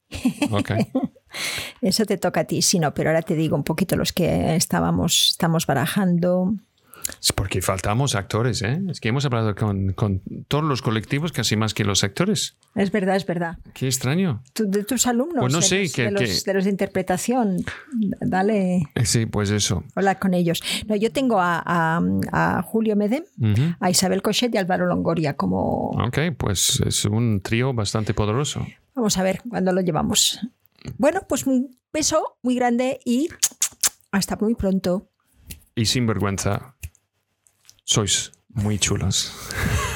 Ok. 0.52 0.72
Eso 1.81 2.05
te 2.05 2.18
toca 2.18 2.41
a 2.41 2.43
ti, 2.45 2.61
sí, 2.61 2.80
no, 2.80 2.93
pero 2.93 3.10
ahora 3.10 3.22
te 3.22 3.35
digo 3.35 3.55
un 3.55 3.64
poquito 3.64 3.95
los 3.95 4.14
que 4.14 4.55
estábamos, 4.55 5.30
estamos 5.31 5.65
barajando. 5.65 6.53
Es 7.22 7.34
porque 7.34 7.61
faltamos 7.61 8.15
actores, 8.15 8.61
¿eh? 8.61 8.81
Es 8.89 9.01
que 9.01 9.10
hemos 9.10 9.26
hablado 9.26 9.53
con, 9.55 9.91
con 9.91 10.22
todos 10.47 10.64
los 10.64 10.81
colectivos 10.81 11.34
casi 11.34 11.57
más 11.57 11.73
que 11.73 11.84
los 11.84 12.01
actores. 12.05 12.55
Es 12.76 12.91
verdad, 12.93 13.18
es 13.18 13.26
verdad. 13.26 13.57
Qué 13.73 13.88
extraño. 13.88 14.41
Tú- 14.53 14.69
de 14.72 14.85
tus 14.85 15.05
alumnos, 15.05 15.39
Pues 15.41 15.51
no 15.51 15.60
de, 15.60 15.65
sé, 15.65 15.81
los, 15.84 15.91
que- 15.91 16.03
de, 16.03 16.11
los, 16.11 16.22
que- 16.22 16.41
de 16.45 16.53
los 16.53 16.64
de 16.64 16.69
interpretación, 16.69 17.57
dale, 18.22 18.84
Eh, 18.95 19.05
Sí, 19.05 19.26
pues 19.26 19.49
eso. 19.49 19.84
habla 19.95 20.15
con 20.15 20.34
ellos. 20.34 20.61
No, 20.88 20.95
yo 20.95 21.11
tengo 21.11 21.41
a, 21.41 21.61
a- 21.65 22.01
a 22.31 22.61
Julio 22.61 22.95
Medem, 22.95 23.23
a 23.81 23.89
Isabel 23.89 24.22
Cochet 24.22 24.53
y 24.53 24.57
a 24.57 24.61
Álvaro 24.61 24.85
Longoria 24.85 25.35
como... 25.35 25.89
Ok, 25.89 26.19
pues 26.38 26.81
es 26.85 27.03
un 27.03 27.41
trío 27.41 27.73
bastante 27.73 28.14
poderoso. 28.14 28.65
Vamos 28.95 29.18
a 29.18 29.23
ver 29.23 29.41
cuándo 29.49 29.73
lo 29.73 29.81
llevamos. 29.81 30.39
Bueno, 30.97 31.22
pues 31.27 31.45
un 31.45 31.77
beso 31.91 32.38
muy 32.41 32.55
grande 32.55 32.99
y 33.05 33.30
hasta 34.11 34.35
muy 34.35 34.55
pronto. 34.55 35.10
Y 35.76 35.85
sin 35.85 36.05
vergüenza, 36.05 36.76
sois 37.84 38.31
muy 38.49 38.77
chulas. 38.80 39.31